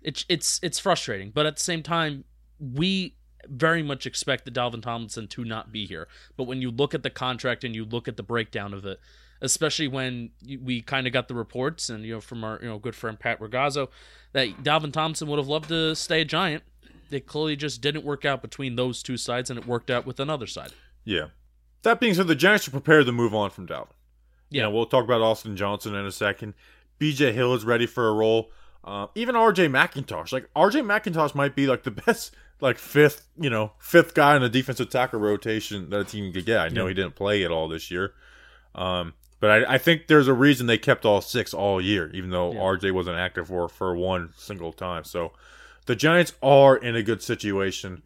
It's 0.00 0.24
it's 0.28 0.60
it's 0.62 0.78
frustrating, 0.78 1.32
but 1.32 1.44
at 1.44 1.56
the 1.56 1.62
same 1.62 1.82
time, 1.82 2.22
we 2.60 3.16
very 3.46 3.82
much 3.82 4.06
expect 4.06 4.44
the 4.44 4.50
Dalvin 4.52 4.80
Tomlinson 4.80 5.26
to 5.26 5.44
not 5.44 5.72
be 5.72 5.86
here. 5.86 6.06
But 6.36 6.44
when 6.44 6.62
you 6.62 6.70
look 6.70 6.94
at 6.94 7.02
the 7.02 7.10
contract 7.10 7.64
and 7.64 7.74
you 7.74 7.84
look 7.84 8.06
at 8.06 8.16
the 8.16 8.22
breakdown 8.22 8.72
of 8.72 8.86
it, 8.86 9.00
especially 9.40 9.88
when 9.88 10.30
we 10.62 10.80
kind 10.82 11.06
of 11.06 11.12
got 11.12 11.28
the 11.28 11.34
reports 11.34 11.88
and 11.90 12.04
you 12.04 12.14
know 12.14 12.20
from 12.20 12.44
our 12.44 12.58
you 12.62 12.68
know 12.68 12.78
good 12.78 12.94
friend 12.94 13.18
Pat 13.18 13.40
Ragazzo 13.40 13.88
that 14.32 14.62
Dalvin 14.62 14.92
Tomlinson 14.92 15.28
would 15.28 15.38
have 15.38 15.48
loved 15.48 15.68
to 15.68 15.94
stay 15.94 16.20
a 16.22 16.24
Giant. 16.24 16.62
It 17.10 17.26
clearly 17.26 17.56
just 17.56 17.80
didn't 17.80 18.04
work 18.04 18.24
out 18.26 18.42
between 18.42 18.76
those 18.76 19.02
two 19.02 19.16
sides, 19.16 19.48
and 19.48 19.58
it 19.58 19.66
worked 19.66 19.90
out 19.90 20.04
with 20.04 20.20
another 20.20 20.46
side. 20.46 20.72
Yeah. 21.04 21.28
That 21.82 22.00
being 22.00 22.12
said, 22.12 22.26
the 22.26 22.34
Giants 22.34 22.68
are 22.68 22.72
prepared 22.72 23.06
to 23.06 23.12
move 23.12 23.34
on 23.34 23.48
from 23.50 23.66
Dalvin. 23.66 23.88
Yeah. 24.50 24.62
Yeah, 24.62 24.68
we'll 24.68 24.84
talk 24.86 25.04
about 25.04 25.22
Austin 25.22 25.56
Johnson 25.56 25.94
in 25.94 26.04
a 26.04 26.12
second. 26.12 26.52
BJ 27.00 27.32
Hill 27.32 27.54
is 27.54 27.64
ready 27.64 27.86
for 27.86 28.08
a 28.08 28.12
role. 28.12 28.50
Uh, 28.84 29.06
even 29.14 29.34
RJ 29.34 29.70
McIntosh, 29.70 30.32
like 30.32 30.48
RJ 30.54 30.82
McIntosh, 30.84 31.34
might 31.34 31.54
be 31.54 31.66
like 31.66 31.82
the 31.84 31.90
best, 31.90 32.34
like 32.60 32.76
fifth, 32.78 33.26
you 33.40 33.48
know, 33.50 33.72
fifth 33.78 34.12
guy 34.14 34.36
in 34.36 34.42
the 34.42 34.48
defensive 34.48 34.90
tackle 34.90 35.20
rotation 35.20 35.88
that 35.90 36.00
a 36.00 36.04
team 36.04 36.32
could 36.32 36.44
get. 36.46 36.58
I 36.58 36.68
know 36.68 36.84
Yeah. 36.84 36.88
he 36.88 36.94
didn't 36.94 37.14
play 37.14 37.44
at 37.44 37.50
all 37.50 37.68
this 37.68 37.90
year, 37.90 38.12
um, 38.74 39.14
but 39.40 39.50
I, 39.50 39.74
I 39.74 39.78
think 39.78 40.06
there's 40.08 40.28
a 40.28 40.34
reason 40.34 40.66
they 40.66 40.78
kept 40.78 41.04
all 41.04 41.20
six 41.20 41.52
all 41.54 41.80
year, 41.80 42.10
even 42.12 42.30
though 42.30 42.52
Yeah. 42.52 42.60
RJ 42.60 42.92
wasn't 42.92 43.16
active 43.16 43.48
for 43.48 43.68
for 43.68 43.96
one 43.96 44.32
single 44.36 44.72
time. 44.72 45.04
So 45.04 45.32
the 45.86 45.96
Giants 45.96 46.32
are 46.42 46.76
in 46.76 46.96
a 46.96 47.02
good 47.02 47.22
situation 47.22 48.02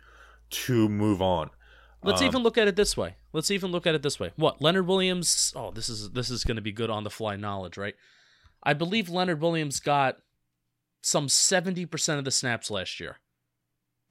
to 0.51 0.89
move 0.89 1.21
on. 1.23 1.51
Let's 2.05 2.21
Um, 2.21 2.27
even 2.27 2.43
look 2.43 2.59
at 2.59 2.69
it 2.69 2.77
this 2.77 2.97
way. 2.97 3.17
Let's 3.33 3.51
even 3.51 3.71
look 3.71 3.87
at 3.87 3.95
it 3.95 4.03
this 4.03 4.19
way. 4.21 4.33
What 4.37 4.61
Leonard 4.61 4.87
Williams? 4.87 5.53
Oh, 5.57 5.71
this 5.71 5.89
is 5.89 6.11
this 6.11 6.31
is 6.31 6.45
going 6.45 6.57
to 6.57 6.63
be 6.63 6.73
good 6.73 6.91
on 6.91 7.05
the 7.05 7.11
fly 7.11 7.37
knowledge, 7.37 7.77
right? 7.79 7.95
I 8.63 8.75
believe 8.75 9.09
Leonard 9.09 9.41
Williams 9.41 9.81
got 9.81 10.19
some 11.01 11.29
seventy 11.29 11.87
percent 11.87 12.19
of 12.19 12.25
the 12.25 12.31
snaps 12.31 12.71
last 12.71 13.01
year. 13.01 13.19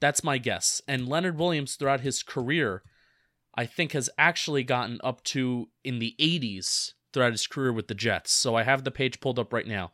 That's 0.00 0.24
my 0.24 0.38
guess. 0.38 0.82
And 0.88 1.08
Leonard 1.08 1.38
Williams, 1.38 1.76
throughout 1.76 2.00
his 2.00 2.22
career, 2.24 2.82
I 3.54 3.66
think 3.66 3.92
has 3.92 4.10
actually 4.18 4.64
gotten 4.64 4.98
up 5.04 5.22
to 5.24 5.68
in 5.84 5.98
the 6.00 6.16
eighties 6.18 6.94
throughout 7.12 7.32
his 7.32 7.46
career 7.46 7.72
with 7.72 7.88
the 7.88 7.94
Jets. 7.94 8.32
So 8.32 8.54
I 8.54 8.62
have 8.62 8.84
the 8.84 8.90
page 8.90 9.20
pulled 9.20 9.38
up 9.38 9.52
right 9.52 9.66
now. 9.66 9.92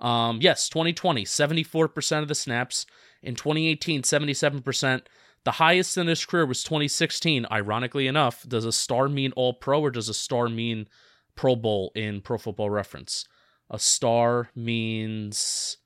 Um, 0.00 0.38
yes, 0.40 0.68
2020, 0.68 1.24
74% 1.24 2.22
of 2.22 2.28
the 2.28 2.34
snaps. 2.34 2.86
In 3.22 3.34
2018, 3.34 4.02
77%. 4.02 5.02
The 5.44 5.52
highest 5.52 5.96
in 5.96 6.06
his 6.06 6.24
career 6.24 6.46
was 6.46 6.62
2016. 6.62 7.46
Ironically 7.50 8.06
enough, 8.06 8.46
does 8.46 8.64
a 8.64 8.72
star 8.72 9.08
mean 9.08 9.32
all 9.32 9.54
pro 9.54 9.80
or 9.80 9.90
does 9.90 10.08
a 10.08 10.14
star 10.14 10.48
mean 10.48 10.86
Pro 11.34 11.56
Bowl 11.56 11.92
in 11.94 12.20
Pro 12.20 12.38
Football 12.38 12.70
Reference? 12.70 13.26
A 13.70 13.78
star 13.78 14.50
means 14.54 15.78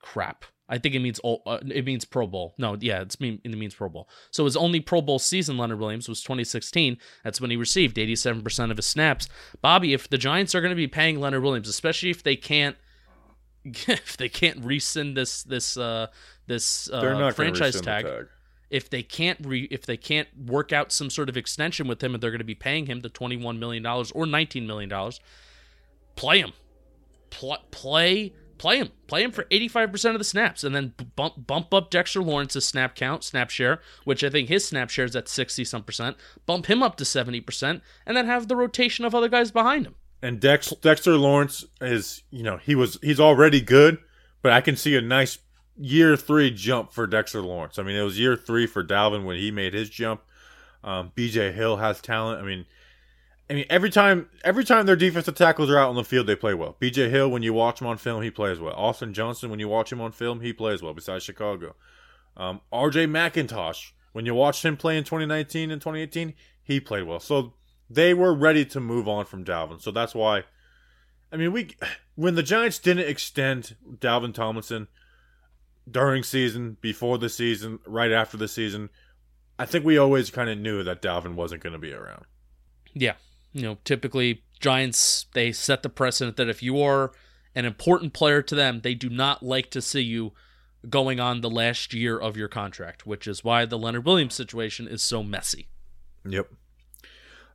crap. 0.00 0.44
I 0.72 0.78
think 0.78 0.94
it 0.94 1.00
means 1.00 1.20
uh, 1.24 1.58
it 1.66 1.84
means 1.84 2.04
Pro 2.04 2.26
Bowl. 2.28 2.54
No, 2.56 2.76
yeah, 2.80 3.02
it's 3.02 3.18
mean 3.20 3.40
it 3.44 3.50
means 3.58 3.74
Pro 3.74 3.88
Bowl. 3.88 4.08
So 4.30 4.44
his 4.44 4.56
only 4.56 4.80
Pro 4.80 5.02
Bowl 5.02 5.18
season, 5.18 5.58
Leonard 5.58 5.80
Williams, 5.80 6.08
was 6.08 6.22
2016. 6.22 6.96
That's 7.24 7.40
when 7.40 7.50
he 7.50 7.56
received 7.56 7.96
87% 7.96 8.70
of 8.70 8.76
his 8.76 8.86
snaps. 8.86 9.28
Bobby, 9.60 9.92
if 9.92 10.08
the 10.08 10.16
Giants 10.16 10.54
are 10.54 10.60
going 10.60 10.70
to 10.70 10.76
be 10.76 10.86
paying 10.86 11.18
Leonard 11.20 11.42
Williams, 11.42 11.68
especially 11.68 12.10
if 12.10 12.22
they 12.22 12.36
can't 12.36 12.76
if 13.64 14.16
they 14.16 14.28
can't 14.28 14.64
rescind 14.64 15.16
this 15.16 15.42
this 15.42 15.76
uh 15.76 16.06
this 16.46 16.88
uh, 16.90 17.00
They're 17.00 17.10
not 17.12 17.18
gonna 17.20 17.32
franchise 17.32 17.80
tag, 17.80 18.04
tag. 18.04 18.26
if 18.70 18.88
they 18.88 19.02
can't 19.02 19.38
re 19.44 19.68
if 19.70 19.84
they 19.84 19.96
can't 19.96 20.28
work 20.46 20.72
out 20.72 20.92
some 20.92 21.10
sort 21.10 21.28
of 21.28 21.36
extension 21.36 21.86
with 21.88 22.02
him 22.02 22.14
and 22.14 22.22
they're 22.22 22.30
going 22.30 22.38
to 22.38 22.44
be 22.44 22.54
paying 22.54 22.86
him 22.86 23.00
the 23.00 23.08
21 23.10 23.58
million 23.58 23.82
dollars 23.82 24.12
or 24.12 24.24
19 24.24 24.66
million 24.66 24.88
dollars 24.88 25.20
play 26.16 26.38
him 26.40 26.52
Pl- 27.30 27.58
play 27.70 28.32
play 28.60 28.76
him 28.76 28.90
play 29.06 29.22
him 29.22 29.32
for 29.32 29.44
85% 29.44 30.12
of 30.12 30.18
the 30.18 30.24
snaps 30.24 30.62
and 30.62 30.74
then 30.74 30.92
bump 31.16 31.46
bump 31.46 31.72
up 31.72 31.90
Dexter 31.90 32.22
Lawrence's 32.22 32.66
snap 32.66 32.94
count 32.94 33.24
snap 33.24 33.48
share 33.48 33.80
which 34.04 34.22
I 34.22 34.28
think 34.28 34.50
his 34.50 34.66
snap 34.68 34.90
share 34.90 35.06
is 35.06 35.16
at 35.16 35.28
60 35.28 35.64
some 35.64 35.82
percent 35.82 36.18
bump 36.44 36.66
him 36.66 36.82
up 36.82 36.96
to 36.96 37.04
70% 37.04 37.80
and 38.06 38.16
then 38.16 38.26
have 38.26 38.48
the 38.48 38.56
rotation 38.56 39.06
of 39.06 39.14
other 39.14 39.30
guys 39.30 39.50
behind 39.50 39.86
him 39.86 39.94
And 40.22 40.38
Dex, 40.40 40.74
Dexter 40.82 41.16
Lawrence 41.16 41.64
is, 41.80 42.22
you 42.30 42.42
know, 42.42 42.58
he 42.58 42.74
was 42.74 42.98
he's 43.02 43.18
already 43.18 43.62
good, 43.62 43.96
but 44.42 44.52
I 44.52 44.60
can 44.60 44.76
see 44.76 44.94
a 44.94 45.00
nice 45.00 45.38
year 45.78 46.14
three 46.14 46.50
jump 46.50 46.92
for 46.92 47.06
Dexter 47.06 47.40
Lawrence. 47.40 47.78
I 47.78 47.82
mean, 47.82 47.96
it 47.96 48.02
was 48.02 48.18
year 48.18 48.36
three 48.36 48.66
for 48.66 48.84
Dalvin 48.84 49.24
when 49.24 49.38
he 49.38 49.50
made 49.50 49.72
his 49.72 49.88
jump. 49.88 50.20
Um, 50.84 51.12
BJ 51.16 51.54
Hill 51.54 51.78
has 51.78 52.02
talent. 52.02 52.42
I 52.42 52.44
mean, 52.44 52.66
I 53.50 53.54
mean 53.54 53.66
every 53.68 53.90
time 53.90 54.28
every 54.44 54.64
time 54.64 54.86
their 54.86 54.94
defensive 54.94 55.34
tackles 55.34 55.68
are 55.68 55.78
out 55.78 55.90
on 55.90 55.96
the 55.96 56.04
field, 56.04 56.28
they 56.28 56.36
play 56.36 56.54
well. 56.54 56.76
BJ 56.80 57.10
Hill, 57.10 57.28
when 57.28 57.42
you 57.42 57.52
watch 57.52 57.80
him 57.80 57.88
on 57.88 57.98
film, 57.98 58.22
he 58.22 58.30
plays 58.30 58.60
well. 58.60 58.74
Austin 58.74 59.12
Johnson, 59.12 59.50
when 59.50 59.58
you 59.58 59.68
watch 59.68 59.90
him 59.90 60.00
on 60.00 60.12
film, 60.12 60.40
he 60.40 60.52
plays 60.52 60.82
well. 60.82 60.94
Besides 60.94 61.24
Chicago, 61.24 61.74
um, 62.36 62.60
RJ 62.72 63.10
McIntosh, 63.10 63.90
when 64.12 64.24
you 64.24 64.34
watched 64.34 64.64
him 64.64 64.76
play 64.76 64.96
in 64.96 65.02
2019 65.02 65.72
and 65.72 65.82
2018, 65.82 66.34
he 66.62 66.78
played 66.78 67.02
well. 67.02 67.18
So 67.18 67.54
they 67.90 68.14
were 68.14 68.32
ready 68.32 68.64
to 68.66 68.78
move 68.78 69.08
on 69.08 69.24
from 69.24 69.44
Dalvin. 69.44 69.82
So 69.82 69.90
that's 69.90 70.14
why. 70.14 70.44
I 71.32 71.36
mean, 71.36 71.52
we 71.52 71.76
when 72.14 72.36
the 72.36 72.42
Giants 72.44 72.78
didn't 72.78 73.08
extend 73.08 73.74
Dalvin 73.98 74.32
Tomlinson 74.32 74.86
during 75.90 76.22
season, 76.22 76.76
before 76.80 77.18
the 77.18 77.28
season, 77.28 77.80
right 77.84 78.12
after 78.12 78.36
the 78.36 78.46
season, 78.46 78.90
I 79.58 79.66
think 79.66 79.84
we 79.84 79.98
always 79.98 80.30
kind 80.30 80.48
of 80.48 80.58
knew 80.58 80.84
that 80.84 81.02
Dalvin 81.02 81.34
wasn't 81.34 81.64
going 81.64 81.72
to 81.72 81.78
be 81.80 81.92
around. 81.92 82.26
Yeah. 82.94 83.14
You 83.52 83.62
know, 83.62 83.78
typically 83.84 84.42
Giants 84.60 85.26
they 85.32 85.52
set 85.52 85.82
the 85.82 85.88
precedent 85.88 86.36
that 86.36 86.48
if 86.48 86.62
you 86.62 86.80
are 86.82 87.12
an 87.54 87.64
important 87.64 88.12
player 88.12 88.42
to 88.42 88.54
them, 88.54 88.80
they 88.82 88.94
do 88.94 89.08
not 89.08 89.42
like 89.42 89.70
to 89.70 89.82
see 89.82 90.02
you 90.02 90.32
going 90.88 91.20
on 91.20 91.40
the 91.40 91.50
last 91.50 91.92
year 91.92 92.18
of 92.18 92.36
your 92.36 92.48
contract, 92.48 93.06
which 93.06 93.26
is 93.26 93.44
why 93.44 93.66
the 93.66 93.78
Leonard 93.78 94.06
Williams 94.06 94.34
situation 94.34 94.88
is 94.88 95.02
so 95.02 95.22
messy. 95.22 95.68
Yep. 96.24 96.50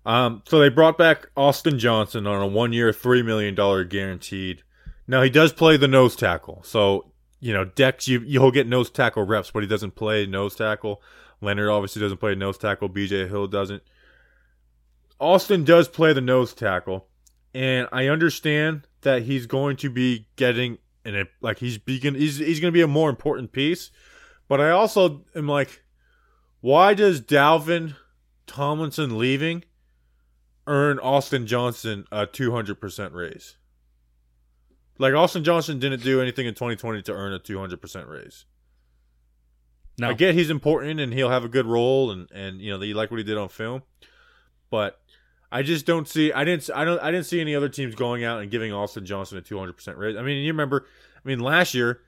Um, 0.06 0.44
so 0.46 0.60
they 0.60 0.70
brought 0.70 0.98
back 0.98 1.30
Austin 1.36 1.80
Johnson 1.80 2.28
on 2.28 2.42
a 2.42 2.48
one-year, 2.48 2.94
three 2.94 3.24
million 3.24 3.56
dollar 3.56 3.84
guaranteed. 3.84 4.64
Now 5.08 5.22
he 5.22 5.30
does 5.30 5.54
play 5.54 5.78
the 5.78 5.88
nose 5.88 6.16
tackle, 6.16 6.62
so 6.64 7.12
you 7.40 7.54
know 7.54 7.66
Dex, 7.66 8.08
you 8.08 8.22
you'll 8.26 8.52
get 8.52 8.68
nose 8.68 8.90
tackle 8.90 9.24
reps, 9.24 9.52
but 9.52 9.64
he 9.64 9.68
doesn't 9.68 9.96
play 9.96 10.26
nose 10.26 10.56
tackle. 10.56 11.02
Leonard 11.42 11.70
obviously 11.70 12.02
doesn't 12.02 12.20
play 12.20 12.36
nose 12.36 12.58
tackle. 12.58 12.90
BJ 12.90 13.28
Hill 13.28 13.48
doesn't. 13.48 13.84
Austin 15.20 15.64
does 15.64 15.88
play 15.88 16.14
the 16.14 16.22
nose 16.22 16.54
tackle, 16.54 17.08
and 17.54 17.88
I 17.92 18.08
understand 18.08 18.88
that 19.02 19.24
he's 19.24 19.46
going 19.46 19.78
to 19.78 19.90
be 19.90 20.28
getting 20.36 20.78
in 21.06 21.16
a 21.16 21.26
like 21.42 21.60
he's 21.60 21.78
begin 21.78 22.16
he's 22.16 22.38
he's 22.38 22.60
going 22.60 22.72
to 22.72 22.78
be 22.78 22.82
a 22.82 22.88
more 22.88 23.10
important 23.10 23.52
piece. 23.52 23.92
But 24.48 24.60
I 24.62 24.72
also 24.72 25.24
am 25.36 25.48
like, 25.48 25.82
why 26.62 26.94
does 26.94 27.22
Dalvin 27.22 27.96
Tomlinson 28.48 29.18
leaving 29.18 29.64
earn 30.68 31.00
Austin 31.00 31.48
Johnson 31.48 32.06
a 32.12 32.28
200% 32.28 33.14
raise? 33.14 33.58
Like 34.98 35.14
Austin 35.14 35.44
Johnson 35.44 35.80
didn't 35.80 36.04
do 36.04 36.22
anything 36.22 36.46
in 36.46 36.54
2020 36.54 37.02
to 37.04 37.14
earn 37.14 37.34
a 37.34 37.40
200% 37.40 38.08
raise. 38.08 38.46
No. 39.98 40.10
I 40.10 40.14
get 40.14 40.36
he's 40.36 40.50
important 40.50 41.00
and 41.00 41.14
he'll 41.14 41.30
have 41.30 41.46
a 41.46 41.50
good 41.50 41.66
role 41.66 42.12
and 42.12 42.30
and 42.32 42.60
you 42.60 42.72
know 42.72 42.84
you 42.84 42.94
like 42.94 43.12
what 43.12 43.18
he 43.18 43.24
did 43.24 43.38
on 43.38 43.48
film, 43.48 43.84
but 44.70 45.00
I 45.52 45.64
just 45.64 45.86
don't 45.86 46.08
see 46.08 46.32
I 46.34 46.44
didn't 46.44 46.70
I 46.74 46.86
don't 46.86 47.02
I 47.02 47.12
didn't 47.12 47.26
see 47.26 47.42
any 47.42 47.56
other 47.56 47.70
teams 47.70 47.96
going 47.96 48.24
out 48.24 48.42
and 48.42 48.52
giving 48.52 48.74
Austin 48.74 49.06
Johnson 49.06 49.38
a 49.38 49.42
200% 49.42 49.98
raise. 49.98 50.16
I 50.16 50.22
mean 50.22 50.44
you 50.44 50.52
remember 50.52 50.86
I 51.24 51.28
mean 51.28 51.40
last 51.40 51.74
year, 51.74 52.02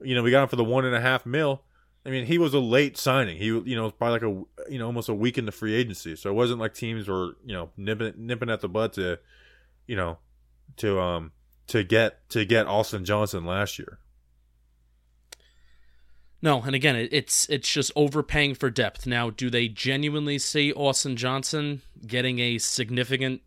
you 0.00 0.14
know 0.14 0.22
we 0.22 0.30
got 0.30 0.42
him 0.42 0.48
for 0.48 0.56
the 0.56 0.64
one 0.64 0.84
and 0.84 0.94
a 0.94 1.00
half 1.00 1.26
mil. 1.26 1.62
I 2.04 2.10
mean 2.10 2.26
he 2.26 2.38
was 2.38 2.54
a 2.54 2.60
late 2.60 2.96
signing. 2.96 3.38
He 3.38 3.46
you 3.46 3.76
know 3.76 3.90
probably 3.90 4.12
like 4.12 4.22
a 4.22 4.70
you 4.72 4.78
know 4.78 4.86
almost 4.86 5.08
a 5.08 5.14
week 5.14 5.38
into 5.38 5.52
free 5.52 5.74
agency, 5.74 6.16
so 6.16 6.30
it 6.30 6.34
wasn't 6.34 6.60
like 6.60 6.74
teams 6.74 7.08
were 7.08 7.36
you 7.44 7.54
know 7.54 7.70
nipping 7.76 8.14
nipping 8.16 8.50
at 8.50 8.60
the 8.60 8.68
butt 8.68 8.94
to, 8.94 9.18
you 9.86 9.96
know, 9.96 10.18
to 10.78 11.00
um 11.00 11.32
to 11.68 11.84
get 11.84 12.28
to 12.30 12.44
get 12.44 12.66
Austin 12.66 13.04
Johnson 13.04 13.44
last 13.44 13.78
year. 13.78 13.98
No, 16.44 16.62
and 16.62 16.74
again, 16.74 16.96
it's 16.96 17.48
it's 17.48 17.70
just 17.72 17.92
overpaying 17.94 18.54
for 18.56 18.68
depth. 18.68 19.06
Now, 19.06 19.30
do 19.30 19.48
they 19.48 19.68
genuinely 19.68 20.38
see 20.38 20.72
Austin 20.72 21.16
Johnson 21.16 21.82
getting 22.06 22.40
a 22.40 22.58
significant 22.58 23.42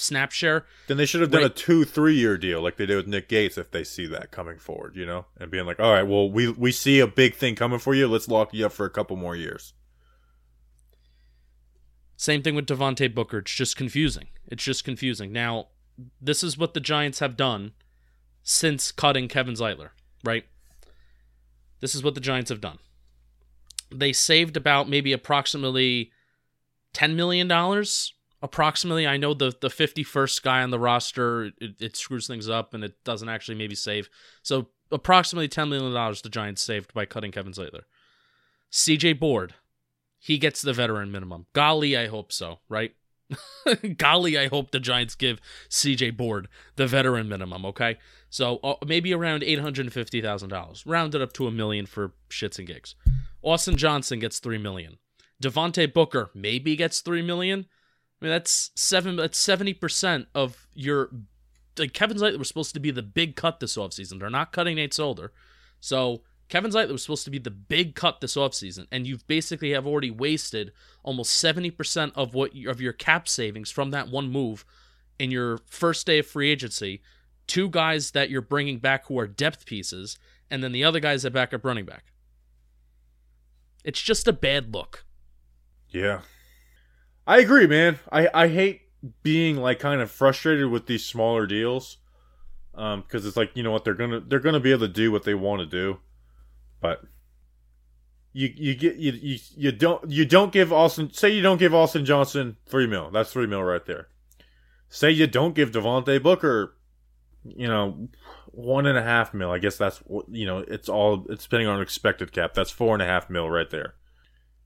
snap 0.00 0.30
share. 0.30 0.64
Then 0.86 0.96
they 0.96 1.06
should 1.06 1.20
have 1.20 1.32
done 1.32 1.42
Right. 1.42 1.50
a 1.50 1.54
two, 1.54 1.84
three 1.84 2.14
year 2.14 2.38
deal 2.38 2.62
like 2.62 2.76
they 2.76 2.86
did 2.86 2.94
with 2.94 3.08
Nick 3.08 3.28
Gates 3.28 3.58
if 3.58 3.72
they 3.72 3.82
see 3.82 4.06
that 4.06 4.30
coming 4.30 4.56
forward, 4.56 4.94
you 4.94 5.04
know, 5.04 5.26
and 5.36 5.50
being 5.50 5.66
like, 5.66 5.80
all 5.80 5.92
right, 5.92 6.04
well, 6.04 6.30
we 6.30 6.48
we 6.48 6.70
see 6.70 7.00
a 7.00 7.06
big 7.08 7.34
thing 7.34 7.56
coming 7.56 7.80
for 7.80 7.94
you. 7.94 8.06
Let's 8.06 8.28
lock 8.28 8.54
you 8.54 8.66
up 8.66 8.72
for 8.72 8.86
a 8.86 8.90
couple 8.90 9.16
more 9.16 9.34
years. 9.34 9.74
Same 12.16 12.42
thing 12.42 12.54
with 12.54 12.66
Devontae 12.66 13.14
Booker. 13.14 13.38
It's 13.38 13.54
just 13.54 13.76
confusing. 13.76 14.28
It's 14.46 14.64
just 14.64 14.84
confusing. 14.84 15.32
Now, 15.32 15.68
this 16.20 16.42
is 16.42 16.58
what 16.58 16.74
the 16.74 16.80
Giants 16.80 17.20
have 17.20 17.36
done 17.36 17.72
since 18.42 18.90
cutting 18.90 19.28
Kevin 19.28 19.54
Zeitler, 19.54 19.90
right? 20.24 20.44
This 21.80 21.94
is 21.94 22.02
what 22.02 22.14
the 22.14 22.20
Giants 22.20 22.50
have 22.50 22.60
done. 22.60 22.78
They 23.90 24.12
saved 24.12 24.56
about 24.56 24.88
maybe 24.88 25.12
approximately 25.12 26.12
$10 26.94 27.14
million. 27.14 27.50
Approximately, 28.40 29.06
I 29.06 29.16
know 29.16 29.34
the 29.34 29.52
the 29.60 29.68
51st 29.68 30.42
guy 30.42 30.62
on 30.62 30.70
the 30.70 30.78
roster, 30.78 31.46
it, 31.60 31.80
it 31.80 31.96
screws 31.96 32.26
things 32.26 32.48
up 32.48 32.72
and 32.74 32.84
it 32.84 33.02
doesn't 33.02 33.28
actually 33.28 33.56
maybe 33.56 33.74
save. 33.74 34.08
So, 34.42 34.68
approximately 34.92 35.48
$10 35.48 35.68
million 35.68 35.92
the 35.92 36.28
Giants 36.28 36.62
saved 36.62 36.94
by 36.94 37.04
cutting 37.04 37.32
Kevin 37.32 37.52
Zeitler. 37.52 37.82
CJ 38.70 39.18
Board, 39.18 39.54
he 40.18 40.38
gets 40.38 40.62
the 40.62 40.72
veteran 40.72 41.10
minimum. 41.10 41.46
Golly, 41.52 41.96
I 41.96 42.06
hope 42.06 42.30
so, 42.32 42.60
right? 42.68 42.94
Golly, 43.96 44.38
I 44.38 44.48
hope 44.48 44.70
the 44.70 44.80
Giants 44.80 45.14
give 45.14 45.40
CJ 45.68 46.16
Board 46.16 46.48
the 46.76 46.86
veteran 46.86 47.28
minimum, 47.28 47.66
okay? 47.66 47.98
So 48.30 48.58
uh, 48.62 48.74
maybe 48.86 49.14
around 49.14 49.42
$850,000. 49.42 50.82
rounded 50.86 51.22
up 51.22 51.32
to 51.34 51.46
a 51.46 51.50
million 51.50 51.86
for 51.86 52.12
shits 52.28 52.58
and 52.58 52.66
gigs. 52.66 52.94
Austin 53.42 53.76
Johnson 53.76 54.18
gets 54.18 54.38
three 54.38 54.58
million. 54.58 54.98
Devontae 55.42 55.92
Booker 55.92 56.30
maybe 56.34 56.76
gets 56.76 57.00
3 57.00 57.22
million. 57.22 57.66
I 58.20 58.24
mean 58.24 58.32
that's 58.32 58.70
7 58.74 59.16
that's 59.16 59.44
70% 59.44 60.26
of 60.34 60.66
your 60.74 61.10
like 61.78 61.92
Kevin 61.92 62.16
Zeitler 62.16 62.38
was 62.38 62.48
supposed 62.48 62.74
to 62.74 62.80
be 62.80 62.90
the 62.90 63.02
big 63.02 63.36
cut 63.36 63.60
this 63.60 63.76
offseason. 63.76 64.18
They're 64.18 64.30
not 64.30 64.52
cutting 64.52 64.76
Nate 64.76 64.92
Solder. 64.92 65.32
So 65.80 66.22
Kevin 66.48 66.72
Zeitler 66.72 66.92
was 66.92 67.02
supposed 67.02 67.24
to 67.24 67.30
be 67.30 67.38
the 67.38 67.50
big 67.50 67.94
cut 67.94 68.20
this 68.20 68.34
offseason, 68.34 68.86
and 68.90 69.06
you've 69.06 69.26
basically 69.28 69.70
have 69.72 69.86
already 69.86 70.10
wasted 70.10 70.72
almost 71.04 71.42
70% 71.42 72.12
of 72.16 72.34
what 72.34 72.52
of 72.66 72.80
your 72.80 72.92
cap 72.92 73.28
savings 73.28 73.70
from 73.70 73.90
that 73.92 74.08
one 74.08 74.30
move 74.30 74.64
in 75.18 75.30
your 75.30 75.58
first 75.66 76.06
day 76.06 76.18
of 76.18 76.26
free 76.26 76.50
agency. 76.50 77.00
Two 77.48 77.68
guys 77.68 78.12
that 78.12 78.30
you're 78.30 78.40
bringing 78.40 78.78
back 78.78 79.06
who 79.06 79.18
are 79.18 79.26
depth 79.26 79.66
pieces, 79.66 80.16
and 80.48 80.62
then 80.62 80.70
the 80.70 80.84
other 80.84 81.00
guys 81.00 81.24
at 81.24 81.32
backup 81.32 81.64
running 81.64 81.84
back. 81.84 82.12
It's 83.82 84.00
just 84.00 84.28
a 84.28 84.32
bad 84.32 84.72
look. 84.72 85.04
Yeah. 85.88 86.20
I 87.26 87.38
agree, 87.40 87.66
man. 87.66 87.98
I, 88.12 88.28
I 88.32 88.48
hate 88.48 88.82
being 89.22 89.56
like 89.56 89.78
kind 89.80 90.00
of 90.00 90.10
frustrated 90.10 90.70
with 90.70 90.86
these 90.86 91.04
smaller 91.04 91.46
deals. 91.46 91.98
Um, 92.74 93.00
because 93.02 93.26
it's 93.26 93.36
like, 93.36 93.50
you 93.54 93.62
know 93.64 93.72
what, 93.72 93.84
they're 93.84 93.94
gonna 93.94 94.20
they're 94.20 94.38
gonna 94.38 94.60
be 94.60 94.70
able 94.70 94.86
to 94.86 94.92
do 94.92 95.10
what 95.10 95.24
they 95.24 95.34
want 95.34 95.60
to 95.60 95.66
do. 95.66 95.98
But 96.80 97.02
you 98.32 98.52
you 98.54 98.74
get 98.76 98.96
you, 98.96 99.12
you 99.12 99.38
you 99.56 99.72
don't 99.72 100.08
you 100.10 100.24
don't 100.24 100.52
give 100.52 100.72
Austin 100.72 101.12
say 101.12 101.30
you 101.30 101.42
don't 101.42 101.58
give 101.58 101.74
Austin 101.74 102.04
Johnson 102.04 102.56
three 102.66 102.86
mil. 102.86 103.10
That's 103.10 103.32
three 103.32 103.46
mil 103.46 103.64
right 103.64 103.84
there. 103.84 104.08
Say 104.88 105.10
you 105.10 105.26
don't 105.26 105.54
give 105.54 105.72
Devontae 105.72 106.22
Booker, 106.22 106.74
you 107.44 107.68
know, 107.68 108.08
one 108.46 108.86
and 108.86 108.98
a 108.98 109.02
half 109.02 109.32
mil. 109.32 109.50
I 109.50 109.58
guess 109.58 109.76
that's 109.76 109.98
what 109.98 110.26
you 110.28 110.46
know. 110.46 110.58
It's 110.58 110.88
all 110.88 111.26
it's 111.28 111.44
depending 111.44 111.68
on 111.68 111.80
expected 111.80 112.32
cap. 112.32 112.54
That's 112.54 112.70
four 112.70 112.94
and 112.94 113.02
a 113.02 113.06
half 113.06 113.30
mil 113.30 113.48
right 113.48 113.70
there. 113.70 113.94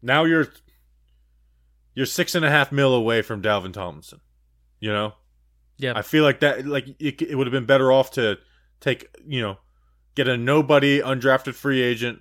Now 0.00 0.24
you're 0.24 0.48
you're 1.94 2.06
six 2.06 2.34
and 2.34 2.44
a 2.44 2.50
half 2.50 2.72
mil 2.72 2.94
away 2.94 3.22
from 3.22 3.42
Dalvin 3.42 3.72
Tomlinson. 3.72 4.20
You 4.80 4.92
know, 4.92 5.14
Yeah. 5.78 5.92
I 5.96 6.02
feel 6.02 6.24
like 6.24 6.40
that. 6.40 6.66
Like 6.66 6.88
it, 6.98 7.22
it 7.22 7.36
would 7.36 7.46
have 7.46 7.52
been 7.52 7.66
better 7.66 7.92
off 7.92 8.12
to 8.12 8.38
take 8.80 9.14
you 9.26 9.40
know, 9.40 9.58
get 10.14 10.26
a 10.26 10.36
nobody 10.36 11.00
undrafted 11.00 11.54
free 11.54 11.80
agent, 11.82 12.20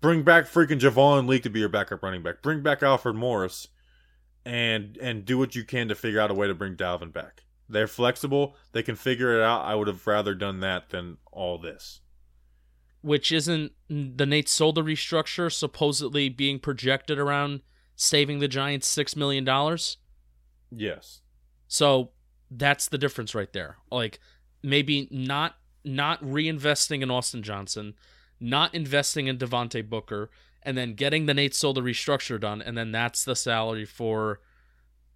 bring 0.00 0.22
back 0.22 0.44
freaking 0.44 0.78
Javon 0.78 1.26
Leake 1.26 1.42
to 1.44 1.50
be 1.50 1.60
your 1.60 1.68
backup 1.68 2.02
running 2.02 2.22
back, 2.22 2.42
bring 2.42 2.62
back 2.62 2.82
Alfred 2.82 3.16
Morris, 3.16 3.68
and 4.44 4.96
and 4.98 5.24
do 5.24 5.38
what 5.38 5.56
you 5.56 5.64
can 5.64 5.88
to 5.88 5.94
figure 5.94 6.20
out 6.20 6.30
a 6.30 6.34
way 6.34 6.46
to 6.46 6.54
bring 6.54 6.76
Dalvin 6.76 7.12
back. 7.12 7.42
They're 7.72 7.88
flexible. 7.88 8.54
They 8.72 8.82
can 8.82 8.96
figure 8.96 9.36
it 9.36 9.42
out. 9.42 9.62
I 9.64 9.74
would 9.74 9.88
have 9.88 10.06
rather 10.06 10.34
done 10.34 10.60
that 10.60 10.90
than 10.90 11.16
all 11.32 11.58
this. 11.58 12.00
which 13.00 13.32
isn't 13.32 13.72
the 13.88 14.26
Nate 14.26 14.48
Solder 14.48 14.82
restructure 14.84 15.50
supposedly 15.50 16.28
being 16.28 16.60
projected 16.60 17.18
around 17.18 17.62
saving 17.96 18.38
the 18.38 18.46
Giants 18.48 18.86
six 18.86 19.16
million 19.16 19.44
dollars. 19.44 19.96
Yes. 20.70 21.20
So 21.66 22.12
that's 22.50 22.88
the 22.88 22.98
difference 22.98 23.34
right 23.34 23.52
there. 23.52 23.78
Like 23.90 24.20
maybe 24.62 25.08
not 25.10 25.56
not 25.84 26.22
reinvesting 26.22 27.02
in 27.02 27.10
Austin 27.10 27.42
Johnson, 27.42 27.94
not 28.38 28.72
investing 28.74 29.26
in 29.26 29.36
Devontae 29.38 29.88
Booker, 29.88 30.30
and 30.62 30.78
then 30.78 30.94
getting 30.94 31.26
the 31.26 31.34
Nate 31.34 31.54
Solder 31.56 31.82
restructure 31.82 32.40
done, 32.40 32.62
and 32.62 32.78
then 32.78 32.92
that's 32.92 33.24
the 33.24 33.34
salary 33.34 33.84
for 33.84 34.40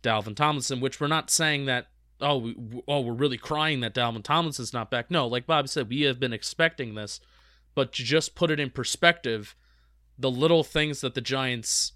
Dalvin 0.03 0.35
Tomlinson. 0.35 0.81
Which 0.81 1.01
we're 1.01 1.07
not 1.07 1.31
saying 1.31 1.67
that 1.67 1.87
oh 2.21 2.39
we, 2.39 2.83
oh 2.89 3.01
we're 3.01 3.13
really 3.13 3.39
crying 3.39 3.81
that 3.81 3.95
Dalvin 3.95 4.23
Tomlinson's 4.23 4.73
not 4.73 4.91
back. 4.91 5.11
No, 5.11 5.27
like 5.27 5.47
Bob 5.47 5.69
said, 5.69 5.89
we 5.89 6.03
have 6.03 6.21
been 6.21 6.33
expecting 6.33 6.95
this, 6.95 7.21
but 7.75 7.93
to 7.95 8.05
just 8.05 8.35
put 8.35 8.51
it 8.51 8.61
in 8.61 8.71
perspective, 8.71 9.55
the 10.19 10.31
little 10.31 10.65
things 10.65 11.01
that 11.01 11.15
the 11.15 11.21
Giants 11.21 11.93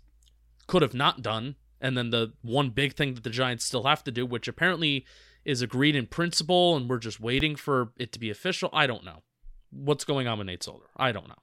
could 0.66 0.82
have 0.82 0.94
not 0.94 1.22
done, 1.22 1.56
and 1.80 1.96
then 1.96 2.10
the 2.10 2.32
one 2.42 2.70
big 2.70 2.94
thing 2.94 3.14
that 3.14 3.24
the 3.24 3.30
Giants 3.30 3.64
still 3.64 3.84
have 3.84 4.04
to 4.04 4.12
do, 4.12 4.26
which 4.26 4.48
apparently 4.48 5.06
is 5.44 5.62
agreed 5.62 5.96
in 5.96 6.06
principle, 6.06 6.76
and 6.76 6.88
we're 6.88 6.98
just 6.98 7.20
waiting 7.20 7.56
for 7.56 7.92
it 7.96 8.12
to 8.12 8.18
be 8.18 8.30
official. 8.30 8.70
I 8.72 8.86
don't 8.86 9.04
know 9.04 9.22
what's 9.70 10.04
going 10.04 10.26
on 10.26 10.38
with 10.38 10.46
Nate 10.46 10.62
Solder. 10.62 10.86
I 10.96 11.12
don't 11.12 11.28
know. 11.28 11.38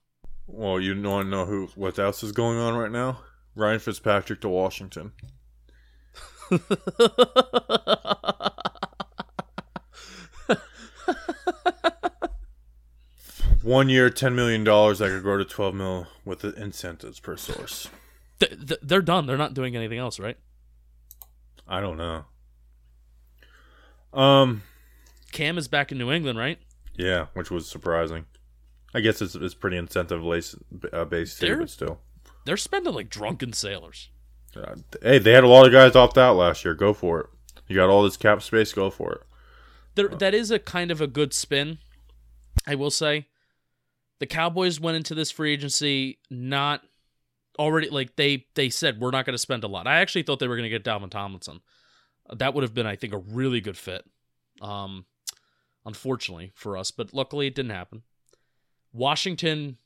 Well, 0.46 0.80
you 0.80 1.00
want 1.02 1.26
to 1.26 1.30
know 1.30 1.46
who 1.46 1.70
what 1.76 2.00
else 2.00 2.24
is 2.24 2.32
going 2.32 2.58
on 2.58 2.76
right 2.76 2.92
now? 2.92 3.20
Ryan 3.56 3.80
Fitzpatrick 3.80 4.42
to 4.42 4.50
Washington. 4.50 5.14
One 13.68 13.90
year, 13.90 14.10
ten 14.10 14.34
million 14.34 14.64
dollars. 14.64 15.02
I 15.02 15.10
could 15.10 15.24
grow 15.24 15.38
to 15.38 15.44
twelve 15.44 15.76
mil 15.76 16.08
with 16.24 16.40
the 16.40 16.54
incentives 16.54 17.20
per 17.20 17.36
source. 17.36 17.90
Th- 18.40 18.54
th- 18.66 18.80
they're 18.82 19.02
done. 19.02 19.26
They're 19.26 19.36
not 19.36 19.54
doing 19.54 19.76
anything 19.76 19.98
else, 19.98 20.22
right? 20.22 20.38
I 21.68 21.82
don't 21.82 21.98
know. 21.98 22.24
Um, 24.14 24.64
Cam 25.34 25.58
is 25.58 25.68
back 25.68 25.92
in 25.92 25.98
New 25.98 26.14
England, 26.14 26.40
right? 26.40 26.60
yeah, 26.96 27.26
which 27.34 27.52
was 27.52 27.68
surprising. 27.68 28.26
I 28.94 29.02
guess 29.02 29.22
it's 29.22 29.36
it's 29.36 29.54
pretty 29.54 29.76
incentive 29.76 30.26
uh, 30.94 31.04
based 31.04 31.42
too, 31.42 31.58
but 31.58 31.70
still. 31.70 32.00
They're 32.46 32.56
spending 32.56 32.94
like 32.94 33.10
drunken 33.10 33.52
sailors. 33.52 34.10
Uh, 34.56 34.76
hey, 35.02 35.20
they 35.20 35.34
had 35.34 35.44
a 35.44 35.50
lot 35.50 35.66
of 35.66 35.74
guys 35.74 35.94
opt 35.94 36.18
out 36.18 36.38
last 36.38 36.64
year. 36.64 36.74
Go 36.74 36.94
for 36.94 37.20
it. 37.20 37.26
You 37.68 37.76
got 37.76 37.90
all 37.90 38.04
this 38.04 38.16
cap 38.16 38.42
space. 38.42 38.72
Go 38.72 38.90
for 38.90 39.12
it. 39.12 39.22
There, 39.96 40.08
that 40.08 40.34
is 40.34 40.52
a 40.52 40.58
kind 40.58 40.90
of 40.90 41.02
a 41.02 41.08
good 41.08 41.34
spin, 41.34 41.80
I 42.66 42.76
will 42.76 42.92
say. 42.92 43.28
The 44.20 44.26
Cowboys 44.26 44.80
went 44.80 44.98
into 44.98 45.16
this 45.16 45.32
free 45.32 45.54
agency 45.54 46.20
not 46.30 46.82
already 47.60 47.90
like 47.90 48.16
they 48.16 48.46
they 48.56 48.70
said 48.70 49.00
we're 49.00 49.12
not 49.12 49.26
going 49.26 49.34
to 49.34 49.40
spend 49.40 49.64
a 49.64 49.68
lot. 49.68 49.88
I 49.88 50.00
actually 50.00 50.24
thought 50.24 50.40
they 50.40 50.48
were 50.48 50.56
going 50.58 50.70
to 50.70 50.78
get 50.78 50.84
Dalvin 50.84 51.10
Tomlinson. 51.10 51.62
That 52.36 52.54
would 52.54 52.64
have 52.64 52.74
been, 52.74 52.88
I 52.88 52.96
think, 52.96 53.14
a 53.14 53.18
really 53.18 53.62
good 53.62 53.78
fit. 53.78 54.04
Um, 54.62 55.06
unfortunately 55.86 56.52
for 56.54 56.78
us, 56.78 56.92
but 56.92 57.14
luckily 57.14 57.48
it 57.48 57.56
didn't 57.56 57.72
happen. 57.72 58.04
Washington, 58.92 59.78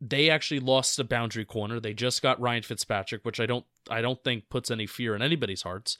they 0.00 0.30
actually 0.30 0.60
lost 0.60 0.98
a 0.98 1.04
boundary 1.04 1.44
corner. 1.44 1.78
They 1.78 1.92
just 1.92 2.22
got 2.22 2.40
Ryan 2.40 2.62
Fitzpatrick, 2.62 3.24
which 3.24 3.38
I 3.38 3.46
don't 3.46 3.66
I 3.90 4.00
don't 4.00 4.22
think 4.24 4.48
puts 4.48 4.70
any 4.70 4.86
fear 4.86 5.14
in 5.14 5.22
anybody's 5.22 5.62
hearts. 5.62 5.98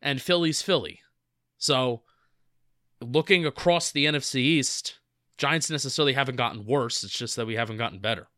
And 0.00 0.20
Philly's 0.20 0.62
Philly. 0.62 1.00
So 1.58 2.02
looking 3.00 3.44
across 3.46 3.92
the 3.92 4.06
NFC 4.06 4.36
East, 4.36 4.98
Giants 5.42 5.70
necessarily 5.70 6.12
haven't 6.12 6.36
gotten 6.36 6.64
worse. 6.64 7.02
It's 7.02 7.18
just 7.18 7.34
that 7.34 7.46
we 7.46 7.56
haven't 7.56 7.76
gotten 7.76 7.98
better. 7.98 8.28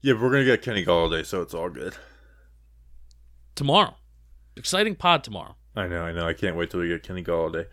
Yeah, 0.00 0.12
but 0.12 0.22
we're 0.22 0.30
gonna 0.30 0.44
get 0.44 0.62
Kenny 0.62 0.84
Golladay, 0.84 1.26
so 1.26 1.42
it's 1.42 1.54
all 1.54 1.68
good. 1.68 1.96
Tomorrow. 3.56 3.96
Exciting 4.56 4.94
pod 4.94 5.24
tomorrow. 5.24 5.56
I 5.74 5.88
know, 5.88 6.02
I 6.02 6.12
know. 6.12 6.28
I 6.28 6.32
can't 6.34 6.54
wait 6.54 6.70
till 6.70 6.78
we 6.78 6.86
get 6.86 7.02
Kenny 7.02 7.24
Golladay. 7.24 7.66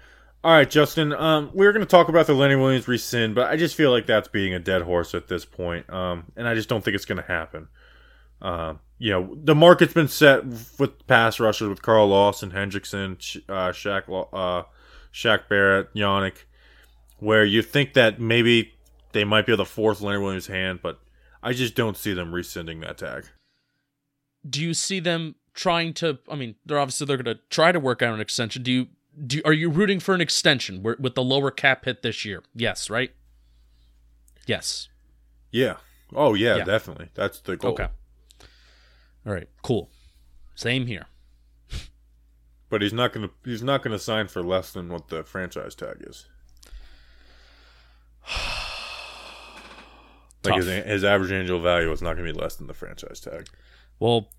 All 0.43 0.53
right, 0.53 0.67
Justin. 0.67 1.13
Um, 1.13 1.51
we 1.53 1.67
are 1.67 1.71
going 1.71 1.85
to 1.85 1.89
talk 1.89 2.09
about 2.09 2.25
the 2.25 2.33
Lenny 2.33 2.55
Williams 2.55 2.87
rescind, 2.87 3.35
but 3.35 3.47
I 3.47 3.57
just 3.57 3.75
feel 3.75 3.91
like 3.91 4.07
that's 4.07 4.27
being 4.27 4.55
a 4.55 4.59
dead 4.59 4.81
horse 4.81 5.13
at 5.13 5.27
this 5.27 5.45
point. 5.45 5.87
Um, 5.91 6.31
and 6.35 6.47
I 6.47 6.55
just 6.55 6.67
don't 6.67 6.83
think 6.83 6.95
it's 6.95 7.05
going 7.05 7.21
to 7.21 7.27
happen. 7.27 7.67
Um, 8.41 8.79
you 8.97 9.11
know, 9.11 9.35
the 9.35 9.53
market's 9.53 9.93
been 9.93 10.07
set 10.07 10.45
with 10.79 11.05
pass 11.05 11.39
rushers 11.39 11.69
with 11.69 11.83
Carl 11.83 12.07
Lawson, 12.07 12.51
Hendrickson, 12.51 13.17
uh, 13.47 13.71
Shaq, 13.71 14.03
uh, 14.33 14.63
Shaq 15.13 15.47
Barrett, 15.47 15.93
Yannick, 15.93 16.45
where 17.19 17.45
you 17.45 17.61
think 17.61 17.93
that 17.93 18.19
maybe 18.19 18.73
they 19.11 19.23
might 19.23 19.45
be 19.45 19.53
able 19.53 19.65
to 19.65 19.69
force 19.71 20.01
Lenny 20.01 20.19
Williams' 20.19 20.47
hand, 20.47 20.79
but 20.81 20.99
I 21.41 21.53
just 21.53 21.75
don't 21.75 21.97
see 21.97 22.13
them 22.13 22.33
rescinding 22.33 22.79
that 22.81 22.97
tag. 22.97 23.25
Do 24.47 24.61
you 24.61 24.73
see 24.73 24.99
them 24.99 25.35
trying 25.53 25.93
to 25.95 26.19
I 26.29 26.35
mean, 26.35 26.55
they're 26.65 26.79
obviously 26.79 27.07
they're 27.07 27.17
going 27.17 27.35
to 27.35 27.41
try 27.49 27.71
to 27.71 27.79
work 27.79 28.01
out 28.01 28.13
an 28.13 28.21
extension. 28.21 28.63
Do 28.63 28.71
you 28.71 28.87
do, 29.25 29.41
are 29.45 29.53
you 29.53 29.69
rooting 29.69 29.99
for 29.99 30.13
an 30.13 30.21
extension 30.21 30.83
with 30.83 31.15
the 31.15 31.23
lower 31.23 31.49
cap 31.49 31.85
hit 31.85 32.03
this 32.03 32.23
year? 32.23 32.43
Yes, 32.53 32.89
right? 32.89 33.11
Yes. 34.45 34.89
Yeah. 35.51 35.77
Oh 36.13 36.35
yeah, 36.35 36.57
Yeah. 36.57 36.63
definitely. 36.63 37.09
That's 37.15 37.39
the 37.41 37.57
goal. 37.57 37.71
Okay. 37.71 37.87
All 39.25 39.33
right. 39.33 39.49
Cool. 39.63 39.89
Same 40.55 40.85
here. 40.85 41.07
But 42.69 42.81
he's 42.81 42.93
not 42.93 43.13
gonna 43.13 43.29
he's 43.43 43.63
not 43.63 43.81
gonna 43.81 43.99
sign 43.99 44.27
for 44.27 44.43
less 44.43 44.71
than 44.71 44.89
what 44.89 45.07
the 45.07 45.23
franchise 45.23 45.73
tag 45.73 45.97
is. 46.01 46.27
Like 50.43 50.55
his, 50.55 50.67
his 50.67 51.03
average 51.03 51.31
annual 51.31 51.59
value 51.59 51.91
is 51.91 52.01
not 52.01 52.15
going 52.15 52.25
to 52.25 52.33
be 52.33 52.39
less 52.39 52.55
than 52.55 52.67
the 52.67 52.73
franchise 52.73 53.19
tag, 53.19 53.47
Well, 53.99 54.29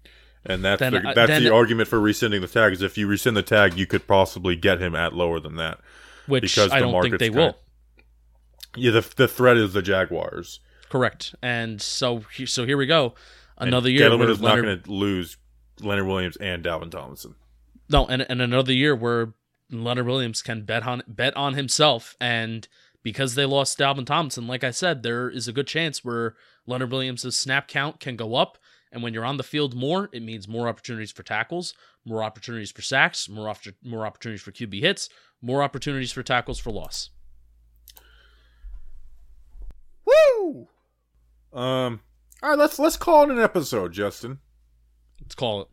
and 0.45 0.65
that's 0.65 0.81
Then, 0.81 0.95
the, 0.95 1.13
that's 1.15 1.39
the 1.39 1.53
argument 1.53 1.89
for 1.89 2.01
rescinding 2.01 2.41
the 2.41 2.47
tag. 2.47 2.73
Is 2.73 2.81
if 2.81 2.97
you 2.97 3.07
rescind 3.07 3.37
the 3.37 3.43
tag, 3.43 3.77
you 3.77 3.87
could 3.87 4.07
possibly 4.07 4.57
get 4.57 4.81
him 4.81 4.95
at 4.95 5.13
lower 5.13 5.39
than 5.39 5.57
that. 5.57 5.81
which 6.27 6.43
Because 6.43 6.73
I 6.73 6.81
the 6.81 6.91
don't 6.91 7.03
think 7.03 7.19
they 7.19 7.29
will. 7.29 7.59
Yeah, 8.77 8.93
the 8.93 9.07
the 9.17 9.29
threat 9.29 9.59
is 9.59 9.75
the 9.75 9.83
Jaguars. 9.83 10.61
Correct. 10.89 11.35
And 11.43 11.83
so 11.83 12.23
so 12.47 12.65
here 12.65 12.79
we 12.79 12.87
go. 12.87 13.15
And 13.59 13.69
Another 13.69 13.91
year 13.91 14.09
Gettleman 14.09 14.31
is 14.31 14.41
not 14.41 14.63
going 14.63 14.81
to 14.81 14.91
lose 14.91 15.37
Leonard 15.81 16.07
Williams 16.07 16.37
and 16.37 16.65
Dalvin 16.65 16.91
Tomlinson. 16.91 17.35
no, 17.91 18.07
and, 18.07 18.25
and 18.31 18.41
another 18.41 18.73
year 18.73 18.95
where 18.97 19.35
Leonard 19.71 20.07
Williams 20.07 20.41
can 20.41 20.63
bet 20.63 20.87
on 20.87 21.03
bet 21.07 21.37
on 21.37 21.55
himself, 21.55 22.17
and 22.21 22.67
because 23.03 23.35
they 23.35 23.45
lost 23.45 23.79
Dalvin 23.79 24.07
Thompson, 24.07 24.47
like 24.47 24.65
I 24.65 24.71
said, 24.71 25.03
there 25.03 25.29
is 25.31 25.49
a 25.49 25.53
good 25.53 25.67
chance 25.67 26.05
where 26.05 26.35
Leonard 26.67 26.91
Williams' 26.93 27.37
snap 27.37 27.69
count 27.69 28.01
can 28.01 28.17
go 28.17 28.35
up, 28.35 28.59
and 28.93 29.03
when 29.03 29.15
you're 29.15 29.25
on 29.25 29.37
the 29.37 29.43
field 29.43 29.75
more, 29.75 30.09
it 30.13 30.23
means 30.23 30.49
more 30.49 30.69
opportunities 30.69 31.13
for 31.13 31.23
tackles, 31.23 31.75
more 32.05 32.23
opportunities 32.23 32.71
for 32.73 32.83
sacks, 32.83 33.29
more 33.29 33.49
opt- 33.49 33.73
more 33.85 34.07
opportunities 34.07 34.43
for 34.43 34.53
QB 34.53 34.81
hits, 34.81 35.09
more 35.43 35.63
opportunities 35.63 36.13
for 36.13 36.23
tackles 36.23 36.59
for 36.59 36.71
loss. 36.71 37.11
Woo! 40.05 40.69
Um. 41.53 42.01
All 42.43 42.51
right, 42.51 42.59
let's 42.59 42.79
let's 42.79 42.97
call 42.97 43.25
it 43.25 43.31
an 43.31 43.39
episode, 43.41 43.93
Justin. 43.93 44.39
Let's 45.21 45.35
call 45.35 45.63
it 45.63 45.69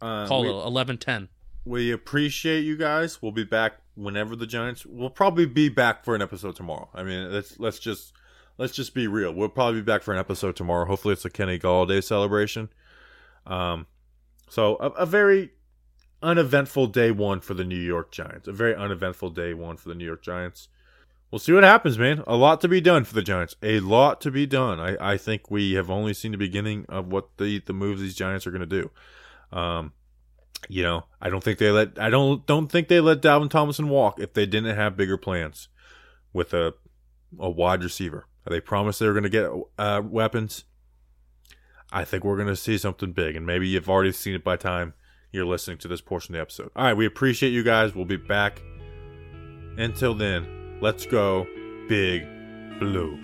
Uh, 0.00 0.26
call 0.26 0.42
we, 0.42 0.48
it 0.48 0.52
eleven 0.52 0.96
ten. 0.98 1.28
we 1.64 1.90
appreciate 1.92 2.62
you 2.62 2.76
guys. 2.76 3.20
We'll 3.20 3.32
be 3.32 3.44
back 3.44 3.74
whenever 3.94 4.36
the 4.36 4.46
Giants. 4.46 4.86
We'll 4.86 5.10
probably 5.10 5.46
be 5.46 5.68
back 5.68 6.04
for 6.04 6.14
an 6.14 6.22
episode 6.22 6.56
tomorrow. 6.56 6.88
I 6.94 7.02
mean, 7.02 7.32
let's 7.32 7.58
let's 7.58 7.78
just 7.78 8.12
let's 8.58 8.74
just 8.74 8.94
be 8.94 9.06
real. 9.06 9.32
We'll 9.32 9.48
probably 9.48 9.80
be 9.80 9.84
back 9.84 10.02
for 10.02 10.12
an 10.12 10.18
episode 10.18 10.56
tomorrow. 10.56 10.86
Hopefully, 10.86 11.12
it's 11.12 11.24
a 11.24 11.30
Kenny 11.30 11.58
Golladay 11.58 12.02
celebration. 12.02 12.68
Um, 13.46 13.86
so 14.48 14.76
a, 14.76 14.88
a 14.90 15.06
very 15.06 15.50
uneventful 16.22 16.86
day 16.86 17.10
one 17.10 17.40
for 17.40 17.54
the 17.54 17.64
New 17.64 17.74
York 17.74 18.12
Giants. 18.12 18.46
A 18.46 18.52
very 18.52 18.74
uneventful 18.74 19.30
day 19.30 19.54
one 19.54 19.76
for 19.76 19.88
the 19.88 19.94
New 19.94 20.04
York 20.04 20.22
Giants. 20.22 20.68
We'll 21.30 21.38
see 21.38 21.52
what 21.52 21.64
happens, 21.64 21.98
man. 21.98 22.22
A 22.26 22.36
lot 22.36 22.60
to 22.60 22.68
be 22.68 22.82
done 22.82 23.04
for 23.04 23.14
the 23.14 23.22
Giants. 23.22 23.56
A 23.62 23.80
lot 23.80 24.20
to 24.20 24.30
be 24.30 24.44
done. 24.44 24.78
I, 24.78 25.12
I 25.14 25.16
think 25.16 25.50
we 25.50 25.72
have 25.72 25.90
only 25.90 26.12
seen 26.12 26.32
the 26.32 26.38
beginning 26.38 26.84
of 26.88 27.10
what 27.10 27.38
the 27.38 27.60
the 27.60 27.72
moves 27.72 28.02
these 28.02 28.14
Giants 28.14 28.46
are 28.46 28.50
going 28.50 28.68
to 28.68 28.82
do. 28.82 28.90
Um, 29.56 29.92
you 30.68 30.82
know, 30.82 31.04
I 31.20 31.28
don't 31.28 31.42
think 31.42 31.58
they 31.58 31.70
let 31.70 31.98
I 31.98 32.10
don't 32.10 32.46
don't 32.46 32.68
think 32.68 32.88
they 32.88 33.00
let 33.00 33.22
Dalvin 33.22 33.50
Tomlinson 33.50 33.88
walk 33.88 34.18
if 34.18 34.32
they 34.32 34.46
didn't 34.46 34.76
have 34.76 34.96
bigger 34.96 35.16
plans 35.16 35.68
with 36.32 36.54
a 36.54 36.74
a 37.38 37.50
wide 37.50 37.82
receiver. 37.82 38.26
They 38.46 38.60
promised 38.60 38.98
they 38.98 39.06
were 39.06 39.12
going 39.12 39.22
to 39.22 39.28
get 39.28 39.50
uh, 39.78 40.02
weapons. 40.04 40.64
I 41.92 42.04
think 42.04 42.24
we're 42.24 42.36
going 42.36 42.48
to 42.48 42.56
see 42.56 42.78
something 42.78 43.12
big, 43.12 43.36
and 43.36 43.46
maybe 43.46 43.68
you've 43.68 43.88
already 43.88 44.12
seen 44.12 44.34
it 44.34 44.42
by 44.42 44.56
time 44.56 44.94
you're 45.30 45.46
listening 45.46 45.78
to 45.78 45.88
this 45.88 46.00
portion 46.00 46.34
of 46.34 46.38
the 46.38 46.42
episode. 46.42 46.70
All 46.74 46.84
right, 46.84 46.96
we 46.96 47.06
appreciate 47.06 47.50
you 47.50 47.62
guys. 47.62 47.94
We'll 47.94 48.04
be 48.04 48.16
back. 48.16 48.60
Until 49.78 50.14
then, 50.14 50.78
let's 50.80 51.06
go, 51.06 51.46
Big 51.88 52.26
Blue. 52.78 53.18